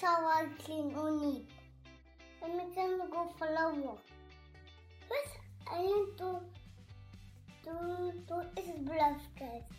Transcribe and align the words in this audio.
sour 0.00 0.48
cream 0.64 0.94
on 0.96 1.24
it. 1.24 1.42
I'm 2.42 2.56
go 3.10 3.32
for 3.36 3.48
a 3.48 3.74
walk. 3.74 4.02
First, 5.08 5.34
I 5.72 5.82
need 5.82 6.16
to, 6.18 6.38
to, 7.64 8.12
to, 8.28 8.46
it's 8.56 8.78
blood 8.78 9.16
test. 9.36 9.77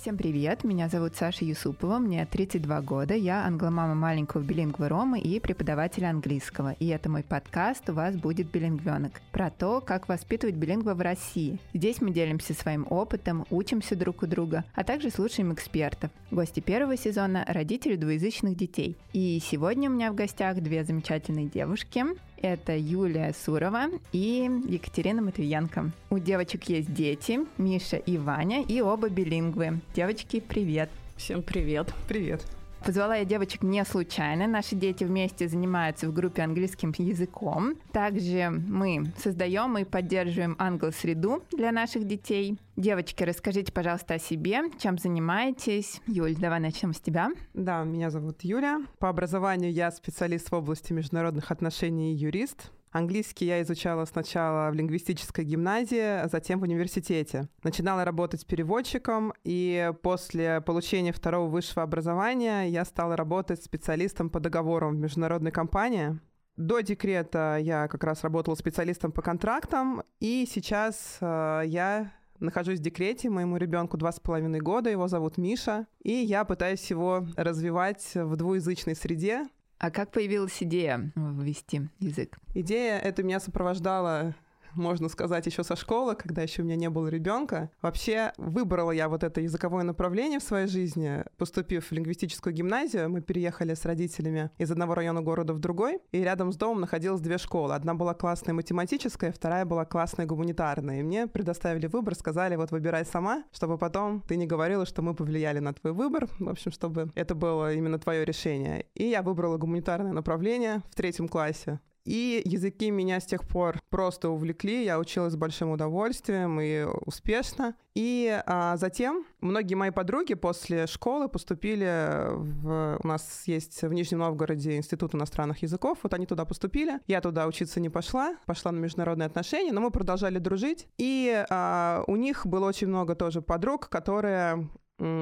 Всем 0.00 0.16
привет, 0.16 0.64
меня 0.64 0.88
зовут 0.88 1.14
Саша 1.14 1.44
Юсупова, 1.44 1.98
мне 1.98 2.24
32 2.24 2.80
года, 2.80 3.12
я 3.12 3.44
англомама 3.44 3.94
маленького 3.94 4.40
билингва 4.40 4.88
Ромы 4.88 5.20
и 5.20 5.38
преподаватель 5.40 6.06
английского. 6.06 6.72
И 6.78 6.86
это 6.86 7.10
мой 7.10 7.22
подкаст 7.22 7.90
«У 7.90 7.92
вас 7.92 8.16
будет 8.16 8.50
билингвенок» 8.50 9.20
про 9.30 9.50
то, 9.50 9.82
как 9.82 10.08
воспитывать 10.08 10.54
билингва 10.54 10.94
в 10.94 11.02
России. 11.02 11.58
Здесь 11.74 12.00
мы 12.00 12.12
делимся 12.12 12.54
своим 12.54 12.86
опытом, 12.88 13.44
учимся 13.50 13.94
друг 13.94 14.22
у 14.22 14.26
друга, 14.26 14.64
а 14.74 14.84
также 14.84 15.10
слушаем 15.10 15.52
экспертов. 15.52 16.10
Гости 16.30 16.60
первого 16.60 16.96
сезона– 16.96 17.44
родители 17.46 17.96
двуязычных 17.96 18.56
детей. 18.56 18.96
И 19.12 19.38
сегодня 19.44 19.90
у 19.90 19.92
меня 19.92 20.10
в 20.10 20.14
гостях 20.14 20.62
две 20.62 20.82
замечательные 20.82 21.44
девушки. 21.44 22.06
Это 22.42 22.76
Юлия 22.76 23.34
Сурова 23.34 23.90
и 24.12 24.50
Екатерина 24.66 25.20
Матвиенко. 25.20 25.90
У 26.10 26.18
девочек 26.18 26.64
есть 26.64 26.92
дети, 26.92 27.40
Миша 27.58 27.96
и 27.96 28.16
Ваня, 28.16 28.62
и 28.62 28.80
оба 28.80 29.10
билингвы. 29.10 29.80
Девочки, 29.94 30.40
привет! 30.40 30.90
Всем 31.16 31.42
привет! 31.42 31.92
Привет! 32.08 32.42
Позвала 32.84 33.16
я 33.16 33.24
девочек 33.24 33.62
не 33.62 33.84
случайно. 33.84 34.46
Наши 34.46 34.74
дети 34.74 35.04
вместе 35.04 35.48
занимаются 35.48 36.08
в 36.08 36.12
группе 36.12 36.42
английским 36.42 36.92
языком. 36.96 37.74
Также 37.92 38.50
мы 38.50 39.12
создаем 39.18 39.76
и 39.78 39.84
поддерживаем 39.84 40.56
англ-среду 40.58 41.42
для 41.52 41.72
наших 41.72 42.06
детей. 42.06 42.58
Девочки, 42.76 43.22
расскажите, 43.22 43.72
пожалуйста, 43.72 44.14
о 44.14 44.18
себе, 44.18 44.62
чем 44.78 44.96
занимаетесь. 44.96 46.00
Юль, 46.06 46.34
давай 46.34 46.60
начнем 46.60 46.94
с 46.94 47.00
тебя. 47.00 47.30
Да, 47.52 47.84
меня 47.84 48.10
зовут 48.10 48.42
Юля. 48.42 48.80
По 48.98 49.10
образованию 49.10 49.70
я 49.70 49.90
специалист 49.90 50.50
в 50.50 50.54
области 50.54 50.92
международных 50.92 51.50
отношений 51.50 52.14
и 52.14 52.16
юрист. 52.16 52.70
Английский 52.90 53.46
я 53.46 53.62
изучала 53.62 54.04
сначала 54.04 54.70
в 54.70 54.74
лингвистической 54.74 55.44
гимназии, 55.44 56.22
а 56.22 56.28
затем 56.28 56.58
в 56.58 56.64
университете. 56.64 57.48
Начинала 57.62 58.04
работать 58.04 58.44
переводчиком, 58.46 59.32
и 59.44 59.92
после 60.02 60.60
получения 60.60 61.12
второго 61.12 61.48
высшего 61.48 61.84
образования 61.84 62.64
я 62.64 62.84
стала 62.84 63.16
работать 63.16 63.62
специалистом 63.62 64.28
по 64.28 64.40
договорам 64.40 64.96
в 64.96 64.98
международной 64.98 65.52
компании. 65.52 66.18
До 66.56 66.80
декрета 66.80 67.58
я 67.60 67.86
как 67.86 68.02
раз 68.02 68.24
работала 68.24 68.56
специалистом 68.56 69.12
по 69.12 69.22
контрактам, 69.22 70.02
и 70.18 70.46
сейчас 70.50 71.18
э, 71.20 71.62
я 71.66 72.12
нахожусь 72.40 72.80
в 72.80 72.82
декрете, 72.82 73.30
моему 73.30 73.56
ребенку 73.56 73.96
два 73.96 74.10
с 74.10 74.18
половиной 74.18 74.60
года, 74.60 74.90
его 74.90 75.06
зовут 75.06 75.38
Миша, 75.38 75.86
и 76.02 76.12
я 76.12 76.44
пытаюсь 76.44 76.90
его 76.90 77.26
развивать 77.36 78.10
в 78.14 78.36
двуязычной 78.36 78.96
среде, 78.96 79.46
а 79.80 79.90
как 79.90 80.12
появилась 80.12 80.62
идея 80.62 81.10
ввести 81.16 81.88
язык? 82.00 82.38
Идея 82.54 82.98
эта 82.98 83.22
меня 83.22 83.40
сопровождала 83.40 84.34
можно 84.74 85.08
сказать, 85.08 85.46
еще 85.46 85.64
со 85.64 85.76
школы, 85.76 86.14
когда 86.14 86.42
еще 86.42 86.62
у 86.62 86.64
меня 86.64 86.76
не 86.76 86.90
было 86.90 87.08
ребенка. 87.08 87.70
Вообще 87.82 88.32
выбрала 88.36 88.90
я 88.90 89.08
вот 89.08 89.24
это 89.24 89.40
языковое 89.40 89.84
направление 89.84 90.38
в 90.38 90.42
своей 90.42 90.66
жизни. 90.66 91.24
Поступив 91.36 91.86
в 91.86 91.92
лингвистическую 91.92 92.54
гимназию, 92.54 93.10
мы 93.10 93.20
переехали 93.20 93.74
с 93.74 93.84
родителями 93.84 94.50
из 94.58 94.70
одного 94.70 94.94
района 94.94 95.22
города 95.22 95.52
в 95.52 95.58
другой, 95.58 95.98
и 96.12 96.22
рядом 96.22 96.52
с 96.52 96.56
домом 96.56 96.80
находилось 96.80 97.20
две 97.20 97.38
школы. 97.38 97.74
Одна 97.74 97.94
была 97.94 98.14
классная 98.14 98.54
математическая, 98.54 99.32
вторая 99.32 99.64
была 99.64 99.84
классная 99.84 100.26
гуманитарная. 100.26 101.00
И 101.00 101.02
мне 101.02 101.26
предоставили 101.26 101.86
выбор, 101.86 102.14
сказали, 102.14 102.56
вот 102.56 102.70
выбирай 102.70 103.04
сама, 103.04 103.44
чтобы 103.52 103.78
потом 103.78 104.22
ты 104.22 104.36
не 104.36 104.46
говорила, 104.46 104.86
что 104.86 105.02
мы 105.02 105.14
повлияли 105.14 105.58
на 105.58 105.72
твой 105.72 105.92
выбор. 105.92 106.28
В 106.38 106.48
общем, 106.48 106.72
чтобы 106.72 107.10
это 107.14 107.34
было 107.34 107.72
именно 107.72 107.98
твое 107.98 108.24
решение. 108.24 108.86
И 108.94 109.04
я 109.04 109.22
выбрала 109.22 109.56
гуманитарное 109.56 110.12
направление 110.12 110.82
в 110.90 110.94
третьем 110.94 111.28
классе. 111.28 111.80
И 112.04 112.42
языки 112.44 112.90
меня 112.90 113.20
с 113.20 113.26
тех 113.26 113.46
пор 113.46 113.78
просто 113.90 114.30
увлекли. 114.30 114.84
Я 114.84 114.98
училась 114.98 115.34
с 115.34 115.36
большим 115.36 115.70
удовольствием 115.70 116.60
и 116.60 116.84
успешно. 117.06 117.74
И 117.94 118.40
а, 118.46 118.76
затем 118.76 119.26
многие 119.40 119.74
мои 119.74 119.90
подруги 119.90 120.34
после 120.34 120.86
школы 120.86 121.28
поступили 121.28 122.32
в... 122.36 122.98
У 123.02 123.06
нас 123.06 123.42
есть 123.46 123.82
в 123.82 123.92
Нижнем 123.92 124.20
Новгороде 124.20 124.76
Институт 124.76 125.14
иностранных 125.14 125.62
языков. 125.62 125.98
Вот 126.02 126.14
они 126.14 126.26
туда 126.26 126.44
поступили. 126.44 127.00
Я 127.06 127.20
туда 127.20 127.46
учиться 127.46 127.80
не 127.80 127.88
пошла. 127.88 128.36
Пошла 128.46 128.72
на 128.72 128.78
международные 128.78 129.26
отношения, 129.26 129.72
но 129.72 129.80
мы 129.80 129.90
продолжали 129.90 130.38
дружить. 130.38 130.86
И 130.98 131.44
а, 131.50 132.04
у 132.06 132.16
них 132.16 132.46
было 132.46 132.66
очень 132.66 132.86
много 132.86 133.14
тоже 133.14 133.42
подруг, 133.42 133.88
которые 133.88 134.68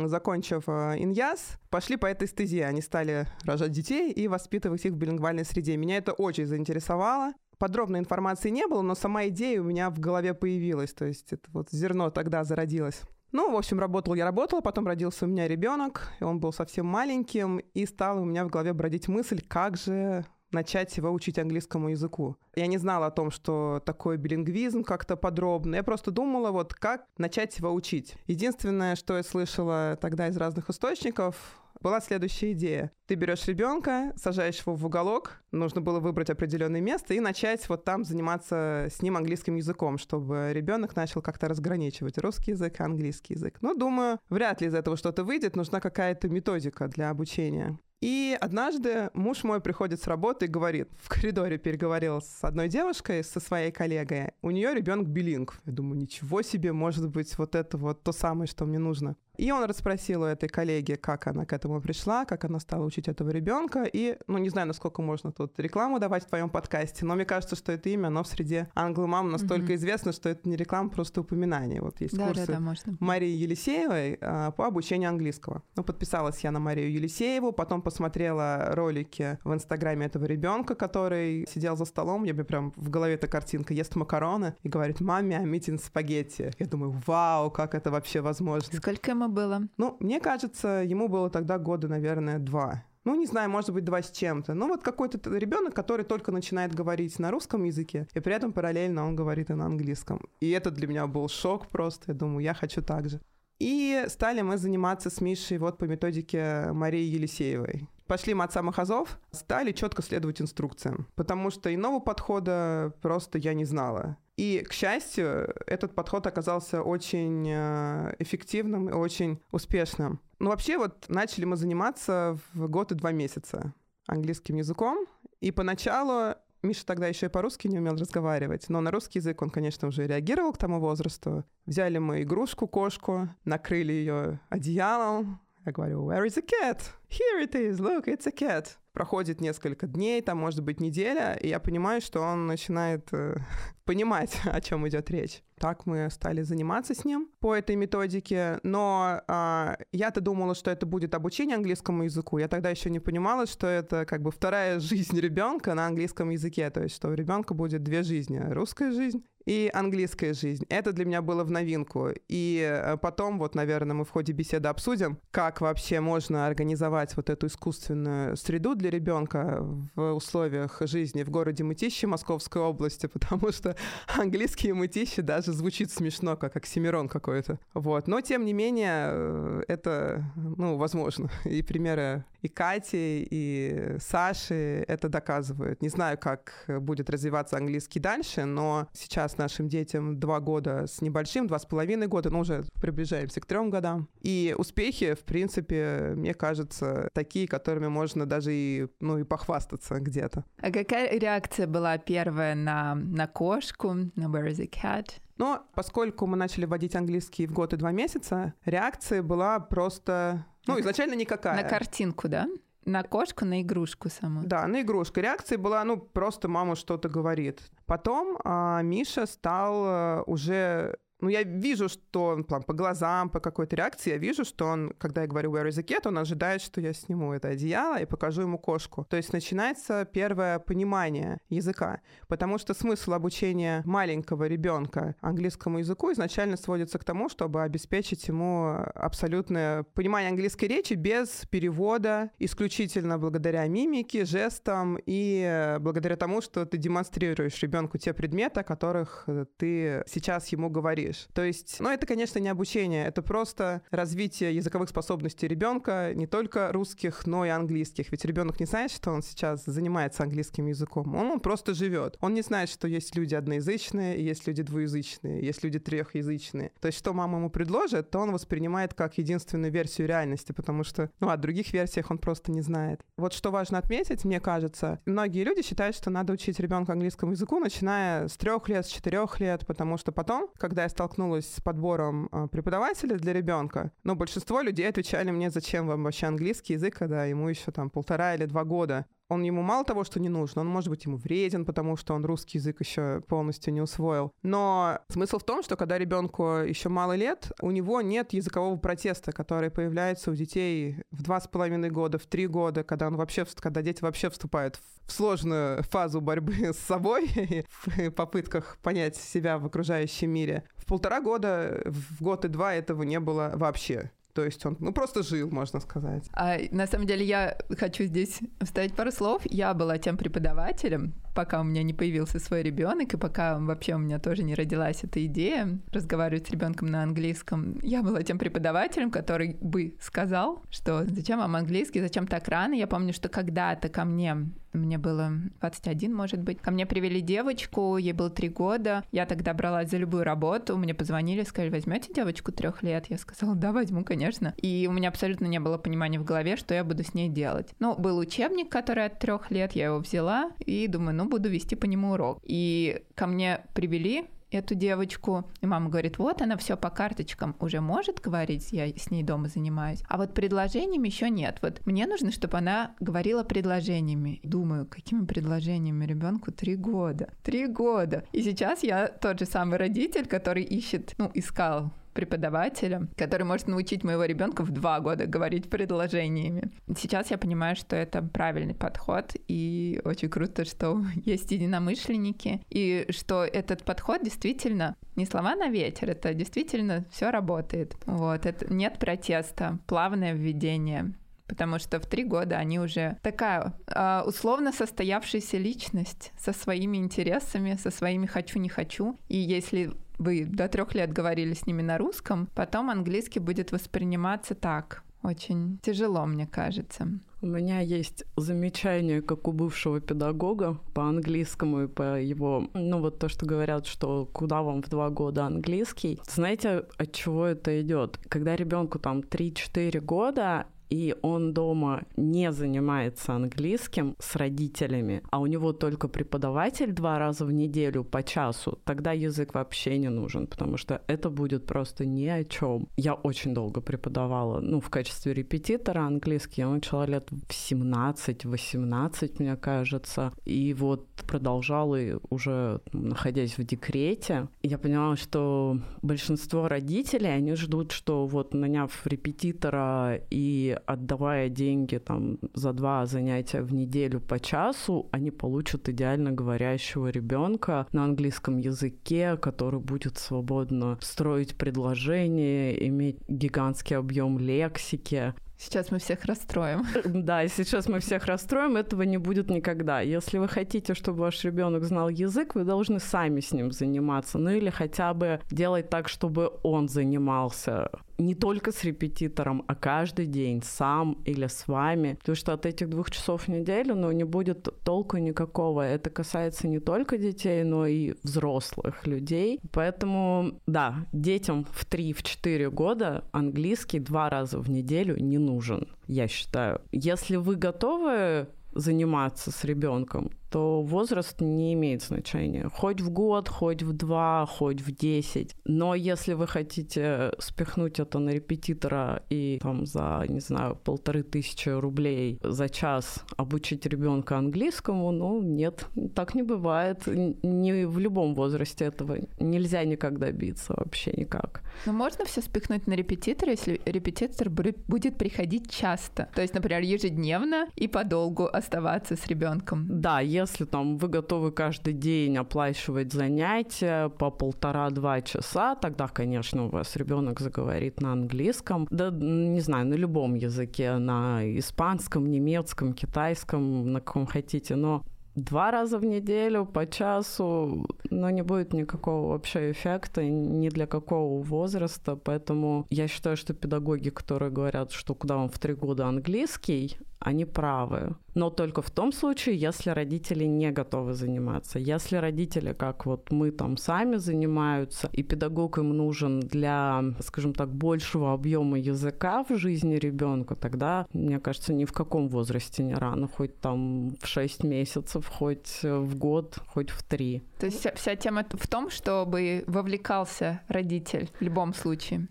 закончив 0.06 0.64
э, 0.66 0.96
иньяс, 0.98 1.58
пошли 1.70 1.96
по 1.96 2.06
этой 2.06 2.26
стезе. 2.26 2.64
Они 2.64 2.82
стали 2.82 3.26
рожать 3.44 3.70
детей 3.70 4.10
и 4.10 4.28
воспитывать 4.28 4.84
их 4.84 4.92
в 4.92 4.96
билингвальной 4.96 5.44
среде. 5.44 5.76
Меня 5.76 5.98
это 5.98 6.12
очень 6.12 6.46
заинтересовало. 6.46 7.32
Подробной 7.58 8.00
информации 8.00 8.50
не 8.50 8.66
было, 8.66 8.82
но 8.82 8.94
сама 8.94 9.28
идея 9.28 9.60
у 9.60 9.64
меня 9.64 9.90
в 9.90 9.98
голове 9.98 10.34
появилась. 10.34 10.92
То 10.92 11.04
есть 11.04 11.32
это 11.32 11.48
вот 11.52 11.70
зерно 11.70 12.10
тогда 12.10 12.44
зародилось. 12.44 13.02
Ну, 13.30 13.52
в 13.52 13.56
общем, 13.56 13.78
работал 13.78 14.14
я 14.14 14.24
работала, 14.24 14.60
потом 14.60 14.86
родился 14.86 15.26
у 15.26 15.28
меня 15.28 15.46
ребенок, 15.46 16.10
и 16.18 16.24
он 16.24 16.40
был 16.40 16.52
совсем 16.52 16.86
маленьким, 16.86 17.58
и 17.58 17.84
стала 17.84 18.20
у 18.20 18.24
меня 18.24 18.44
в 18.44 18.48
голове 18.48 18.72
бродить 18.72 19.06
мысль, 19.06 19.42
как 19.46 19.76
же 19.76 20.24
начать 20.50 20.96
его 20.96 21.10
учить 21.10 21.38
английскому 21.38 21.90
языку. 21.90 22.36
Я 22.54 22.66
не 22.66 22.78
знала 22.78 23.06
о 23.06 23.10
том, 23.10 23.30
что 23.30 23.82
такое 23.84 24.16
билингвизм 24.16 24.82
как-то 24.82 25.16
подробно. 25.16 25.76
Я 25.76 25.82
просто 25.82 26.10
думала, 26.10 26.50
вот 26.50 26.74
как 26.74 27.06
начать 27.18 27.56
его 27.58 27.72
учить. 27.72 28.16
Единственное, 28.26 28.96
что 28.96 29.16
я 29.16 29.22
слышала 29.22 29.98
тогда 30.00 30.28
из 30.28 30.36
разных 30.36 30.70
источников, 30.70 31.58
была 31.80 32.00
следующая 32.00 32.52
идея. 32.52 32.90
Ты 33.06 33.14
берешь 33.14 33.46
ребенка, 33.46 34.12
сажаешь 34.16 34.60
его 34.60 34.74
в 34.74 34.84
уголок, 34.84 35.40
нужно 35.52 35.80
было 35.80 36.00
выбрать 36.00 36.30
определенное 36.30 36.80
место 36.80 37.14
и 37.14 37.20
начать 37.20 37.68
вот 37.68 37.84
там 37.84 38.04
заниматься 38.04 38.88
с 38.90 39.00
ним 39.00 39.16
английским 39.16 39.56
языком, 39.56 39.98
чтобы 39.98 40.50
ребенок 40.52 40.96
начал 40.96 41.22
как-то 41.22 41.48
разграничивать 41.48 42.18
русский 42.18 42.52
язык 42.52 42.80
и 42.80 42.82
английский 42.82 43.34
язык. 43.34 43.58
Но 43.60 43.74
думаю, 43.74 44.18
вряд 44.28 44.60
ли 44.60 44.68
из 44.68 44.74
этого 44.74 44.96
что-то 44.96 45.24
выйдет, 45.24 45.56
нужна 45.56 45.80
какая-то 45.80 46.28
методика 46.28 46.88
для 46.88 47.10
обучения. 47.10 47.78
И 48.00 48.38
однажды 48.40 49.10
муж 49.12 49.42
мой 49.42 49.60
приходит 49.60 50.00
с 50.00 50.06
работы 50.06 50.44
и 50.44 50.48
говорит, 50.48 50.88
в 50.98 51.08
коридоре 51.08 51.58
переговорил 51.58 52.20
с 52.20 52.44
одной 52.44 52.68
девушкой, 52.68 53.24
со 53.24 53.40
своей 53.40 53.72
коллегой, 53.72 54.32
у 54.40 54.50
нее 54.50 54.72
ребенок 54.72 55.08
билинг. 55.08 55.60
Я 55.64 55.72
думаю, 55.72 55.98
ничего 55.98 56.42
себе, 56.42 56.72
может 56.72 57.08
быть, 57.08 57.36
вот 57.38 57.56
это 57.56 57.76
вот 57.76 58.04
то 58.04 58.12
самое, 58.12 58.46
что 58.46 58.66
мне 58.66 58.78
нужно. 58.78 59.16
И 59.38 59.52
он 59.52 59.64
расспросил 59.64 60.22
у 60.22 60.24
этой 60.26 60.48
коллеги, 60.48 60.94
как 60.94 61.28
она 61.28 61.44
к 61.44 61.52
этому 61.52 61.80
пришла, 61.80 62.24
как 62.24 62.44
она 62.44 62.58
стала 62.58 62.84
учить 62.84 63.06
этого 63.06 63.30
ребенка. 63.30 63.84
И, 63.84 64.18
ну, 64.26 64.38
не 64.38 64.48
знаю, 64.50 64.66
насколько 64.66 65.00
можно 65.00 65.30
тут 65.30 65.58
рекламу 65.60 66.00
давать 66.00 66.24
в 66.24 66.28
твоем 66.28 66.50
подкасте, 66.50 67.06
но 67.06 67.14
мне 67.14 67.24
кажется, 67.24 67.54
что 67.54 67.70
это 67.70 67.88
имя, 67.88 68.08
оно 68.08 68.24
в 68.24 68.26
среде 68.26 68.68
англомам 68.74 69.30
настолько 69.30 69.72
mm-hmm. 69.72 69.76
известно, 69.76 70.12
что 70.12 70.28
это 70.28 70.48
не 70.48 70.56
реклама, 70.56 70.90
просто 70.90 71.20
упоминание. 71.20 71.80
Вот 71.80 72.00
есть 72.00 72.16
да, 72.16 72.26
курсы 72.26 72.46
да, 72.46 72.54
да, 72.54 72.60
можно. 72.60 72.96
Марии 72.98 73.30
Елисеевой 73.30 74.18
а, 74.20 74.50
по 74.50 74.66
обучению 74.66 75.10
английского. 75.10 75.62
Ну, 75.76 75.84
подписалась 75.84 76.40
я 76.40 76.50
на 76.50 76.58
Марию 76.58 76.92
Елисееву, 76.92 77.52
потом 77.52 77.80
посмотрела 77.80 78.70
ролики 78.74 79.38
в 79.44 79.54
инстаграме 79.54 80.06
этого 80.06 80.24
ребенка, 80.24 80.74
который 80.74 81.46
сидел 81.48 81.76
за 81.76 81.84
столом, 81.84 82.24
я 82.24 82.34
бы 82.34 82.42
прям 82.42 82.72
в 82.74 82.90
голове 82.90 83.14
эта 83.14 83.28
картинка, 83.28 83.72
ест 83.72 83.94
макароны 83.94 84.56
и 84.64 84.68
говорит, 84.68 85.00
маме, 85.00 85.36
I'm 85.36 85.52
eating 85.52 85.78
спагетти. 85.78 86.50
Я 86.58 86.66
думаю, 86.66 87.00
вау, 87.06 87.52
как 87.52 87.76
это 87.76 87.92
вообще 87.92 88.20
возможно. 88.20 88.76
Сколько 88.76 89.12
ему 89.12 89.27
было? 89.28 89.68
Ну, 89.76 89.96
мне 90.00 90.20
кажется, 90.20 90.82
ему 90.84 91.08
было 91.08 91.30
тогда 91.30 91.58
года, 91.58 91.88
наверное, 91.88 92.38
два. 92.38 92.84
Ну, 93.04 93.14
не 93.14 93.26
знаю, 93.26 93.48
может 93.48 93.72
быть, 93.72 93.84
два 93.84 94.02
с 94.02 94.10
чем-то. 94.10 94.54
Ну, 94.54 94.68
вот 94.68 94.82
какой-то 94.82 95.18
ребенок, 95.36 95.74
который 95.74 96.04
только 96.04 96.30
начинает 96.32 96.74
говорить 96.74 97.18
на 97.18 97.30
русском 97.30 97.64
языке, 97.64 98.06
и 98.12 98.20
при 98.20 98.34
этом 98.34 98.52
параллельно 98.52 99.06
он 99.06 99.16
говорит 99.16 99.50
и 99.50 99.54
на 99.54 99.66
английском. 99.66 100.20
И 100.40 100.50
это 100.50 100.70
для 100.70 100.86
меня 100.86 101.06
был 101.06 101.28
шок 101.28 101.68
просто. 101.68 102.12
Я 102.12 102.14
думаю, 102.14 102.44
я 102.44 102.54
хочу 102.54 102.82
так 102.82 103.08
же. 103.08 103.20
И 103.58 104.04
стали 104.08 104.42
мы 104.42 104.56
заниматься 104.56 105.10
с 105.10 105.20
Мишей 105.20 105.58
вот 105.58 105.78
по 105.78 105.84
методике 105.84 106.70
Марии 106.72 107.02
Елисеевой. 107.02 107.88
Пошли 108.06 108.32
мы 108.32 108.44
от 108.44 108.52
самых 108.52 108.78
азов, 108.78 109.18
стали 109.32 109.72
четко 109.72 110.02
следовать 110.02 110.40
инструкциям, 110.40 111.06
потому 111.14 111.50
что 111.50 111.74
иного 111.74 112.00
подхода 112.00 112.94
просто 113.02 113.38
я 113.38 113.52
не 113.54 113.64
знала. 113.64 114.16
И, 114.38 114.64
к 114.68 114.72
счастью, 114.72 115.52
этот 115.66 115.96
подход 115.96 116.24
оказался 116.28 116.80
очень 116.80 117.44
э, 117.50 118.14
эффективным 118.20 118.88
и 118.88 118.92
очень 118.92 119.42
успешным. 119.50 120.20
Ну, 120.38 120.50
вообще, 120.50 120.78
вот 120.78 121.06
начали 121.08 121.44
мы 121.44 121.56
заниматься 121.56 122.38
в 122.54 122.68
год 122.68 122.92
и 122.92 122.94
два 122.94 123.10
месяца 123.10 123.74
английским 124.06 124.54
языком. 124.54 125.06
И 125.40 125.50
поначалу 125.50 126.36
Миша 126.62 126.86
тогда 126.86 127.08
еще 127.08 127.26
и 127.26 127.28
по-русски 127.28 127.66
не 127.66 127.78
умел 127.78 127.96
разговаривать, 127.96 128.68
но 128.68 128.80
на 128.80 128.92
русский 128.92 129.18
язык 129.18 129.42
он, 129.42 129.50
конечно, 129.50 129.88
уже 129.88 130.06
реагировал 130.06 130.52
к 130.52 130.58
тому 130.58 130.78
возрасту. 130.78 131.44
Взяли 131.66 131.98
мы 131.98 132.22
игрушку, 132.22 132.68
кошку, 132.68 133.28
накрыли 133.44 133.92
ее 133.92 134.40
одеялом. 134.50 135.40
Я 135.66 135.72
говорю, 135.72 136.08
where 136.08 136.24
is 136.24 136.38
a 136.38 136.42
cat? 136.42 136.80
Here 137.08 137.42
it 137.42 137.56
is, 137.56 137.80
look, 137.80 138.06
it's 138.06 138.28
a 138.28 138.32
cat 138.32 138.76
проходит 138.98 139.40
несколько 139.40 139.86
дней, 139.86 140.20
там 140.22 140.38
может 140.38 140.60
быть 140.64 140.80
неделя, 140.80 141.38
и 141.40 141.46
я 141.46 141.60
понимаю, 141.60 142.00
что 142.00 142.20
он 142.20 142.48
начинает 142.48 143.06
э, 143.12 143.36
понимать, 143.84 144.40
о 144.44 144.60
чем 144.60 144.88
идет 144.88 145.08
речь. 145.08 145.40
Так 145.60 145.86
мы 145.86 146.10
стали 146.10 146.42
заниматься 146.42 146.94
с 146.94 147.04
ним 147.04 147.28
по 147.38 147.54
этой 147.54 147.76
методике. 147.76 148.58
Но 148.62 149.22
а, 149.28 149.76
я-то 149.92 150.20
думала, 150.20 150.54
что 150.54 150.70
это 150.70 150.84
будет 150.84 151.14
обучение 151.14 151.56
английскому 151.56 152.04
языку. 152.04 152.38
Я 152.38 152.48
тогда 152.48 152.70
еще 152.70 152.90
не 152.90 153.00
понимала, 153.00 153.46
что 153.46 153.66
это 153.66 154.04
как 154.04 154.22
бы 154.22 154.30
вторая 154.32 154.80
жизнь 154.80 155.18
ребенка 155.18 155.74
на 155.74 155.86
английском 155.86 156.30
языке. 156.30 156.70
То 156.70 156.82
есть, 156.82 156.96
что 156.96 157.08
у 157.08 157.14
ребенка 157.14 157.54
будет 157.54 157.82
две 157.82 158.02
жизни: 158.02 158.38
русская 158.50 158.92
жизнь 158.92 159.24
и 159.48 159.70
английская 159.72 160.34
жизнь. 160.34 160.64
Это 160.68 160.92
для 160.92 161.06
меня 161.06 161.22
было 161.22 161.42
в 161.42 161.50
новинку. 161.50 162.10
И 162.28 162.60
э, 162.62 162.98
потом, 162.98 163.38
вот, 163.38 163.54
наверное, 163.54 163.94
мы 163.94 164.04
в 164.04 164.10
ходе 164.10 164.34
беседы 164.34 164.68
обсудим, 164.68 165.18
как 165.30 165.62
вообще 165.62 166.00
можно 166.00 166.46
организовать 166.46 167.16
вот 167.16 167.30
эту 167.30 167.46
искусственную 167.46 168.36
среду 168.36 168.74
для 168.74 168.87
ребенка 168.90 169.58
в 169.94 170.14
условиях 170.14 170.80
жизни 170.82 171.22
в 171.22 171.30
городе 171.30 171.64
Мытищи 171.64 172.06
Московской 172.06 172.62
области, 172.62 173.06
потому 173.12 173.52
что 173.52 173.76
английские 174.06 174.74
Мытищи 174.74 175.22
даже 175.22 175.52
звучит 175.52 175.90
смешно, 175.90 176.36
как 176.36 176.56
оксимирон 176.56 177.08
какой-то. 177.08 177.58
Вот. 177.74 178.08
Но, 178.08 178.20
тем 178.20 178.44
не 178.44 178.52
менее, 178.52 179.08
э, 179.10 179.62
это, 179.68 180.24
ну, 180.36 180.76
возможно. 180.76 181.30
И 181.44 181.62
примеры 181.62 182.24
и 182.42 182.48
Кати, 182.48 183.26
и 183.30 183.96
Саши 183.98 184.84
это 184.86 185.08
доказывают. 185.08 185.82
Не 185.82 185.88
знаю, 185.88 186.18
как 186.18 186.64
будет 186.68 187.10
развиваться 187.10 187.56
английский 187.56 187.98
дальше, 187.98 188.44
но 188.44 188.88
сейчас 188.92 189.38
нашим 189.38 189.68
детям 189.68 190.20
два 190.20 190.40
года 190.40 190.86
с 190.86 191.00
небольшим, 191.00 191.46
два 191.46 191.58
с 191.58 191.66
половиной 191.66 192.06
года, 192.06 192.30
но 192.30 192.40
уже 192.40 192.64
приближаемся 192.80 193.40
к 193.40 193.46
трем 193.46 193.70
годам. 193.70 194.08
И 194.22 194.54
успехи, 194.56 195.14
в 195.14 195.20
принципе, 195.20 196.12
мне 196.14 196.34
кажется, 196.34 197.08
такие, 197.12 197.48
которыми 197.48 197.88
можно 197.88 198.24
даже 198.26 198.54
и, 198.54 198.77
ну, 199.00 199.18
и 199.18 199.24
похвастаться 199.24 199.98
где-то. 200.00 200.44
А 200.60 200.70
какая 200.70 201.18
реакция 201.18 201.66
была 201.66 201.98
первая 201.98 202.54
на, 202.54 202.94
на 202.94 203.26
кошку, 203.26 203.92
на 203.92 204.26
Where 204.26 204.48
is 204.48 204.58
the 204.58 204.70
cat? 204.70 205.10
Но 205.36 205.64
поскольку 205.74 206.26
мы 206.26 206.36
начали 206.36 206.64
вводить 206.64 206.96
английский 206.96 207.46
в 207.46 207.52
год 207.52 207.72
и 207.72 207.76
два 207.76 207.92
месяца, 207.92 208.54
реакция 208.64 209.22
была 209.22 209.60
просто 209.60 210.44
ну, 210.66 210.78
изначально 210.80 211.14
никакая. 211.14 211.56
На 211.56 211.68
картинку, 211.68 212.28
да? 212.28 212.46
На 212.84 213.02
кошку, 213.02 213.44
на 213.44 213.60
игрушку 213.62 214.08
саму. 214.08 214.42
Да, 214.44 214.66
на 214.66 214.80
игрушку. 214.80 215.20
Реакция 215.20 215.58
была, 215.58 215.84
ну, 215.84 215.98
просто 215.98 216.48
мама 216.48 216.74
что-то 216.74 217.08
говорит. 217.08 217.60
Потом 217.86 218.38
а, 218.44 218.80
Миша 218.82 219.26
стал 219.26 219.82
а, 219.84 220.22
уже 220.26 220.96
ну, 221.20 221.28
я 221.28 221.42
вижу, 221.42 221.88
что 221.88 222.26
он 222.26 222.44
там, 222.44 222.62
по 222.62 222.72
глазам, 222.72 223.28
по 223.28 223.40
какой-то 223.40 223.74
реакции, 223.74 224.10
я 224.10 224.18
вижу, 224.18 224.44
что 224.44 224.66
он, 224.66 224.92
когда 224.98 225.22
я 225.22 225.26
говорю 225.26 225.52
where 225.52 225.68
is 225.68 225.76
the 225.76 225.84
cat, 225.84 226.06
он 226.06 226.18
ожидает, 226.18 226.62
что 226.62 226.80
я 226.80 226.92
сниму 226.92 227.32
это 227.32 227.48
одеяло 227.48 228.00
и 228.00 228.06
покажу 228.06 228.42
ему 228.42 228.58
кошку. 228.58 229.04
То 229.04 229.16
есть 229.16 229.32
начинается 229.32 230.04
первое 230.04 230.60
понимание 230.60 231.38
языка, 231.48 232.00
потому 232.28 232.58
что 232.58 232.72
смысл 232.72 233.14
обучения 233.14 233.82
маленького 233.84 234.44
ребенка 234.44 235.16
английскому 235.20 235.78
языку 235.78 236.12
изначально 236.12 236.56
сводится 236.56 236.98
к 236.98 237.04
тому, 237.04 237.28
чтобы 237.28 237.62
обеспечить 237.62 238.28
ему 238.28 238.76
абсолютное 238.94 239.82
понимание 239.94 240.30
английской 240.30 240.66
речи 240.66 240.94
без 240.94 241.46
перевода, 241.50 242.30
исключительно 242.38 243.18
благодаря 243.18 243.66
мимике, 243.66 244.24
жестам 244.24 244.98
и 245.04 245.76
благодаря 245.80 246.16
тому, 246.16 246.40
что 246.40 246.64
ты 246.64 246.76
демонстрируешь 246.76 247.60
ребенку 247.60 247.98
те 247.98 248.12
предметы, 248.12 248.60
о 248.60 248.64
которых 248.64 249.26
ты 249.56 250.04
сейчас 250.06 250.48
ему 250.48 250.70
говоришь 250.70 251.07
говоришь. 251.08 251.28
То 251.32 251.42
есть, 251.42 251.76
ну, 251.80 251.90
это, 251.90 252.06
конечно, 252.06 252.38
не 252.38 252.48
обучение, 252.48 253.06
это 253.06 253.22
просто 253.22 253.82
развитие 253.90 254.54
языковых 254.54 254.88
способностей 254.88 255.48
ребенка, 255.48 256.12
не 256.14 256.26
только 256.26 256.72
русских, 256.72 257.26
но 257.26 257.44
и 257.44 257.48
английских. 257.48 258.10
Ведь 258.10 258.24
ребенок 258.24 258.60
не 258.60 258.66
знает, 258.66 258.90
что 258.90 259.10
он 259.10 259.22
сейчас 259.22 259.64
занимается 259.64 260.22
английским 260.22 260.66
языком. 260.66 261.14
Он, 261.14 261.30
он 261.30 261.40
просто 261.40 261.74
живет. 261.74 262.16
Он 262.20 262.34
не 262.34 262.42
знает, 262.42 262.68
что 262.68 262.88
есть 262.88 263.16
люди 263.16 263.34
одноязычные, 263.34 264.24
есть 264.24 264.46
люди 264.46 264.62
двуязычные, 264.62 265.44
есть 265.44 265.64
люди 265.64 265.78
трехязычные. 265.78 266.72
То 266.80 266.86
есть, 266.86 266.98
что 266.98 267.12
мама 267.12 267.38
ему 267.38 267.50
предложит, 267.50 268.10
то 268.10 268.18
он 268.18 268.32
воспринимает 268.32 268.94
как 268.94 269.18
единственную 269.18 269.72
версию 269.72 270.08
реальности, 270.08 270.52
потому 270.52 270.84
что, 270.84 271.10
ну, 271.20 271.28
о 271.30 271.36
других 271.36 271.72
версиях 271.72 272.10
он 272.10 272.18
просто 272.18 272.52
не 272.52 272.60
знает. 272.60 273.00
Вот 273.16 273.32
что 273.32 273.50
важно 273.50 273.78
отметить, 273.78 274.24
мне 274.24 274.40
кажется, 274.40 275.00
многие 275.06 275.44
люди 275.44 275.62
считают, 275.62 275.96
что 275.96 276.10
надо 276.10 276.32
учить 276.32 276.60
ребенка 276.60 276.92
английскому 276.92 277.32
языку, 277.32 277.58
начиная 277.58 278.28
с 278.28 278.36
трех 278.36 278.68
лет, 278.68 278.86
с 278.86 278.88
четырех 278.88 279.40
лет, 279.40 279.66
потому 279.66 279.96
что 279.98 280.12
потом, 280.12 280.48
когда 280.58 280.82
я 280.82 280.88
столкнулась 280.98 281.46
с 281.46 281.60
подбором 281.60 282.28
а, 282.32 282.48
преподавателя 282.48 283.16
для 283.18 283.32
ребенка, 283.32 283.92
но 284.02 284.16
большинство 284.16 284.62
людей 284.62 284.88
отвечали 284.88 285.30
мне, 285.30 285.48
зачем 285.48 285.86
вам 285.86 286.02
вообще 286.02 286.26
английский 286.26 286.72
язык, 286.72 286.96
когда 286.96 287.24
ему 287.24 287.48
еще 287.48 287.70
там 287.70 287.88
полтора 287.88 288.34
или 288.34 288.46
два 288.46 288.64
года 288.64 289.06
он 289.28 289.42
ему 289.42 289.62
мало 289.62 289.84
того, 289.84 290.04
что 290.04 290.20
не 290.20 290.28
нужен, 290.28 290.60
он 290.60 290.68
может 290.68 290.88
быть 290.88 291.04
ему 291.04 291.16
вреден, 291.16 291.64
потому 291.64 291.96
что 291.96 292.14
он 292.14 292.24
русский 292.24 292.58
язык 292.58 292.80
еще 292.80 293.20
полностью 293.28 293.72
не 293.72 293.80
усвоил. 293.80 294.32
Но 294.42 295.00
смысл 295.08 295.38
в 295.38 295.44
том, 295.44 295.62
что 295.62 295.76
когда 295.76 295.98
ребенку 295.98 296.44
еще 296.44 296.88
мало 296.88 297.14
лет, 297.14 297.52
у 297.60 297.70
него 297.70 298.00
нет 298.00 298.32
языкового 298.32 298.76
протеста, 298.76 299.32
который 299.32 299.70
появляется 299.70 300.30
у 300.30 300.34
детей 300.34 300.96
в 301.10 301.22
два 301.22 301.40
с 301.40 301.48
половиной 301.48 301.90
года, 301.90 302.18
в 302.18 302.26
три 302.26 302.46
года, 302.46 302.84
когда 302.84 303.06
он 303.06 303.16
вообще, 303.16 303.44
когда 303.56 303.82
дети 303.82 304.02
вообще 304.02 304.30
вступают 304.30 304.80
в 305.06 305.12
сложную 305.12 305.82
фазу 305.84 306.20
борьбы 306.20 306.54
с 306.72 306.78
собой 306.78 307.28
в 307.68 308.10
попытках 308.10 308.78
понять 308.82 309.16
себя 309.16 309.58
в 309.58 309.66
окружающем 309.66 310.30
мире. 310.30 310.64
В 310.76 310.86
полтора 310.86 311.20
года, 311.20 311.82
в 311.84 312.22
год 312.22 312.44
и 312.44 312.48
два 312.48 312.74
этого 312.74 313.02
не 313.02 313.20
было 313.20 313.52
вообще. 313.54 314.10
То 314.38 314.44
есть 314.44 314.64
он 314.64 314.76
ну, 314.78 314.92
просто 314.92 315.24
жил, 315.24 315.50
можно 315.50 315.80
сказать. 315.80 316.22
А, 316.32 316.58
на 316.70 316.86
самом 316.86 317.08
деле 317.08 317.24
я 317.24 317.58
хочу 317.76 318.04
здесь 318.04 318.38
вставить 318.60 318.94
пару 318.94 319.10
слов. 319.10 319.42
Я 319.50 319.74
была 319.74 319.98
тем 319.98 320.16
преподавателем, 320.16 321.14
пока 321.38 321.60
у 321.60 321.62
меня 321.62 321.84
не 321.84 321.94
появился 321.94 322.40
свой 322.40 322.64
ребенок, 322.64 323.14
и 323.14 323.16
пока 323.16 323.60
вообще 323.60 323.94
у 323.94 323.98
меня 323.98 324.18
тоже 324.18 324.42
не 324.42 324.56
родилась 324.56 325.04
эта 325.04 325.24
идея 325.26 325.78
разговаривать 325.92 326.48
с 326.48 326.50
ребенком 326.50 326.90
на 326.90 327.04
английском, 327.04 327.78
я 327.80 328.02
была 328.02 328.24
тем 328.24 328.40
преподавателем, 328.40 329.12
который 329.12 329.56
бы 329.60 329.94
сказал, 330.00 330.64
что 330.68 331.04
зачем 331.04 331.38
вам 331.38 331.54
английский, 331.54 332.00
зачем 332.00 332.26
так 332.26 332.48
рано. 332.48 332.74
Я 332.74 332.88
помню, 332.88 333.12
что 333.12 333.28
когда-то 333.28 333.88
ко 333.88 334.04
мне 334.04 334.48
мне 334.72 334.98
было 334.98 335.32
21, 335.60 336.14
может 336.14 336.40
быть. 336.40 336.60
Ко 336.60 336.70
мне 336.70 336.86
привели 336.86 337.20
девочку, 337.20 337.96
ей 337.96 338.12
было 338.12 338.30
3 338.30 338.48
года. 338.50 339.04
Я 339.12 339.26
тогда 339.26 339.54
бралась 339.54 339.90
за 339.90 339.96
любую 339.96 340.24
работу. 340.24 340.76
Мне 340.76 340.94
позвонили, 340.94 341.42
сказали, 341.42 341.70
возьмете 341.70 342.12
девочку 342.12 342.52
трех 342.52 342.82
лет? 342.82 343.06
Я 343.08 343.18
сказала, 343.18 343.54
да, 343.56 343.72
возьму, 343.72 344.04
конечно. 344.04 344.54
И 344.58 344.86
у 344.88 344.92
меня 344.92 345.08
абсолютно 345.08 345.46
не 345.46 345.58
было 345.58 345.78
понимания 345.78 346.18
в 346.18 346.24
голове, 346.24 346.56
что 346.56 346.74
я 346.74 346.84
буду 346.84 347.02
с 347.02 347.14
ней 347.14 347.28
делать. 347.28 347.74
Ну, 347.78 347.94
был 347.96 348.18
учебник, 348.18 348.70
который 348.70 349.06
от 349.06 349.18
трех 349.18 349.50
лет, 349.50 349.72
я 349.72 349.86
его 349.86 349.98
взяла 349.98 350.50
и 350.60 350.86
думаю, 350.86 351.14
ну, 351.14 351.27
буду 351.28 351.48
вести 351.48 351.76
по 351.76 351.84
нему 351.84 352.12
урок. 352.12 352.40
И 352.42 353.02
ко 353.14 353.26
мне 353.26 353.64
привели 353.74 354.26
эту 354.50 354.74
девочку, 354.74 355.44
и 355.60 355.66
мама 355.66 355.90
говорит, 355.90 356.18
вот 356.18 356.40
она 356.42 356.56
все 356.56 356.76
по 356.76 356.90
карточкам 356.90 357.54
уже 357.60 357.80
может 357.80 358.20
говорить, 358.20 358.72
я 358.72 358.88
с 358.88 359.10
ней 359.10 359.22
дома 359.22 359.48
занимаюсь, 359.48 360.02
а 360.08 360.16
вот 360.16 360.34
предложениями 360.34 361.08
еще 361.08 361.30
нет. 361.30 361.58
Вот 361.62 361.84
мне 361.84 362.06
нужно, 362.06 362.32
чтобы 362.32 362.58
она 362.58 362.94
говорила 363.00 363.42
предложениями. 363.44 364.40
Думаю, 364.42 364.86
какими 364.86 365.24
предложениями 365.24 366.06
ребенку 366.06 366.50
три 366.50 366.76
года? 366.76 367.28
Три 367.42 367.66
года. 367.66 368.24
И 368.32 368.42
сейчас 368.42 368.82
я 368.82 369.08
тот 369.08 369.38
же 369.38 369.46
самый 369.46 369.78
родитель, 369.78 370.26
который 370.26 370.62
ищет, 370.62 371.14
ну, 371.18 371.30
искал 371.34 371.92
преподавателя, 372.18 373.06
который 373.16 373.44
может 373.44 373.68
научить 373.68 374.02
моего 374.02 374.24
ребенка 374.24 374.64
в 374.64 374.72
два 374.72 374.98
года 374.98 375.26
говорить 375.26 375.70
предложениями. 375.70 376.72
Сейчас 376.96 377.30
я 377.30 377.38
понимаю, 377.38 377.76
что 377.76 377.94
это 377.94 378.22
правильный 378.22 378.74
подход, 378.74 379.36
и 379.46 380.00
очень 380.04 380.28
круто, 380.28 380.64
что 380.64 381.00
есть 381.24 381.52
единомышленники, 381.52 382.60
и 382.70 383.06
что 383.10 383.44
этот 383.44 383.84
подход 383.84 384.24
действительно 384.24 384.96
не 385.14 385.26
слова 385.26 385.54
на 385.54 385.68
ветер, 385.68 386.10
это 386.10 386.34
действительно 386.34 387.04
все 387.12 387.30
работает. 387.30 387.94
Вот, 388.06 388.46
это 388.46 388.66
нет 388.72 388.98
протеста, 388.98 389.78
плавное 389.86 390.32
введение 390.32 391.14
потому 391.46 391.78
что 391.78 391.98
в 391.98 392.04
три 392.04 392.24
года 392.24 392.58
они 392.58 392.78
уже 392.78 393.16
такая 393.22 393.72
э, 393.86 394.22
условно 394.26 394.70
состоявшаяся 394.70 395.56
личность 395.56 396.32
со 396.38 396.52
своими 396.52 396.98
интересами, 396.98 397.78
со 397.82 397.90
своими 397.90 398.26
хочу 398.26 398.58
не 398.58 398.68
хочу. 398.68 399.18
И 399.28 399.38
если 399.38 399.94
вы 400.18 400.44
до 400.44 400.68
трех 400.68 400.94
лет 400.94 401.12
говорили 401.12 401.54
с 401.54 401.66
ними 401.66 401.82
на 401.82 401.98
русском, 401.98 402.48
потом 402.54 402.90
английский 402.90 403.40
будет 403.40 403.72
восприниматься 403.72 404.54
так. 404.54 405.02
Очень 405.22 405.78
тяжело, 405.82 406.26
мне 406.26 406.46
кажется. 406.46 407.08
У 407.40 407.46
меня 407.46 407.80
есть 407.80 408.24
замечание, 408.36 409.22
как 409.22 409.46
у 409.46 409.52
бывшего 409.52 410.00
педагога 410.00 410.78
по 410.92 411.08
английскому 411.08 411.84
и 411.84 411.86
по 411.86 412.20
его, 412.20 412.68
ну 412.74 413.00
вот 413.00 413.18
то, 413.18 413.28
что 413.28 413.46
говорят, 413.46 413.86
что 413.86 414.26
куда 414.32 414.62
вам 414.62 414.82
в 414.82 414.88
два 414.88 415.10
года 415.10 415.46
английский. 415.46 416.18
Знаете, 416.28 416.84
от 416.96 417.12
чего 417.12 417.46
это 417.46 417.80
идет? 417.80 418.18
Когда 418.28 418.56
ребенку 418.56 418.98
там 418.98 419.20
3-4 419.20 420.00
года, 420.00 420.66
и 420.90 421.14
он 421.22 421.52
дома 421.52 422.02
не 422.16 422.52
занимается 422.52 423.34
английским 423.34 424.16
с 424.18 424.36
родителями, 424.36 425.22
а 425.30 425.40
у 425.40 425.46
него 425.46 425.72
только 425.72 426.08
преподаватель 426.08 426.92
два 426.92 427.18
раза 427.18 427.44
в 427.44 427.52
неделю 427.52 428.04
по 428.04 428.22
часу, 428.22 428.78
тогда 428.84 429.12
язык 429.12 429.54
вообще 429.54 429.98
не 429.98 430.08
нужен, 430.08 430.46
потому 430.46 430.76
что 430.76 431.02
это 431.06 431.30
будет 431.30 431.66
просто 431.66 432.06
ни 432.06 432.26
о 432.26 432.44
чем. 432.44 432.88
Я 432.96 433.14
очень 433.14 433.54
долго 433.54 433.80
преподавала, 433.80 434.60
ну, 434.60 434.80
в 434.80 434.90
качестве 434.90 435.34
репетитора 435.34 436.00
английский. 436.00 436.62
Я 436.62 436.68
начала 436.68 437.06
лет 437.06 437.28
в 437.30 437.50
17-18, 437.50 439.36
мне 439.38 439.56
кажется. 439.56 440.32
И 440.44 440.74
вот 440.74 441.06
продолжала 441.26 441.98
уже 442.30 442.80
находясь 442.92 443.58
в 443.58 443.64
декрете. 443.64 444.48
Я 444.62 444.78
поняла, 444.78 445.16
что 445.16 445.78
большинство 446.02 446.68
родителей, 446.68 447.30
они 447.30 447.54
ждут, 447.54 447.92
что 447.92 448.26
вот 448.26 448.54
наняв 448.54 449.06
репетитора 449.06 450.20
и 450.30 450.77
отдавая 450.86 451.48
деньги 451.48 451.98
там 451.98 452.38
за 452.54 452.72
два 452.72 453.06
занятия 453.06 453.62
в 453.62 453.72
неделю 453.72 454.20
по 454.20 454.38
часу, 454.38 455.08
они 455.12 455.30
получат 455.30 455.88
идеально 455.88 456.32
говорящего 456.32 457.08
ребенка 457.08 457.86
на 457.92 458.04
английском 458.04 458.58
языке, 458.58 459.36
который 459.36 459.80
будет 459.80 460.18
свободно 460.18 460.98
строить 461.00 461.56
предложения, 461.56 462.86
иметь 462.88 463.18
гигантский 463.28 463.96
объем 463.96 464.38
лексики. 464.38 465.34
Сейчас 465.60 465.90
мы 465.90 465.98
всех 465.98 466.24
расстроим. 466.24 466.86
Да, 467.04 467.42
и 467.42 467.48
сейчас 467.48 467.88
мы 467.88 467.98
всех 467.98 468.26
расстроим, 468.26 468.76
этого 468.76 469.02
не 469.02 469.18
будет 469.18 469.50
никогда. 469.50 470.00
Если 470.00 470.38
вы 470.38 470.46
хотите, 470.46 470.94
чтобы 470.94 471.20
ваш 471.20 471.44
ребенок 471.44 471.84
знал 471.84 472.08
язык, 472.08 472.54
вы 472.54 472.64
должны 472.64 473.00
сами 473.00 473.40
с 473.40 473.52
ним 473.52 473.72
заниматься. 473.72 474.38
Ну 474.38 474.50
или 474.50 474.70
хотя 474.70 475.12
бы 475.14 475.40
делать 475.50 475.90
так, 475.90 476.08
чтобы 476.08 476.52
он 476.62 476.88
занимался 476.88 477.90
не 478.18 478.34
только 478.34 478.72
с 478.72 478.84
репетитором, 478.84 479.64
а 479.68 479.74
каждый 479.74 480.26
день 480.26 480.62
сам 480.62 481.18
или 481.24 481.46
с 481.46 481.68
вами. 481.68 482.14
Потому 482.18 482.36
что 482.36 482.52
от 482.52 482.66
этих 482.66 482.90
двух 482.90 483.10
часов 483.10 483.44
в 483.44 483.48
неделю 483.48 483.94
ну, 483.94 484.10
не 484.12 484.24
будет 484.24 484.68
толку 484.84 485.16
никакого. 485.16 485.82
Это 485.82 486.10
касается 486.10 486.68
не 486.68 486.80
только 486.80 487.16
детей, 487.16 487.62
но 487.62 487.86
и 487.86 488.14
взрослых 488.22 489.06
людей. 489.06 489.60
Поэтому, 489.72 490.60
да, 490.66 491.06
детям 491.12 491.64
в 491.64 491.86
3-4 491.86 492.70
года 492.70 493.24
английский 493.32 494.00
два 494.00 494.28
раза 494.28 494.58
в 494.58 494.68
неделю 494.68 495.16
не 495.16 495.38
нужен, 495.38 495.88
я 496.06 496.28
считаю. 496.28 496.80
Если 496.90 497.36
вы 497.36 497.54
готовы 497.54 498.48
заниматься 498.74 499.50
с 499.50 499.64
ребенком, 499.64 500.30
то 500.50 500.82
возраст 500.82 501.40
не 501.40 501.74
имеет 501.74 502.02
значения. 502.02 502.68
Хоть 502.72 503.00
в 503.00 503.10
год, 503.10 503.48
хоть 503.48 503.82
в 503.82 503.92
два, 503.92 504.46
хоть 504.46 504.80
в 504.80 504.94
десять. 504.94 505.54
Но 505.64 505.94
если 505.94 506.34
вы 506.34 506.46
хотите 506.46 507.32
спихнуть 507.38 508.00
это 508.00 508.18
на 508.18 508.30
репетитора 508.30 509.22
и 509.30 509.58
там 509.62 509.86
за, 509.86 510.24
не 510.28 510.40
знаю, 510.40 510.76
полторы 510.76 511.22
тысячи 511.22 511.68
рублей 511.68 512.38
за 512.42 512.68
час 512.68 513.24
обучить 513.36 513.86
ребенка 513.86 514.38
английскому, 514.38 515.10
ну 515.12 515.42
нет, 515.42 515.86
так 516.14 516.34
не 516.34 516.42
бывает. 516.42 517.06
Не 517.06 517.86
в 517.86 517.98
любом 517.98 518.34
возрасте 518.34 518.86
этого 518.86 519.18
нельзя 519.38 519.84
никак 519.84 520.18
добиться 520.18 520.74
вообще 520.76 521.12
никак. 521.12 521.62
Но 521.86 521.92
можно 521.92 522.24
все 522.24 522.40
спихнуть 522.40 522.86
на 522.86 522.94
репетитора, 522.94 523.52
если 523.52 523.80
репетитор 523.84 524.50
будет 524.50 525.18
приходить 525.18 525.70
часто. 525.70 526.28
То 526.34 526.42
есть, 526.42 526.54
например, 526.54 526.82
ежедневно 526.82 527.68
и 527.76 527.88
подолгу 527.88 528.46
оставаться 528.46 529.16
с 529.16 529.26
ребенком. 529.26 530.00
Да, 530.00 530.20
если 530.38 530.64
там 530.64 530.98
вы 530.98 531.08
готовы 531.08 531.52
каждый 531.52 531.92
день 531.92 532.36
оплачивать 532.36 533.12
занятия 533.12 534.08
по 534.08 534.30
полтора-два 534.30 535.20
часа, 535.20 535.74
тогда, 535.74 536.08
конечно, 536.08 536.66
у 536.66 536.68
вас 536.68 536.96
ребенок 536.96 537.40
заговорит 537.40 538.00
на 538.00 538.12
английском, 538.12 538.86
да, 538.90 539.10
не 539.10 539.60
знаю, 539.60 539.86
на 539.86 539.94
любом 539.94 540.34
языке, 540.34 540.98
на 540.98 541.42
испанском, 541.58 542.30
немецком, 542.30 542.92
китайском, 542.92 543.92
на 543.92 544.00
каком 544.00 544.26
хотите, 544.26 544.76
но 544.76 545.02
два 545.34 545.70
раза 545.70 545.98
в 545.98 546.04
неделю 546.04 546.66
по 546.66 546.86
часу, 546.86 547.86
но 548.10 548.30
не 548.30 548.42
будет 548.42 548.72
никакого 548.72 549.28
вообще 549.28 549.70
эффекта 549.70 550.24
ни 550.24 550.68
для 550.68 550.86
какого 550.86 551.42
возраста, 551.42 552.16
поэтому 552.16 552.86
я 552.90 553.08
считаю, 553.08 553.36
что 553.36 553.54
педагоги, 553.54 554.10
которые 554.10 554.50
говорят, 554.50 554.92
что 554.92 555.14
куда 555.14 555.36
вам 555.36 555.48
в 555.48 555.58
три 555.58 555.74
года 555.74 556.06
английский, 556.06 556.98
они 557.18 557.44
правы. 557.44 558.16
Но 558.38 558.50
только 558.50 558.82
в 558.82 558.90
том 558.90 559.10
случае, 559.12 559.56
если 559.56 559.90
родители 559.90 560.44
не 560.44 560.70
готовы 560.70 561.14
заниматься. 561.14 561.80
Если 561.80 562.14
родители, 562.18 562.72
как 562.72 563.04
вот 563.04 563.32
мы 563.32 563.50
там 563.50 563.76
сами 563.76 564.14
занимаются, 564.14 565.10
и 565.12 565.24
педагог 565.24 565.78
им 565.78 565.88
нужен 565.96 566.38
для, 566.38 567.02
скажем 567.18 567.52
так, 567.52 567.68
большего 567.68 568.32
объема 568.32 568.78
языка 568.78 569.44
в 569.48 569.56
жизни 569.56 569.96
ребенка, 569.96 570.54
тогда, 570.54 571.08
мне 571.12 571.40
кажется, 571.40 571.72
ни 571.74 571.84
в 571.84 571.92
каком 571.92 572.28
возрасте 572.28 572.84
не 572.84 572.94
рано, 572.94 573.26
хоть 573.26 573.58
там 573.60 574.10
в 574.20 574.26
6 574.28 574.62
месяцев, 574.62 575.26
хоть 575.26 575.82
в 575.82 576.16
год, 576.16 576.58
хоть 576.68 576.90
в 576.90 577.02
3. 577.02 577.42
То 577.58 577.66
есть 577.66 577.80
вся, 577.80 577.92
вся 577.96 578.14
тема 578.14 578.44
в 578.48 578.68
том, 578.68 578.88
чтобы 578.90 579.64
вовлекался 579.66 580.60
родитель 580.68 581.28
в 581.40 581.42
любом 581.42 581.74
случае. 581.74 582.28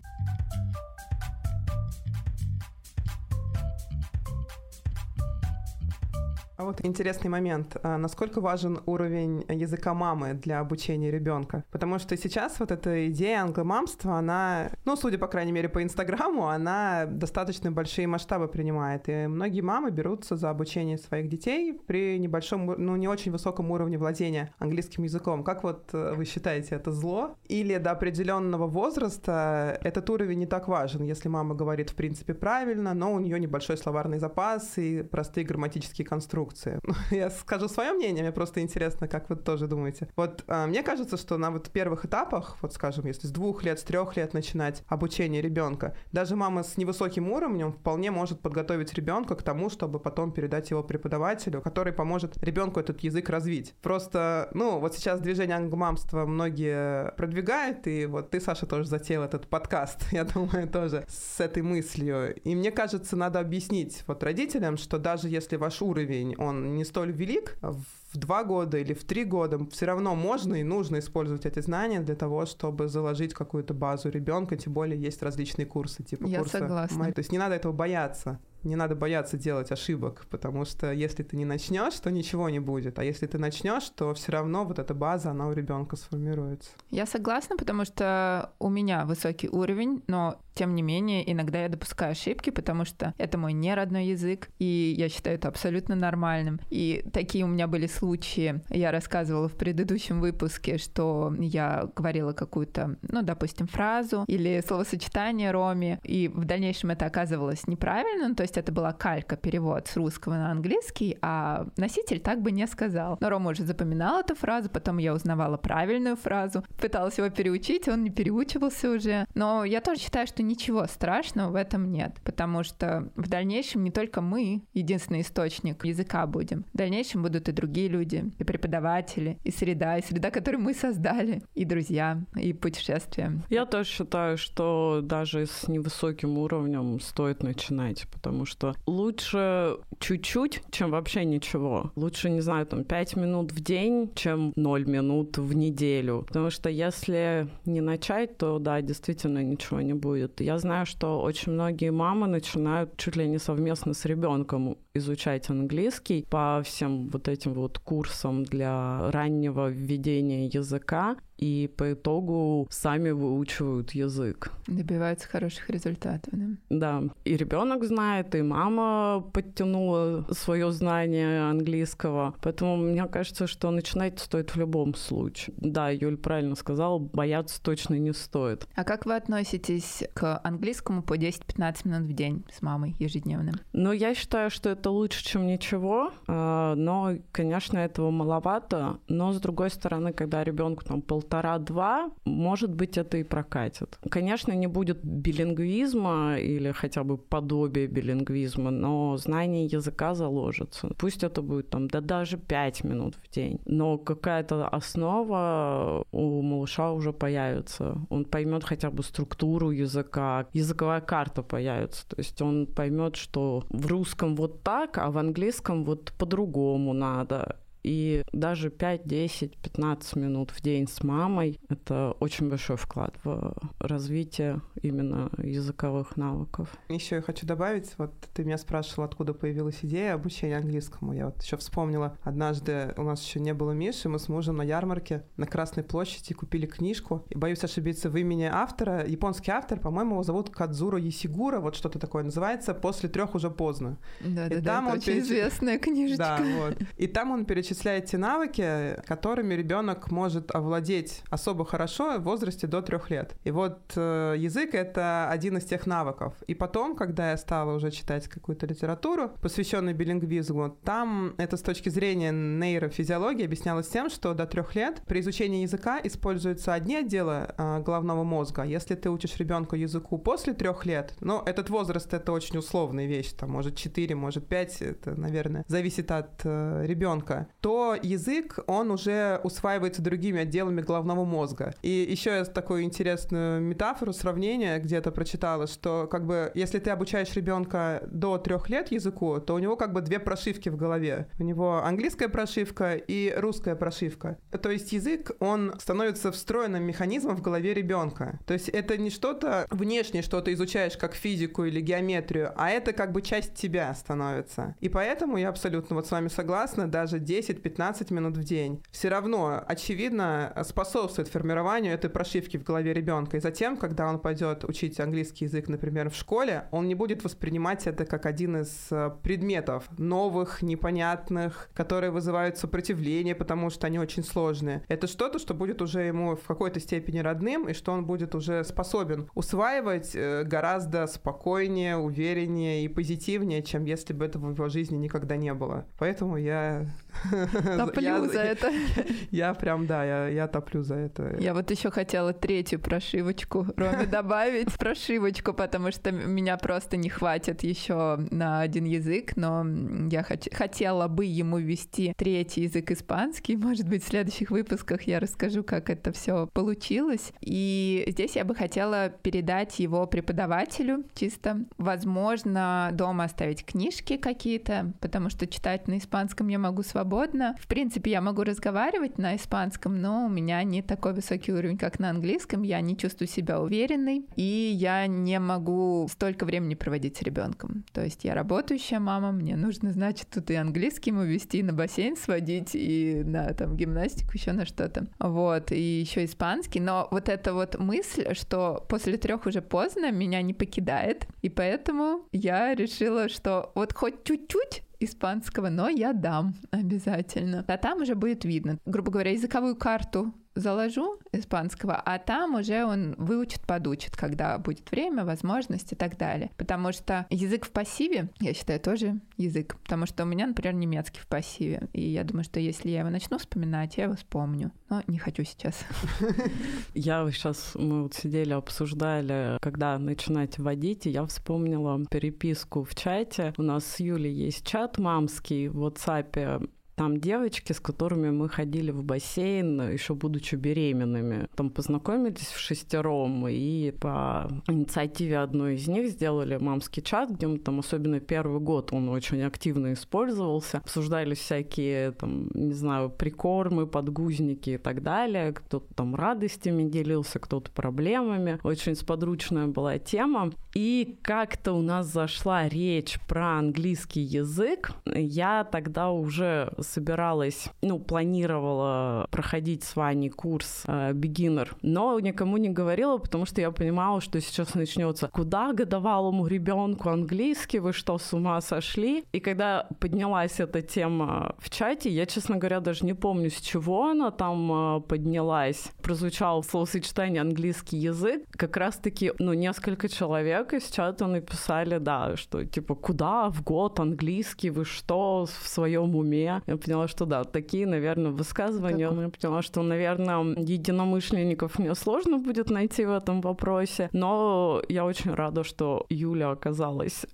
А 6.58 6.64
вот 6.64 6.84
интересный 6.84 7.30
момент. 7.30 7.76
А 7.84 7.98
насколько 7.98 8.40
важен 8.40 8.80
уровень 8.84 9.44
языка 9.48 9.94
мамы 9.94 10.34
для 10.34 10.58
обучения 10.58 11.08
ребенка? 11.08 11.62
Потому 11.70 12.00
что 12.00 12.16
сейчас 12.16 12.58
вот 12.58 12.72
эта 12.72 13.08
идея 13.10 13.42
англомамства, 13.42 14.16
она, 14.16 14.72
ну, 14.84 14.96
судя, 14.96 15.18
по 15.18 15.28
крайней 15.28 15.52
мере, 15.52 15.68
по 15.68 15.80
Инстаграму, 15.80 16.48
она 16.48 17.06
достаточно 17.06 17.70
большие 17.70 18.08
масштабы 18.08 18.48
принимает. 18.48 19.08
И 19.08 19.28
многие 19.28 19.60
мамы 19.60 19.92
берутся 19.92 20.34
за 20.34 20.50
обучение 20.50 20.98
своих 20.98 21.28
детей 21.28 21.74
при 21.74 22.18
небольшом, 22.18 22.74
ну, 22.76 22.96
не 22.96 23.06
очень 23.06 23.30
высоком 23.30 23.70
уровне 23.70 23.96
владения 23.96 24.52
английским 24.58 25.04
языком. 25.04 25.44
Как 25.44 25.62
вот 25.62 25.90
э, 25.92 26.14
вы 26.16 26.24
считаете, 26.24 26.74
это 26.74 26.90
зло? 26.90 27.36
Или 27.44 27.76
до 27.76 27.92
определенного 27.92 28.66
возраста 28.66 29.78
этот 29.84 30.10
уровень 30.10 30.40
не 30.40 30.46
так 30.46 30.66
важен, 30.66 31.04
если 31.04 31.28
мама 31.28 31.54
говорит, 31.54 31.90
в 31.90 31.94
принципе, 31.94 32.34
правильно, 32.34 32.94
но 32.94 33.12
у 33.12 33.20
нее 33.20 33.38
небольшой 33.38 33.76
словарный 33.76 34.18
запас 34.18 34.76
и 34.76 35.04
простые 35.04 35.46
грамматические 35.46 36.04
конструкции 36.04 36.47
инструкции. 36.48 36.80
Я 37.14 37.30
скажу 37.30 37.68
свое 37.68 37.92
мнение, 37.92 38.22
мне 38.22 38.32
просто 38.32 38.60
интересно, 38.60 39.08
как 39.08 39.28
вы 39.28 39.36
тоже 39.36 39.66
думаете. 39.66 40.08
Вот 40.16 40.44
а, 40.46 40.66
мне 40.66 40.82
кажется, 40.82 41.16
что 41.16 41.36
на 41.38 41.50
вот 41.50 41.70
первых 41.70 42.04
этапах, 42.04 42.56
вот 42.62 42.72
скажем, 42.72 43.06
если 43.06 43.26
с 43.26 43.30
двух 43.30 43.64
лет, 43.64 43.78
с 43.78 43.82
трех 43.82 44.16
лет 44.16 44.34
начинать 44.34 44.82
обучение 44.88 45.42
ребенка, 45.42 45.94
даже 46.12 46.36
мама 46.36 46.62
с 46.62 46.76
невысоким 46.76 47.30
уровнем 47.30 47.72
вполне 47.72 48.10
может 48.10 48.40
подготовить 48.40 48.92
ребенка 48.94 49.34
к 49.34 49.42
тому, 49.42 49.70
чтобы 49.70 49.98
потом 49.98 50.32
передать 50.32 50.70
его 50.70 50.82
преподавателю, 50.82 51.60
который 51.60 51.92
поможет 51.92 52.42
ребенку 52.42 52.80
этот 52.80 53.00
язык 53.00 53.28
развить. 53.28 53.74
Просто, 53.82 54.48
ну, 54.54 54.78
вот 54.78 54.94
сейчас 54.94 55.20
движение 55.20 55.56
англомамства 55.56 56.26
многие 56.26 57.12
продвигают, 57.16 57.86
и 57.86 58.06
вот 58.06 58.30
ты, 58.30 58.40
Саша, 58.40 58.66
тоже 58.66 58.88
затеял 58.88 59.22
этот 59.22 59.48
подкаст, 59.48 60.06
я 60.12 60.24
думаю, 60.24 60.68
тоже 60.68 61.04
с 61.08 61.40
этой 61.40 61.62
мыслью. 61.62 62.34
И 62.42 62.54
мне 62.54 62.70
кажется, 62.70 63.16
надо 63.16 63.40
объяснить 63.40 64.04
вот 64.06 64.22
родителям, 64.22 64.76
что 64.76 64.98
даже 64.98 65.28
если 65.28 65.56
ваш 65.58 65.82
уровень 65.82 66.34
он 66.38 66.76
не 66.76 66.84
столь 66.84 67.12
велик, 67.12 67.56
в 67.60 68.07
два 68.14 68.44
года 68.44 68.78
или 68.78 68.94
в 68.94 69.04
три 69.04 69.24
года 69.24 69.58
все 69.70 69.86
равно 69.86 70.14
можно 70.14 70.54
и 70.54 70.62
нужно 70.62 70.98
использовать 70.98 71.46
эти 71.46 71.60
знания 71.60 72.00
для 72.00 72.14
того, 72.14 72.46
чтобы 72.46 72.88
заложить 72.88 73.34
какую-то 73.34 73.74
базу 73.74 74.08
ребенка, 74.08 74.56
тем 74.56 74.72
более 74.72 75.00
есть 75.00 75.22
различные 75.22 75.66
курсы, 75.66 76.02
типа 76.02 76.26
Я 76.26 76.38
курса. 76.38 76.58
Согласна. 76.58 77.12
То 77.12 77.18
есть 77.20 77.32
не 77.32 77.38
надо 77.38 77.54
этого 77.54 77.72
бояться 77.72 78.38
не 78.64 78.76
надо 78.76 78.94
бояться 78.94 79.36
делать 79.36 79.70
ошибок, 79.70 80.26
потому 80.30 80.64
что 80.64 80.92
если 80.92 81.22
ты 81.22 81.36
не 81.36 81.44
начнешь, 81.44 81.94
то 81.94 82.10
ничего 82.10 82.48
не 82.48 82.58
будет. 82.60 82.98
А 82.98 83.04
если 83.04 83.26
ты 83.26 83.38
начнешь, 83.38 83.88
то 83.90 84.14
все 84.14 84.32
равно 84.32 84.64
вот 84.64 84.78
эта 84.78 84.94
база, 84.94 85.30
она 85.30 85.48
у 85.48 85.52
ребенка 85.52 85.96
сформируется. 85.96 86.70
Я 86.90 87.06
согласна, 87.06 87.56
потому 87.56 87.84
что 87.84 88.52
у 88.58 88.68
меня 88.68 89.04
высокий 89.04 89.48
уровень, 89.48 90.02
но 90.06 90.40
тем 90.54 90.74
не 90.74 90.82
менее 90.82 91.30
иногда 91.30 91.62
я 91.62 91.68
допускаю 91.68 92.12
ошибки, 92.12 92.50
потому 92.50 92.84
что 92.84 93.14
это 93.16 93.38
мой 93.38 93.52
не 93.52 93.74
родной 93.74 94.06
язык, 94.06 94.48
и 94.58 94.94
я 94.98 95.08
считаю 95.08 95.36
это 95.36 95.48
абсолютно 95.48 95.94
нормальным. 95.94 96.60
И 96.68 97.04
такие 97.12 97.44
у 97.44 97.48
меня 97.48 97.68
были 97.68 97.86
случаи. 97.98 98.62
Я 98.70 98.92
рассказывала 98.92 99.48
в 99.48 99.54
предыдущем 99.54 100.20
выпуске, 100.20 100.78
что 100.78 101.34
я 101.38 101.88
говорила 101.96 102.32
какую-то, 102.32 102.96
ну, 103.02 103.22
допустим, 103.22 103.66
фразу 103.66 104.24
или 104.26 104.62
словосочетание 104.66 105.50
роме, 105.50 105.98
и 106.04 106.28
в 106.28 106.44
дальнейшем 106.44 106.90
это 106.90 107.06
оказывалось 107.06 107.66
неправильным, 107.66 108.34
то 108.34 108.42
есть 108.42 108.56
это 108.56 108.72
была 108.72 108.92
калька, 108.92 109.36
перевод 109.36 109.88
с 109.88 109.96
русского 109.96 110.34
на 110.34 110.50
английский, 110.50 111.18
а 111.22 111.66
носитель 111.76 112.20
так 112.20 112.40
бы 112.40 112.52
не 112.52 112.66
сказал. 112.66 113.16
Но 113.20 113.30
Рома 113.30 113.50
уже 113.50 113.64
запоминал 113.64 114.20
эту 114.20 114.34
фразу, 114.34 114.70
потом 114.70 114.98
я 114.98 115.12
узнавала 115.12 115.56
правильную 115.56 116.16
фразу, 116.16 116.64
пыталась 116.80 117.18
его 117.18 117.28
переучить, 117.30 117.88
он 117.88 118.04
не 118.04 118.10
переучивался 118.10 118.90
уже. 118.90 119.26
Но 119.34 119.64
я 119.64 119.80
тоже 119.80 120.00
считаю, 120.00 120.26
что 120.26 120.42
ничего 120.42 120.86
страшного 120.86 121.50
в 121.50 121.54
этом 121.56 121.90
нет, 121.90 122.16
потому 122.24 122.62
что 122.62 123.10
в 123.16 123.28
дальнейшем 123.28 123.82
не 123.82 123.90
только 123.90 124.20
мы 124.20 124.62
единственный 124.72 125.22
источник 125.22 125.84
языка 125.84 126.26
будем, 126.26 126.64
в 126.72 126.76
дальнейшем 126.76 127.22
будут 127.22 127.48
и 127.48 127.52
другие 127.52 127.87
другие 127.88 127.98
люди, 127.98 128.24
и 128.38 128.44
преподаватели, 128.44 129.38
и 129.44 129.50
среда, 129.50 129.98
и 129.98 130.02
среда, 130.02 130.30
которую 130.30 130.62
мы 130.62 130.74
создали, 130.74 131.42
и 131.54 131.64
друзья, 131.64 132.18
и 132.36 132.52
путешествия. 132.52 133.32
Я 133.50 133.66
тоже 133.66 133.88
считаю, 133.88 134.38
что 134.38 135.00
даже 135.02 135.46
с 135.46 135.68
невысоким 135.68 136.38
уровнем 136.38 137.00
стоит 137.00 137.42
начинать, 137.42 138.06
потому 138.12 138.46
что 138.46 138.74
лучше 138.86 139.76
чуть-чуть, 139.98 140.62
чем 140.70 140.90
вообще 140.90 141.24
ничего. 141.24 141.90
Лучше, 141.96 142.30
не 142.30 142.40
знаю, 142.40 142.66
там 142.66 142.84
5 142.84 143.16
минут 143.16 143.52
в 143.52 143.60
день, 143.60 144.10
чем 144.14 144.52
0 144.56 144.86
минут 144.86 145.38
в 145.38 145.54
неделю. 145.54 146.24
Потому 146.28 146.50
что 146.50 146.70
если 146.70 147.48
не 147.66 147.80
начать, 147.80 148.38
то 148.38 148.58
да, 148.58 148.80
действительно 148.80 149.42
ничего 149.42 149.80
не 149.80 149.94
будет. 149.94 150.40
Я 150.40 150.58
знаю, 150.58 150.86
что 150.86 151.20
очень 151.20 151.52
многие 151.52 151.90
мамы 151.90 152.26
начинают 152.26 152.96
чуть 152.96 153.16
ли 153.16 153.28
не 153.28 153.38
совместно 153.38 153.94
с 153.94 154.04
ребенком 154.04 154.76
изучать 154.94 155.50
английский 155.50 156.26
по 156.30 156.62
всем 156.64 157.08
вот 157.08 157.28
этим 157.28 157.54
вот 157.54 157.77
курсам 157.80 158.44
для 158.44 159.10
раннего 159.10 159.68
введения 159.68 160.46
языка 160.46 161.16
и 161.38 161.70
по 161.76 161.92
итогу 161.92 162.66
сами 162.70 163.10
выучивают 163.10 163.92
язык. 163.92 164.52
Добиваются 164.66 165.28
хороших 165.28 165.70
результатов, 165.70 166.32
да? 166.32 166.46
Да. 166.68 167.02
И 167.24 167.36
ребенок 167.36 167.84
знает, 167.84 168.34
и 168.34 168.42
мама 168.42 169.24
подтянула 169.32 170.26
свое 170.32 170.70
знание 170.72 171.42
английского. 171.42 172.34
Поэтому 172.42 172.76
мне 172.76 173.06
кажется, 173.06 173.46
что 173.46 173.70
начинать 173.70 174.18
стоит 174.18 174.54
в 174.54 174.58
любом 174.58 174.94
случае. 174.94 175.54
Да, 175.58 175.90
Юль 175.90 176.16
правильно 176.16 176.56
сказала, 176.56 176.98
бояться 176.98 177.62
точно 177.62 177.94
не 177.94 178.12
стоит. 178.12 178.66
А 178.74 178.84
как 178.84 179.06
вы 179.06 179.14
относитесь 179.14 180.02
к 180.14 180.40
английскому 180.42 181.02
по 181.02 181.16
10-15 181.16 181.88
минут 181.88 182.02
в 182.02 182.12
день 182.12 182.44
с 182.52 182.62
мамой 182.62 182.96
ежедневно? 182.98 183.52
Ну, 183.72 183.92
я 183.92 184.14
считаю, 184.14 184.50
что 184.50 184.70
это 184.70 184.90
лучше, 184.90 185.24
чем 185.24 185.46
ничего, 185.46 186.12
а, 186.26 186.74
но, 186.74 187.16
конечно, 187.30 187.78
этого 187.78 188.10
маловато. 188.10 188.98
Но, 189.08 189.32
с 189.32 189.40
другой 189.40 189.70
стороны, 189.70 190.12
когда 190.12 190.42
ребенку 190.42 190.84
там 190.84 191.00
пол 191.00 191.22
полтора-два, 191.28 192.10
может 192.24 192.70
быть, 192.70 192.98
это 192.98 193.18
и 193.18 193.22
прокатит. 193.22 193.98
Конечно, 194.10 194.52
не 194.52 194.66
будет 194.66 195.04
билингвизма 195.04 196.36
или 196.38 196.72
хотя 196.72 197.04
бы 197.04 197.18
подобие 197.18 197.86
билингвизма, 197.86 198.70
но 198.70 199.16
знание 199.16 199.66
языка 199.66 200.14
заложится. 200.14 200.88
Пусть 200.98 201.24
это 201.24 201.42
будет 201.42 201.70
там, 201.70 201.88
да 201.88 202.00
даже 202.00 202.38
пять 202.38 202.84
минут 202.84 203.14
в 203.16 203.34
день, 203.34 203.60
но 203.66 203.98
какая-то 203.98 204.68
основа 204.68 206.04
у 206.12 206.42
малыша 206.42 206.92
уже 206.92 207.12
появится. 207.12 207.98
Он 208.10 208.24
поймет 208.24 208.64
хотя 208.64 208.90
бы 208.90 209.02
структуру 209.02 209.70
языка, 209.70 210.46
языковая 210.54 211.00
карта 211.00 211.42
появится. 211.42 212.08
То 212.08 212.16
есть 212.18 212.42
он 212.42 212.66
поймет, 212.66 213.16
что 213.16 213.64
в 213.70 213.86
русском 213.86 214.36
вот 214.36 214.62
так, 214.62 214.98
а 214.98 215.10
в 215.10 215.18
английском 215.18 215.84
вот 215.84 216.12
по-другому 216.18 216.92
надо. 216.92 217.56
И 217.88 218.22
даже 218.34 218.68
5, 218.68 219.06
10, 219.06 219.56
15 219.56 220.16
минут 220.16 220.50
в 220.50 220.60
день 220.60 220.86
с 220.86 221.02
мамой— 221.02 221.58
это 221.70 222.14
очень 222.20 222.50
большой 222.50 222.76
вклад 222.76 223.14
в 223.24 223.56
развитие 223.78 224.60
именно 224.82 225.30
языковых 225.38 226.18
навыков. 226.18 226.76
Еще 226.90 227.16
я 227.16 227.22
хочу 227.22 227.46
добавить, 227.46 227.94
вот 227.96 228.12
ты 228.34 228.44
меня 228.44 228.58
спрашивала, 228.58 229.06
откуда 229.06 229.32
появилась 229.32 229.78
идея 229.80 230.12
обучения 230.12 230.58
английскому. 230.58 231.14
Я 231.14 231.26
вот 231.26 231.42
еще 231.42 231.56
вспомнила, 231.56 232.14
однажды 232.22 232.92
у 232.98 233.04
нас 233.04 233.24
еще 233.24 233.40
не 233.40 233.54
было 233.54 233.70
Миши, 233.70 234.10
мы 234.10 234.18
с 234.18 234.28
мужем 234.28 234.56
на 234.56 234.62
ярмарке 234.62 235.24
на 235.38 235.46
Красной 235.46 235.82
площади 235.82 236.34
купили 236.34 236.66
книжку. 236.66 237.24
И 237.30 237.38
боюсь 237.38 237.64
ошибиться 237.64 238.10
в 238.10 238.18
имени 238.18 238.50
автора. 238.52 239.06
Японский 239.06 239.50
автор, 239.50 239.80
по-моему, 239.80 240.12
его 240.12 240.24
зовут 240.24 240.50
Кадзуро 240.50 240.98
Есигура, 240.98 241.58
вот 241.58 241.74
что-то 241.74 241.98
такое 241.98 242.22
называется. 242.22 242.74
«После 242.74 243.08
трех 243.08 243.34
уже 243.34 243.50
поздно». 243.50 243.96
Да-да-да, 244.20 244.82
это 244.82 244.92
очень 244.92 245.06
переч... 245.06 245.24
известная 245.24 245.78
книжечка. 245.78 246.18
Да, 246.18 246.44
вот. 246.58 246.76
И 246.98 247.06
там 247.06 247.30
он 247.30 247.46
перечисляет 247.46 247.77
перечисляет 247.78 248.12
навыки, 248.12 249.00
которыми 249.06 249.54
ребенок 249.54 250.10
может 250.10 250.54
овладеть 250.54 251.22
особо 251.30 251.64
хорошо 251.64 252.18
в 252.18 252.22
возрасте 252.22 252.66
до 252.66 252.82
трех 252.82 253.10
лет. 253.10 253.34
И 253.44 253.50
вот 253.50 253.92
э, 253.96 254.34
язык 254.36 254.74
это 254.74 255.28
один 255.30 255.58
из 255.58 255.64
тех 255.64 255.86
навыков. 255.86 256.34
И 256.46 256.54
потом, 256.54 256.96
когда 256.96 257.30
я 257.30 257.36
стала 257.36 257.74
уже 257.74 257.90
читать 257.90 258.28
какую-то 258.28 258.66
литературу, 258.66 259.30
посвященную 259.40 259.94
билингвизму, 259.94 260.76
там 260.84 261.34
это 261.38 261.56
с 261.56 261.62
точки 261.62 261.88
зрения 261.88 262.32
нейрофизиологии 262.32 263.44
объяснялось 263.44 263.88
тем, 263.88 264.10
что 264.10 264.34
до 264.34 264.46
трех 264.46 264.74
лет 264.74 265.02
при 265.06 265.20
изучении 265.20 265.62
языка 265.62 266.00
используются 266.02 266.74
одни 266.74 266.96
отделы 266.96 267.48
э, 267.56 267.80
головного 267.80 268.24
мозга. 268.24 268.62
Если 268.62 268.94
ты 268.94 269.10
учишь 269.10 269.36
ребенка 269.36 269.76
языку 269.76 270.18
после 270.18 270.52
трех 270.52 270.86
лет, 270.86 271.14
ну, 271.20 271.42
этот 271.46 271.70
возраст 271.70 272.12
это 272.12 272.32
очень 272.32 272.58
условная 272.58 273.06
вещь, 273.06 273.32
там, 273.32 273.50
может, 273.50 273.76
4, 273.76 274.14
может, 274.14 274.46
5, 274.48 274.82
это, 274.82 275.20
наверное, 275.20 275.64
зависит 275.68 276.10
от 276.10 276.40
э, 276.44 276.84
ребенка, 276.86 277.46
то 277.60 277.96
язык, 278.00 278.58
он 278.66 278.90
уже 278.90 279.40
усваивается 279.42 280.02
другими 280.02 280.40
отделами 280.40 280.80
головного 280.80 281.24
мозга. 281.24 281.74
И 281.82 282.06
еще 282.08 282.30
я 282.30 282.44
такую 282.44 282.82
интересную 282.82 283.60
метафору, 283.60 284.12
сравнение 284.12 284.78
где-то 284.78 285.10
прочитала, 285.10 285.66
что 285.66 286.06
как 286.10 286.26
бы 286.26 286.50
если 286.54 286.78
ты 286.78 286.90
обучаешь 286.90 287.34
ребенка 287.34 288.02
до 288.10 288.38
трех 288.38 288.68
лет 288.68 288.92
языку, 288.92 289.40
то 289.40 289.54
у 289.54 289.58
него 289.58 289.76
как 289.76 289.92
бы 289.92 290.00
две 290.00 290.18
прошивки 290.18 290.68
в 290.68 290.76
голове. 290.76 291.28
У 291.38 291.42
него 291.42 291.82
английская 291.84 292.28
прошивка 292.28 292.94
и 292.94 293.34
русская 293.36 293.74
прошивка. 293.76 294.38
То 294.62 294.70
есть 294.70 294.92
язык, 294.92 295.32
он 295.40 295.74
становится 295.78 296.32
встроенным 296.32 296.84
механизмом 296.84 297.36
в 297.36 297.42
голове 297.42 297.74
ребенка. 297.74 298.38
То 298.46 298.54
есть 298.54 298.68
это 298.68 298.96
не 298.96 299.10
что-то 299.10 299.66
внешнее, 299.70 300.22
что 300.22 300.40
ты 300.40 300.52
изучаешь 300.52 300.96
как 300.96 301.14
физику 301.14 301.64
или 301.64 301.80
геометрию, 301.80 302.52
а 302.56 302.70
это 302.70 302.92
как 302.92 303.12
бы 303.12 303.22
часть 303.22 303.54
тебя 303.54 303.92
становится. 303.94 304.76
И 304.80 304.88
поэтому 304.88 305.36
я 305.38 305.48
абсолютно 305.48 305.96
вот 305.96 306.06
с 306.06 306.10
вами 306.10 306.28
согласна, 306.28 306.88
даже 306.88 307.18
10 307.18 307.47
10-15 307.48 308.12
минут 308.12 308.36
в 308.36 308.44
день, 308.44 308.82
все 308.90 309.08
равно, 309.08 309.62
очевидно, 309.66 310.52
способствует 310.64 311.28
формированию 311.28 311.94
этой 311.94 312.10
прошивки 312.10 312.56
в 312.56 312.64
голове 312.64 312.92
ребенка. 312.92 313.36
И 313.36 313.40
затем, 313.40 313.76
когда 313.76 314.08
он 314.08 314.18
пойдет 314.18 314.64
учить 314.64 315.00
английский 315.00 315.46
язык, 315.46 315.68
например, 315.68 316.10
в 316.10 316.14
школе, 316.14 316.64
он 316.70 316.88
не 316.88 316.94
будет 316.94 317.24
воспринимать 317.24 317.86
это 317.86 318.04
как 318.04 318.26
один 318.26 318.58
из 318.58 318.88
э, 318.90 319.10
предметов 319.22 319.88
новых, 319.98 320.62
непонятных, 320.62 321.70
которые 321.74 322.10
вызывают 322.10 322.58
сопротивление, 322.58 323.34
потому 323.34 323.70
что 323.70 323.86
они 323.86 323.98
очень 323.98 324.24
сложные. 324.24 324.84
Это 324.88 325.06
что-то, 325.06 325.38
что 325.38 325.54
будет 325.54 325.82
уже 325.82 326.02
ему 326.02 326.36
в 326.36 326.46
какой-то 326.46 326.80
степени 326.80 327.18
родным, 327.18 327.68
и 327.68 327.72
что 327.72 327.92
он 327.92 328.04
будет 328.04 328.34
уже 328.34 328.64
способен 328.64 329.28
усваивать 329.34 330.14
э, 330.14 330.44
гораздо 330.44 331.06
спокойнее, 331.06 331.96
увереннее 331.96 332.84
и 332.84 332.88
позитивнее, 332.88 333.62
чем 333.62 333.84
если 333.84 334.12
бы 334.12 334.24
этого 334.24 334.46
в 334.46 334.54
его 334.54 334.68
жизни 334.68 334.96
никогда 334.96 335.36
не 335.36 335.54
было. 335.54 335.86
Поэтому 335.98 336.36
я 336.36 336.86
Топлю 337.76 338.02
я, 338.02 338.28
за 338.28 338.40
это. 338.40 338.72
Я 339.30 339.54
прям, 339.54 339.86
да, 339.86 340.04
я, 340.04 340.28
я 340.28 340.48
топлю 340.48 340.82
за 340.82 340.94
это. 340.94 341.36
Я 341.38 341.54
вот 341.54 341.70
еще 341.70 341.90
хотела 341.90 342.32
третью 342.32 342.80
прошивочку 342.80 343.66
Роме 343.76 344.06
добавить, 344.10 344.72
прошивочку, 344.78 345.52
потому 345.52 345.92
что 345.92 346.12
меня 346.12 346.56
просто 346.56 346.96
не 346.96 347.08
хватит 347.08 347.62
еще 347.62 348.16
на 348.30 348.60
один 348.60 348.84
язык, 348.84 349.36
но 349.36 349.64
я 350.10 350.22
хот- 350.22 350.54
хотела 350.54 351.08
бы 351.08 351.24
ему 351.24 351.58
ввести 351.58 352.14
третий 352.16 352.62
язык 352.62 352.90
испанский. 352.90 353.56
Может 353.56 353.88
быть, 353.88 354.04
в 354.04 354.08
следующих 354.08 354.50
выпусках 354.50 355.02
я 355.02 355.20
расскажу, 355.20 355.62
как 355.62 355.90
это 355.90 356.12
все 356.12 356.46
получилось. 356.52 357.32
И 357.40 358.04
здесь 358.08 358.36
я 358.36 358.44
бы 358.44 358.54
хотела 358.54 359.10
передать 359.10 359.78
его 359.78 360.06
преподавателю 360.06 361.04
чисто. 361.14 361.64
Возможно, 361.76 362.90
дома 362.92 363.24
оставить 363.24 363.64
книжки 363.64 364.16
какие-то, 364.16 364.92
потому 365.00 365.30
что 365.30 365.46
читать 365.46 365.88
на 365.88 365.98
испанском 365.98 366.48
я 366.48 366.58
могу 366.58 366.82
свободно. 366.82 367.07
В 367.08 367.66
принципе, 367.66 368.10
я 368.10 368.20
могу 368.20 368.42
разговаривать 368.42 369.18
на 369.18 369.36
испанском, 369.36 370.00
но 370.00 370.26
у 370.26 370.28
меня 370.28 370.62
не 370.62 370.82
такой 370.82 371.14
высокий 371.14 371.52
уровень, 371.52 371.78
как 371.78 371.98
на 371.98 372.10
английском. 372.10 372.62
Я 372.62 372.80
не 372.80 372.96
чувствую 372.96 373.28
себя 373.28 373.60
уверенной, 373.60 374.26
и 374.36 374.42
я 374.42 375.06
не 375.06 375.38
могу 375.40 376.06
столько 376.10 376.44
времени 376.44 376.74
проводить 376.74 377.16
с 377.16 377.22
ребенком. 377.22 377.84
То 377.92 378.04
есть 378.04 378.24
я 378.24 378.34
работающая 378.34 378.98
мама, 378.98 379.32
мне 379.32 379.56
нужно, 379.56 379.92
значит, 379.92 380.28
тут 380.32 380.50
и 380.50 380.54
английский 380.54 381.10
ему 381.10 381.22
вести, 381.22 381.62
на 381.62 381.72
бассейн 381.72 382.16
сводить, 382.16 382.70
и 382.74 383.22
на 383.24 383.52
там 383.54 383.76
гимнастику, 383.76 384.32
еще 384.34 384.52
на 384.52 384.66
что-то. 384.66 385.06
Вот, 385.18 385.72
и 385.72 386.00
еще 386.00 386.24
испанский. 386.24 386.80
Но 386.80 387.08
вот 387.10 387.28
эта 387.28 387.54
вот 387.54 387.78
мысль, 387.78 388.34
что 388.34 388.84
после 388.88 389.16
трех 389.16 389.46
уже 389.46 389.62
поздно, 389.62 390.10
меня 390.10 390.42
не 390.42 390.54
покидает. 390.54 391.26
И 391.42 391.48
поэтому 391.48 392.26
я 392.32 392.74
решила, 392.74 393.28
что 393.28 393.72
вот 393.74 393.92
хоть 393.92 394.24
чуть-чуть 394.24 394.82
испанского, 395.00 395.68
но 395.68 395.88
я 395.88 396.12
дам 396.12 396.54
обязательно. 396.70 397.64
А 397.66 397.76
там 397.76 398.02
уже 398.02 398.14
будет 398.14 398.44
видно. 398.44 398.78
Грубо 398.86 399.10
говоря, 399.10 399.32
языковую 399.32 399.76
карту 399.76 400.34
заложу 400.54 401.18
испанского, 401.32 401.96
а 401.96 402.18
там 402.18 402.56
уже 402.56 402.84
он 402.84 403.14
выучит, 403.16 403.60
подучит, 403.62 404.16
когда 404.16 404.58
будет 404.58 404.90
время, 404.90 405.24
возможность 405.24 405.92
и 405.92 405.96
так 405.96 406.16
далее. 406.16 406.50
Потому 406.56 406.92
что 406.92 407.26
язык 407.30 407.66
в 407.66 407.70
пассиве, 407.70 408.28
я 408.40 408.54
считаю, 408.54 408.80
тоже 408.80 409.20
язык. 409.36 409.76
Потому 409.82 410.06
что 410.06 410.24
у 410.24 410.26
меня, 410.26 410.46
например, 410.46 410.74
немецкий 410.74 411.20
в 411.20 411.26
пассиве. 411.26 411.88
И 411.92 412.08
я 412.08 412.24
думаю, 412.24 412.44
что 412.44 412.60
если 412.60 412.90
я 412.90 413.00
его 413.00 413.10
начну 413.10 413.38
вспоминать, 413.38 413.96
я 413.96 414.04
его 414.04 414.16
вспомню. 414.16 414.72
Но 414.88 415.02
не 415.06 415.18
хочу 415.18 415.44
сейчас. 415.44 415.84
Я 416.94 417.30
сейчас, 417.30 417.74
мы 417.74 418.04
вот 418.04 418.14
сидели, 418.14 418.52
обсуждали, 418.52 419.58
когда 419.60 419.98
начинать 419.98 420.58
вводить, 420.58 421.06
и 421.06 421.10
я 421.10 421.26
вспомнила 421.26 422.04
переписку 422.06 422.84
в 422.84 422.94
чате. 422.94 423.52
У 423.58 423.62
нас 423.62 423.84
с 423.84 424.00
Юлей 424.00 424.32
есть 424.32 424.66
чат 424.66 424.98
мамский 424.98 425.68
в 425.68 425.84
WhatsApp, 425.84 426.68
там 426.98 427.20
девочки, 427.20 427.72
с 427.72 427.78
которыми 427.78 428.30
мы 428.30 428.48
ходили 428.48 428.90
в 428.90 429.04
бассейн, 429.04 429.92
еще 429.92 430.14
будучи 430.14 430.56
беременными. 430.56 431.48
Там 431.54 431.70
познакомились 431.70 432.48
в 432.48 432.58
шестером, 432.58 433.46
и 433.46 433.92
по 433.92 434.50
инициативе 434.66 435.38
одной 435.38 435.76
из 435.76 435.86
них 435.86 436.08
сделали 436.08 436.56
мамский 436.56 437.00
чат, 437.00 437.30
где 437.30 437.46
мы 437.46 437.58
там, 437.58 437.78
особенно 437.78 438.18
первый 438.18 438.60
год, 438.60 438.92
он 438.92 439.08
очень 439.10 439.42
активно 439.42 439.92
использовался. 439.92 440.78
Обсуждали 440.78 441.34
всякие, 441.34 442.10
там, 442.10 442.48
не 442.52 442.74
знаю, 442.74 443.10
прикормы, 443.10 443.86
подгузники 443.86 444.70
и 444.70 444.78
так 444.78 445.02
далее. 445.04 445.52
Кто-то 445.52 445.86
там 445.94 446.16
радостями 446.16 446.82
делился, 446.90 447.38
кто-то 447.38 447.70
проблемами. 447.70 448.58
Очень 448.64 448.96
сподручная 448.96 449.68
была 449.68 449.98
тема. 449.98 450.50
И 450.80 451.18
как-то 451.22 451.72
у 451.72 451.82
нас 451.82 452.06
зашла 452.06 452.68
речь 452.68 453.18
про 453.26 453.58
английский 453.58 454.20
язык. 454.20 454.92
Я 455.12 455.64
тогда 455.64 456.10
уже 456.10 456.72
собиралась, 456.78 457.70
ну, 457.82 457.98
планировала 457.98 459.26
проходить 459.32 459.82
с 459.82 459.96
Ваней 459.96 460.28
курс 460.28 460.84
э, 460.86 461.14
beginner, 461.14 461.68
но 461.82 462.20
никому 462.20 462.58
не 462.58 462.68
говорила, 462.68 463.18
потому 463.18 463.44
что 463.44 463.60
я 463.60 463.72
понимала, 463.72 464.20
что 464.20 464.40
сейчас 464.40 464.74
начнется 464.74 465.26
куда 465.26 465.72
годовалому 465.72 466.46
ребенку 466.46 467.08
английский, 467.08 467.80
вы 467.80 467.92
что, 467.92 468.16
с 468.16 468.32
ума 468.32 468.60
сошли? 468.60 469.24
И 469.32 469.40
когда 469.40 469.88
поднялась 469.98 470.60
эта 470.60 470.80
тема 470.80 471.56
в 471.58 471.70
чате, 471.70 472.08
я, 472.08 472.24
честно 472.24 472.56
говоря, 472.56 472.78
даже 472.78 473.04
не 473.04 473.14
помню, 473.14 473.50
с 473.50 473.60
чего 473.60 474.10
она 474.10 474.30
там 474.30 474.98
э, 474.98 475.00
поднялась. 475.00 475.90
Прозвучало 476.04 476.62
словосочетание 476.62 477.40
английский 477.40 477.96
язык. 477.96 478.44
Как 478.52 478.76
раз-таки, 478.76 479.32
ну, 479.40 479.54
несколько 479.54 480.08
человек 480.08 480.67
из 480.72 480.90
чата 480.90 481.26
написали, 481.26 481.98
да, 481.98 482.36
что 482.36 482.64
типа, 482.64 482.94
куда 482.94 483.48
в 483.50 483.62
год 483.62 484.00
английский, 484.00 484.70
вы 484.70 484.84
что, 484.84 485.46
в 485.46 485.68
своем 485.68 486.16
уме? 486.16 486.62
Я 486.66 486.76
поняла, 486.76 487.08
что 487.08 487.26
да, 487.26 487.44
такие, 487.44 487.86
наверное, 487.86 488.30
высказывания. 488.30 489.08
Как? 489.08 489.18
Я 489.18 489.28
поняла, 489.28 489.62
что, 489.62 489.82
наверное, 489.82 490.54
единомышленников 490.56 491.78
мне 491.78 491.94
сложно 491.94 492.38
будет 492.38 492.70
найти 492.70 493.04
в 493.04 493.10
этом 493.10 493.40
вопросе, 493.40 494.08
но 494.12 494.82
я 494.88 495.04
очень 495.04 495.34
рада, 495.34 495.64
что 495.64 496.06
Юля 496.10 496.50
оказалась 496.50 497.26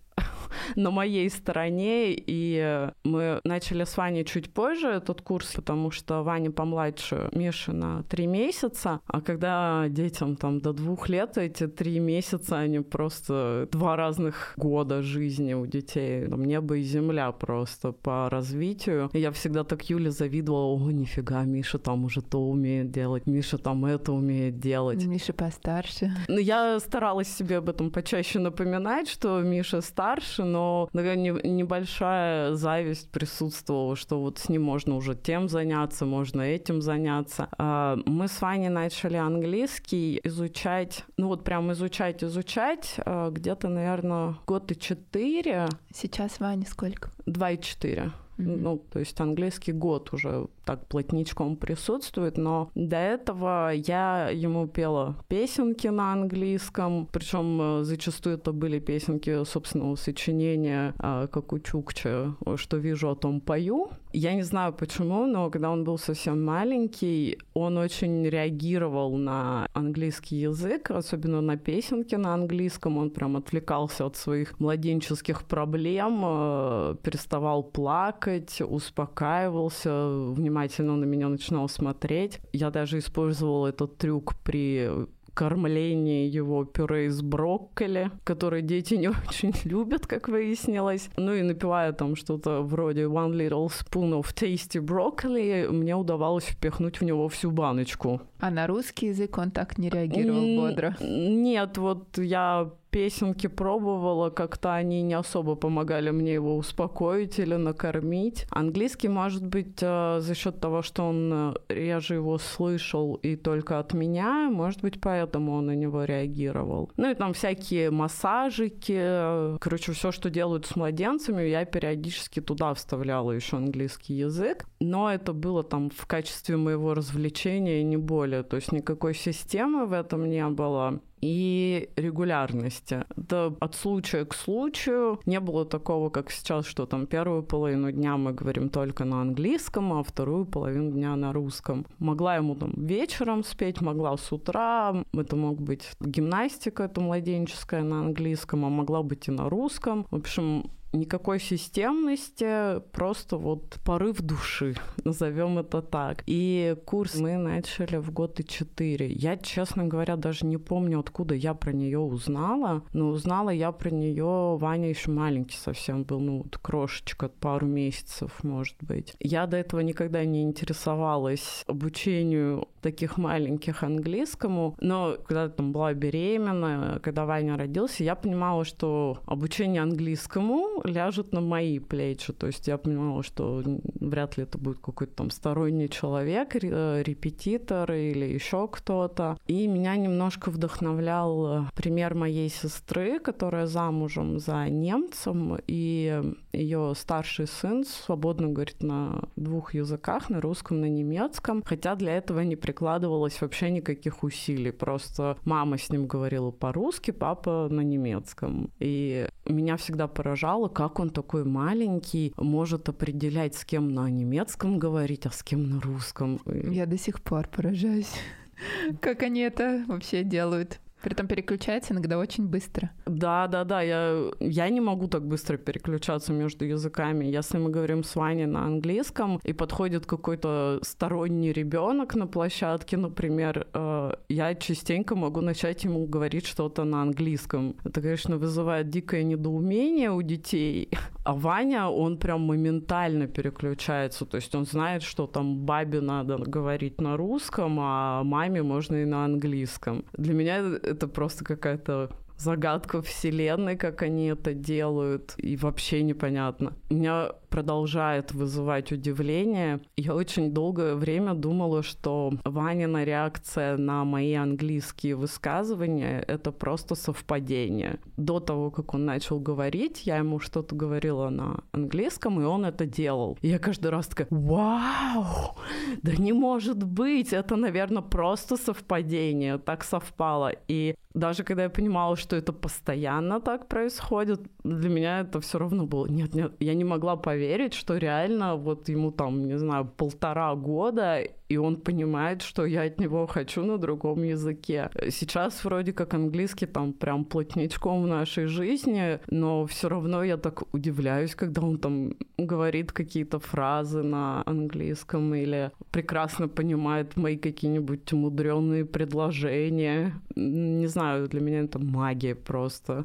на 0.77 0.91
моей 0.91 1.29
стороне, 1.31 2.15
и 2.15 2.89
мы 3.05 3.41
начали 3.45 3.85
с 3.85 3.97
Ваней 3.97 4.25
чуть 4.25 4.53
позже 4.53 4.89
этот 4.89 5.23
курс, 5.23 5.53
потому 5.55 5.91
что 5.91 6.23
Ваня 6.23 6.51
помладше 6.51 7.29
Миши 7.33 7.73
на 7.73 8.03
три 8.05 8.27
месяца, 8.27 9.01
а 9.07 9.21
когда 9.21 9.87
детям 9.89 10.37
там 10.37 10.61
до 10.61 10.73
двух 10.73 11.09
лет 11.09 11.39
эти 11.39 11.67
три 11.67 11.99
месяца, 11.99 12.59
они 12.59 12.81
просто 12.81 13.69
два 13.73 13.97
разных 13.97 14.55
года 14.57 15.03
жизни 15.03 15.55
у 15.55 15.67
детей, 15.67 16.27
там 16.29 16.45
небо 16.45 16.77
и 16.77 16.83
земля 16.83 17.33
просто 17.33 17.93
по 17.93 18.29
развитию. 18.31 19.11
И 19.13 19.19
я 19.19 19.31
всегда 19.31 19.65
так 19.65 19.89
Юле 19.91 20.11
завидовала, 20.11 20.75
о, 20.75 20.91
нифига, 20.91 21.45
Миша 21.45 21.79
там 21.79 22.05
уже 22.05 22.23
то 22.23 22.39
умеет 22.39 22.91
делать, 22.91 23.27
Миша 23.27 23.59
там 23.59 23.85
это 23.85 24.13
умеет 24.13 24.59
делать. 24.59 25.05
Миша 25.05 25.33
постарше. 25.33 26.13
Ну, 26.29 26.39
я 26.39 26.79
старалась 26.81 27.29
себе 27.29 27.59
об 27.59 27.69
этом 27.69 27.91
почаще 27.91 28.39
напоминать, 28.39 29.09
что 29.09 29.41
Миша 29.41 29.81
старше, 29.81 30.44
но 30.45 30.89
такая 30.93 31.17
небольшая 31.17 32.55
зависть 32.55 33.11
присутствовала, 33.11 33.97
что 33.97 34.21
вот 34.21 34.39
с 34.39 34.49
ним 34.49 34.63
можно 34.63 34.97
уже 34.97 35.15
тем 35.15 35.49
заняться, 35.49 36.05
можно 36.05 36.43
этим 36.43 36.83
заняться. 36.83 37.49
А, 37.59 37.99
мы 38.07 38.29
с 38.29 38.41
Ваней 38.41 38.69
начали 38.69 39.17
английский 39.17 40.21
изучать, 40.25 41.05
ну 41.17 41.29
вот 41.29 41.45
прям 41.45 41.73
изучать, 41.73 42.23
изучать, 42.23 42.95
а, 42.99 43.31
где-то, 43.31 43.69
наверное, 43.69 44.37
год 44.47 44.71
и 44.73 44.79
четыре. 44.79 45.69
Сейчас 45.93 46.41
Ване 46.41 46.67
сколько? 46.67 47.11
Два 47.27 47.53
и 47.53 47.61
четыре. 47.61 48.13
Ну, 48.37 48.83
то 48.91 48.99
есть 48.99 49.21
английский 49.21 49.73
год 49.73 50.13
уже 50.13 50.49
так 50.65 50.87
плотничком 50.87 51.57
присутствует, 51.57 52.37
но 52.37 52.71
до 52.75 52.97
этого 52.97 53.71
я 53.73 54.31
ему 54.31 54.67
пела 54.67 55.17
песенки 55.29 55.87
на 55.89 56.13
английском, 56.13 57.09
причем 57.13 57.81
э, 57.81 57.85
зачастую 57.85 58.37
это 58.37 58.53
были 58.53 58.79
песенки 58.79 59.45
собственного 59.45 59.97
сочинения, 59.97 60.95
а, 60.99 61.27
как 61.27 61.53
у 61.53 61.59
Чукча, 61.59 62.35
что 62.57 62.77
вижу, 62.77 63.11
о 63.11 63.15
том 63.15 63.41
пою. 63.41 63.91
Я 64.17 64.35
не 64.35 64.43
знаю 64.43 64.73
почему, 64.73 65.27
но 65.27 65.51
когда 65.51 65.71
он 65.71 65.83
был 65.83 65.99
совсем 65.99 66.45
маленький, 66.45 67.37
он 67.53 67.77
очень 67.77 68.25
реагировал 68.29 69.17
на 69.17 69.67
английский 69.73 70.37
язык, 70.37 70.93
особенно 70.93 71.41
на 71.41 71.57
песенки 71.57 72.15
на 72.15 72.33
английском. 72.33 72.97
Он 72.97 73.11
прям 73.11 73.37
отвлекался 73.37 74.07
от 74.07 74.15
своих 74.15 74.61
младенческих 74.61 75.43
проблем, 75.43 76.23
э, 76.25 76.97
переставал 77.03 77.65
плакать, 77.65 78.61
успокаивался, 78.61 80.09
внимательно 80.31 80.95
на 80.95 81.07
меня 81.07 81.29
начинал 81.29 81.69
смотреть. 81.69 82.39
Я 82.53 82.71
даже 82.71 82.99
использовала 82.99 83.67
этот 83.67 83.99
трюк 83.99 84.37
при 84.45 85.09
кормление 85.35 86.29
его 86.29 86.65
пюре 86.65 87.07
из 87.07 87.21
брокколи, 87.23 88.11
которое 88.25 88.63
дети 88.63 88.95
не 88.95 89.09
очень 89.29 89.53
любят, 89.65 90.07
как 90.07 90.29
выяснилось. 90.29 91.11
Ну 91.17 91.35
и 91.35 91.43
напивая 91.43 91.93
там 91.93 92.17
что-то 92.17 92.63
вроде 92.63 93.03
one 93.03 93.33
little 93.33 93.69
spoon 93.69 94.21
of 94.21 94.35
tasty 94.35 94.81
broccoli, 94.81 95.69
мне 95.71 95.95
удавалось 95.97 96.45
впихнуть 96.45 97.01
в 97.01 97.05
него 97.05 97.29
всю 97.29 97.51
баночку. 97.51 98.23
А 98.41 98.51
на 98.51 98.67
русский 98.67 99.07
язык 99.09 99.39
он 99.39 99.51
так 99.51 99.79
не 99.79 99.91
реагировал 99.91 100.57
бодро? 100.57 100.97
Нет, 101.01 101.79
вот 101.79 102.19
я 102.19 102.71
песенки 102.95 103.49
пробовала, 103.49 104.31
как-то 104.31 104.73
они 104.73 105.03
не 105.03 105.15
особо 105.15 105.57
помогали 105.57 106.11
мне 106.11 106.35
его 106.35 106.57
успокоить 106.57 107.41
или 107.41 107.57
накормить. 107.57 108.47
Английский, 108.51 109.09
может 109.09 109.45
быть, 109.45 109.79
э, 109.83 110.21
за 110.21 110.35
счет 110.37 110.61
того, 110.61 110.83
что 110.83 111.03
он 111.03 111.33
э, 111.33 111.55
реже 111.69 112.15
его 112.15 112.39
слышал 112.39 113.17
и 113.17 113.35
только 113.35 113.81
от 113.81 113.95
меня, 113.95 114.49
может 114.49 114.81
быть, 114.83 115.01
поэтому 115.01 115.55
он 115.55 115.67
на 115.67 115.75
него 115.75 116.05
реагировал. 116.05 116.93
Ну 116.97 117.11
и 117.11 117.15
там 117.15 117.33
всякие 117.33 117.91
массажики, 117.91 118.97
э, 118.97 119.57
короче, 119.61 119.91
все, 119.91 120.13
что 120.13 120.31
делают 120.31 120.65
с 120.67 120.77
младенцами, 120.77 121.43
я 121.43 121.65
периодически 121.65 122.41
туда 122.41 122.75
вставляла 122.75 123.33
еще 123.33 123.57
английский 123.57 124.15
язык, 124.15 124.67
но 124.79 125.13
это 125.13 125.33
было 125.33 125.65
там 125.65 125.91
в 125.91 126.07
качестве 126.07 126.57
моего 126.57 126.95
развлечения, 126.95 127.83
не 127.83 127.97
более, 127.97 128.45
то 128.45 128.55
есть 128.55 128.71
никакой 128.71 129.15
системы 129.15 129.87
в 129.87 129.93
этом 129.93 130.31
не 130.31 130.47
было 130.47 131.01
и 131.21 131.91
регулярности. 131.97 133.05
Это 133.17 133.55
от 133.61 133.75
случая 133.75 134.25
к 134.25 134.35
случаю. 134.35 135.21
Не 135.27 135.41
было 135.41 135.65
такого, 135.65 136.11
как 136.11 136.31
сейчас, 136.31 136.67
что 136.67 136.87
там 136.87 137.07
первую 137.07 137.43
половину 137.43 137.91
дня 137.93 138.17
мы 138.17 138.33
говорим 138.33 138.69
только 138.69 139.05
на 139.05 139.21
английском, 139.21 139.93
а 139.93 140.03
вторую 140.03 140.45
половину 140.45 140.91
дня 140.93 141.17
на 141.17 141.33
русском. 141.33 141.87
Могла 141.99 142.37
ему 142.37 142.55
там 142.55 142.73
вечером 142.77 143.45
спеть, 143.45 143.81
могла 143.81 144.17
с 144.17 144.33
утра. 144.33 145.05
Это 145.13 145.37
мог 145.37 145.61
быть 145.61 145.89
гимнастика, 146.01 146.85
это 146.85 147.01
младенческая 147.01 147.83
на 147.83 148.01
английском, 148.01 148.65
а 148.65 148.69
могла 148.69 149.03
быть 149.03 149.29
и 149.29 149.31
на 149.31 149.49
русском. 149.49 150.07
В 150.11 150.17
общем, 150.17 150.71
никакой 150.95 151.41
системности, 151.41 152.81
просто 152.93 153.37
вот 153.37 153.79
порыв 153.85 154.21
души, 154.21 154.75
назовем 155.05 155.59
это 155.59 155.83
так. 155.83 156.23
И 156.27 156.77
курс 156.85 157.17
мы 157.17 157.37
начали 157.37 157.97
в 157.97 158.11
год 158.13 158.41
и 158.41 158.45
четыре. 158.45 159.09
Я, 159.13 159.37
честно 159.37 159.85
говоря, 159.85 160.17
даже 160.17 160.47
не 160.47 160.57
помню, 160.57 161.01
откуда 161.01 161.35
я 161.35 161.55
про 161.55 161.73
нее 161.73 161.99
узнала, 161.99 162.83
но 162.93 163.09
узнала 163.09 163.51
я 163.51 163.73
про 163.73 163.91
нее, 163.91 164.57
Ваня 164.57 164.89
еще 164.89 165.11
маленький 165.11 165.57
совсем 165.57 166.05
был, 166.05 166.21
ну, 166.21 166.39
вот 166.39 166.57
крошечка, 166.59 167.29
пару 167.29 167.67
месяцев, 167.67 168.43
может 168.43 168.77
быть. 168.81 169.15
Я 169.21 169.47
до 169.47 169.57
этого 169.57 169.81
никогда 169.81 170.25
не 170.25 170.43
интересовалась 170.43 171.65
обучению 171.67 172.69
таких 172.85 173.17
маленьких 173.17 173.83
английскому, 173.83 174.77
но 174.79 175.17
когда 175.27 175.49
там 175.49 175.73
была 175.73 175.95
беременна, 175.95 177.01
когда 177.03 177.25
Ваня 177.25 177.57
родился, 177.57 178.05
я 178.05 178.15
понимала, 178.15 178.67
что 178.67 179.17
обучение 179.25 179.81
английскому 179.81 180.83
ляжет 180.85 181.33
на 181.33 181.41
мои 181.41 181.79
плечи. 181.79 182.35
То 182.35 182.47
есть 182.47 182.69
я 182.69 182.77
понимала, 182.77 183.23
что 183.23 183.63
вряд 184.01 184.37
ли 184.37 184.43
это 184.43 184.59
будет 184.59 184.81
какой-то 184.81 185.15
там 185.15 185.31
сторонний 185.31 185.89
человек, 185.89 186.55
репетитор 186.55 187.91
или 187.91 188.27
еще 188.27 188.69
кто-то. 188.69 189.39
И 189.47 189.67
меня 189.67 189.97
немножко 189.97 190.51
вдохновлял 190.51 191.67
пример 191.75 192.15
моей 192.15 192.51
сестры, 192.51 193.19
которая 193.19 193.67
замужем 193.67 194.39
за 194.39 194.69
немцем, 194.69 195.59
и 195.67 196.23
ее 196.53 196.93
старший 196.95 197.47
сын 197.47 197.87
свободно 197.87 198.49
говорит 198.49 198.83
на 198.83 199.23
двух 199.37 199.73
языках, 199.73 200.29
на 200.29 200.43
русском, 200.43 200.83
на 200.83 200.89
немецком, 200.91 201.63
хотя 201.65 201.95
для 201.95 202.15
этого 202.15 202.41
не 202.41 202.57
прикладывалось 202.75 203.41
вообще 203.41 203.71
никаких 203.71 204.25
усилий. 204.25 204.73
Просто 204.73 205.37
мама 205.45 205.79
с 205.79 205.91
ним 205.91 206.09
говорила 206.09 206.51
по-русски, 206.51 207.13
папа 207.13 207.69
на 207.71 207.83
немецком. 207.83 208.71
И 208.81 209.29
меня 209.47 209.77
всегда 209.77 210.09
поражало, 210.09 210.69
как 210.69 210.99
он 210.99 211.11
такой 211.11 211.45
маленький 211.45 212.33
может 212.37 212.89
определять, 212.89 213.55
с 213.55 213.65
кем 213.65 213.95
на 213.95 214.11
немецком 214.11 214.81
говорить, 214.81 215.27
а 215.27 215.31
с 215.31 215.45
кем 215.45 215.71
на 215.71 215.81
русском. 215.81 216.41
Я 216.47 216.87
до 216.87 216.99
сих 216.99 217.23
пор 217.23 217.49
поражаюсь, 217.49 218.13
как 219.01 219.23
они 219.23 219.43
это 219.43 219.85
вообще 219.87 220.25
делают. 220.25 220.81
Притом 221.05 221.27
переключается 221.27 221.93
иногда 221.93 222.19
очень 222.19 222.47
быстро. 222.47 222.91
Да, 223.05 223.47
да, 223.47 223.65
да. 223.65 223.83
Я, 223.83 224.31
я 224.41 224.71
не 224.71 224.81
могу 224.81 225.07
так 225.07 225.23
быстро 225.29 225.59
переключаться 225.59 226.33
между 226.33 226.65
языками. 226.65 227.27
Если 227.27 227.59
мы 227.59 227.69
говорим 227.69 228.03
с 228.05 228.17
Ваней 228.17 228.47
на 228.47 228.65
английском, 228.65 229.39
и 229.45 229.53
подходит 229.53 230.07
какой-то 230.07 230.79
сторонний 230.83 231.53
ребенок 231.53 232.15
на 232.15 232.27
площадке, 232.27 232.97
например, 232.97 233.67
э, 233.75 234.15
я 234.31 234.55
частенько 234.55 235.15
могу 235.15 235.43
начать 235.43 235.85
ему 235.85 236.07
говорить 236.07 236.47
что-то 236.47 236.85
на 236.85 237.03
английском. 237.03 237.77
Это, 237.85 238.01
конечно, 238.01 238.39
вызывает 238.39 238.89
дикое 238.89 239.25
недоумение 239.25 240.11
у 240.11 240.23
детей. 240.23 240.89
А 241.25 241.35
Ваня, 241.35 241.89
он 241.89 242.17
прям 242.17 242.43
моментально 242.43 243.27
переключается. 243.27 244.25
То 244.25 244.37
есть 244.37 244.55
он 244.55 244.65
знает, 244.65 245.03
что 245.03 245.27
там 245.27 245.67
бабе 245.67 246.01
надо 246.01 246.39
говорить 246.39 247.01
на 247.01 247.17
русском, 247.17 247.79
а 247.79 248.23
маме 248.23 248.63
можно 248.63 248.97
и 248.97 249.05
на 249.05 249.25
английском. 249.25 250.05
Для 250.13 250.35
меня 250.35 250.63
это 250.95 251.09
просто 251.09 251.45
какая-то 251.45 252.11
загадка 252.37 253.01
вселенной, 253.03 253.77
как 253.77 254.03
они 254.03 254.27
это 254.27 254.55
делают, 254.55 255.35
и 255.37 255.57
вообще 255.57 256.03
непонятно. 256.03 256.75
Меня 256.91 257.33
продолжает 257.55 258.33
вызывать 258.33 258.91
удивление. 258.91 259.79
Я 259.97 260.17
очень 260.17 260.51
долгое 260.51 260.97
время 260.97 261.35
думала, 261.35 261.85
что 261.85 262.33
Ванина 262.45 263.05
реакция 263.05 263.77
на 263.77 264.05
мои 264.05 264.35
английские 264.35 265.15
высказывания— 265.15 266.25
это 266.29 266.51
просто 266.51 266.97
совпадение. 266.97 268.01
До 268.17 268.41
того, 268.41 268.73
как 268.73 268.95
он 268.95 269.05
начал 269.05 269.39
говорить, 269.39 270.07
я 270.07 270.17
ему 270.17 270.41
что-то 270.41 270.75
говорила 270.75 271.29
на 271.29 271.61
английском, 271.71 272.41
и 272.41 272.45
он 272.45 272.65
это 272.65 272.87
делал. 272.87 273.39
И 273.41 273.49
я 273.49 273.61
каждый 273.61 273.91
раз 273.93 274.09
такая, 274.09 274.27
вау, 274.31 275.57
да 276.03 276.13
не 276.19 276.33
может 276.33 276.83
быть, 276.83 277.33
это, 277.33 277.55
наверное, 277.55 278.03
просто 278.03 278.57
совпадение, 278.57 279.59
так 279.59 279.85
совпало. 279.85 280.51
И 280.67 280.97
даже 281.15 281.45
когда 281.45 281.63
я 281.63 281.71
понимала, 281.71 282.17
что 282.17 282.35
это 282.35 282.53
постоянно 282.53 283.41
так 283.41 283.69
происходит, 283.69 284.41
для 284.65 284.89
меня 284.89 285.21
это 285.21 285.41
все 285.41 285.59
равно 285.59 285.87
было, 285.87 286.07
нет, 286.07 286.35
нет, 286.35 286.53
я 286.59 286.75
не 286.75 286.85
могла 286.85 287.17
поверить, 287.17 287.44
поверить, 287.45 287.75
что 287.75 287.99
реально 287.99 288.57
вот 288.57 288.89
ему 288.89 289.11
там, 289.11 289.47
не 289.47 289.59
знаю, 289.59 289.85
полтора 289.85 290.55
года, 290.55 291.21
и 291.51 291.59
он 291.59 291.77
понимает, 291.77 292.43
что 292.43 292.67
я 292.67 292.83
от 292.87 293.01
него 293.01 293.27
хочу 293.27 293.65
на 293.65 293.79
другом 293.79 294.25
языке. 294.25 294.91
Сейчас 295.11 295.65
вроде 295.65 295.93
как 295.93 296.15
английский 296.15 296.67
там 296.67 296.93
прям 296.93 297.25
плотничком 297.25 298.03
в 298.03 298.07
нашей 298.07 298.47
жизни, 298.47 299.19
но 299.31 299.65
все 299.67 299.89
равно 299.89 300.25
я 300.25 300.37
так 300.37 300.63
удивляюсь, 300.75 301.35
когда 301.35 301.61
он 301.61 301.79
там 301.79 302.15
говорит 302.39 302.93
какие-то 302.93 303.39
фразы 303.39 304.03
на 304.03 304.43
английском 304.47 305.35
или 305.35 305.71
прекрасно 305.91 306.49
понимает 306.49 307.17
мои 307.17 307.37
какие-нибудь 307.37 308.13
мудренные 308.13 308.85
предложения. 308.85 310.13
Не 310.37 310.89
знаю, 310.89 311.29
для 311.29 311.41
меня 311.41 311.61
это 311.61 311.79
магия 311.79 312.35
просто. 312.35 313.05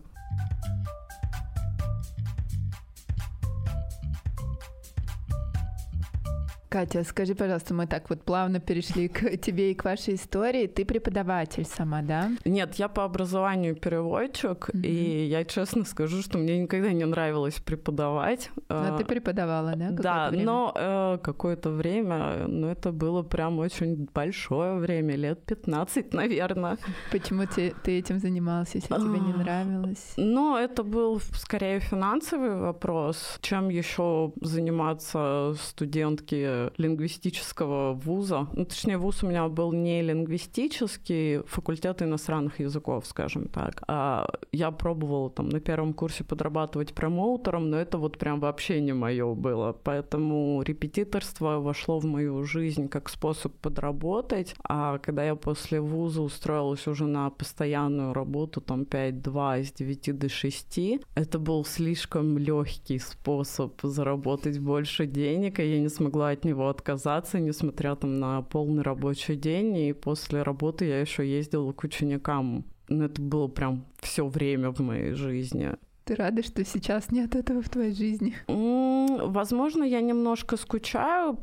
Катя, 6.70 7.04
скажи, 7.04 7.34
пожалуйста, 7.34 7.74
мы 7.74 7.88
так 7.88 8.10
вот 8.12 8.22
плавно 8.22 8.60
перешли 8.60 9.08
к 9.08 9.38
тебе 9.42 9.72
и 9.72 9.74
к 9.74 9.86
вашей 9.86 10.14
истории. 10.14 10.68
Ты 10.68 10.86
преподаватель 10.86 11.66
сама, 11.66 12.04
да? 12.04 12.30
Нет, 12.46 12.76
я 12.76 12.88
по 12.88 13.04
образованию 13.04 13.76
переводчик, 13.76 14.70
mm-hmm. 14.70 14.88
и 14.88 15.26
я 15.26 15.46
честно 15.46 15.84
скажу, 15.84 16.22
что 16.22 16.38
мне 16.38 16.60
никогда 16.60 16.92
не 16.94 17.06
нравилось 17.06 17.56
преподавать. 17.56 18.52
Но 18.70 18.98
ты 18.98 19.04
преподавала, 19.04 19.76
да? 19.76 19.90
Да, 19.90 20.30
время? 20.30 20.46
но 20.46 20.74
э, 20.76 21.18
какое-то 21.24 21.72
время, 21.72 22.48
ну 22.48 22.68
это 22.68 22.92
было 22.92 23.24
прям 23.24 23.58
очень 23.58 24.08
большое 24.14 24.76
время, 24.76 25.16
лет 25.16 25.44
15, 25.46 26.14
наверное. 26.14 26.78
Почему 27.12 27.48
ты, 27.48 27.74
ты 27.84 27.98
этим 27.98 28.20
занимался, 28.20 28.78
если 28.78 28.94
тебе 28.94 29.20
не 29.20 29.34
нравилось? 29.34 30.14
Ну, 30.18 30.56
это 30.56 30.84
был 30.84 31.20
скорее 31.34 31.80
финансовый 31.80 32.56
вопрос, 32.56 33.40
чем 33.42 33.70
еще 33.70 34.34
заниматься 34.42 35.56
студентки 35.60 36.59
лингвистического 36.78 37.94
вуза. 37.94 38.48
Ну, 38.54 38.66
точнее, 38.66 38.98
вуз 38.98 39.24
у 39.24 39.28
меня 39.28 39.48
был 39.48 39.72
не 39.74 40.02
лингвистический, 40.02 41.44
факультет 41.48 42.02
иностранных 42.02 42.60
языков, 42.60 43.06
скажем 43.06 43.48
так. 43.48 43.84
А 43.88 44.28
я 44.52 44.72
пробовала 44.72 45.30
там 45.30 45.50
на 45.50 45.60
первом 45.60 45.94
курсе 45.94 46.24
подрабатывать 46.24 46.94
промоутером, 46.94 47.70
но 47.70 47.78
это 47.78 47.98
вот 47.98 48.18
прям 48.18 48.40
вообще 48.40 48.82
не 48.82 48.94
мое 48.94 49.34
было. 49.34 49.74
Поэтому 49.84 50.62
репетиторство 50.64 51.60
вошло 51.60 52.00
в 52.00 52.06
мою 52.06 52.44
жизнь 52.44 52.88
как 52.88 53.10
способ 53.10 53.54
подработать. 53.54 54.56
А 54.64 54.98
когда 54.98 55.24
я 55.24 55.36
после 55.36 55.82
вуза 55.82 56.22
устроилась 56.22 56.88
уже 56.88 57.06
на 57.06 57.30
постоянную 57.30 58.14
работу, 58.14 58.62
там 58.62 58.84
5-2 58.84 59.64
с 59.64 59.72
9 59.74 60.18
до 60.18 60.30
6, 60.30 60.80
это 61.16 61.40
был 61.40 61.66
слишком 61.66 62.38
легкий 62.38 63.00
способ 63.00 63.80
заработать 63.82 64.60
больше 64.60 65.06
денег, 65.06 65.60
и 65.60 65.66
я 65.66 65.80
не 65.80 65.90
смогла 65.90 66.30
от 66.30 66.46
него 66.46 66.49
отказаться, 66.54 67.40
несмотря 67.40 67.96
там 67.96 68.20
на 68.20 68.42
полный 68.42 68.84
рабочий 68.84 69.36
день. 69.36 69.78
И 69.78 69.94
после 69.94 70.44
работы 70.44 70.86
я 70.86 71.02
еще 71.02 71.28
ездила 71.28 71.72
к 71.72 71.84
ученикам. 71.84 72.66
Но 72.88 73.06
это 73.06 73.22
было 73.22 73.48
прям 73.48 73.86
все 74.00 74.28
время 74.28 74.72
в 74.72 74.80
моей 74.80 75.14
жизни. 75.14 75.72
Ты 76.06 76.16
рада, 76.16 76.42
что 76.42 76.66
сейчас 76.66 77.12
нет 77.12 77.36
этого 77.36 77.62
в 77.62 77.70
твоей 77.70 77.94
жизни? 77.94 78.36
Возможно, 78.48 79.84
я 79.84 80.02
немножко 80.02 80.58
скучаю, 80.58 81.38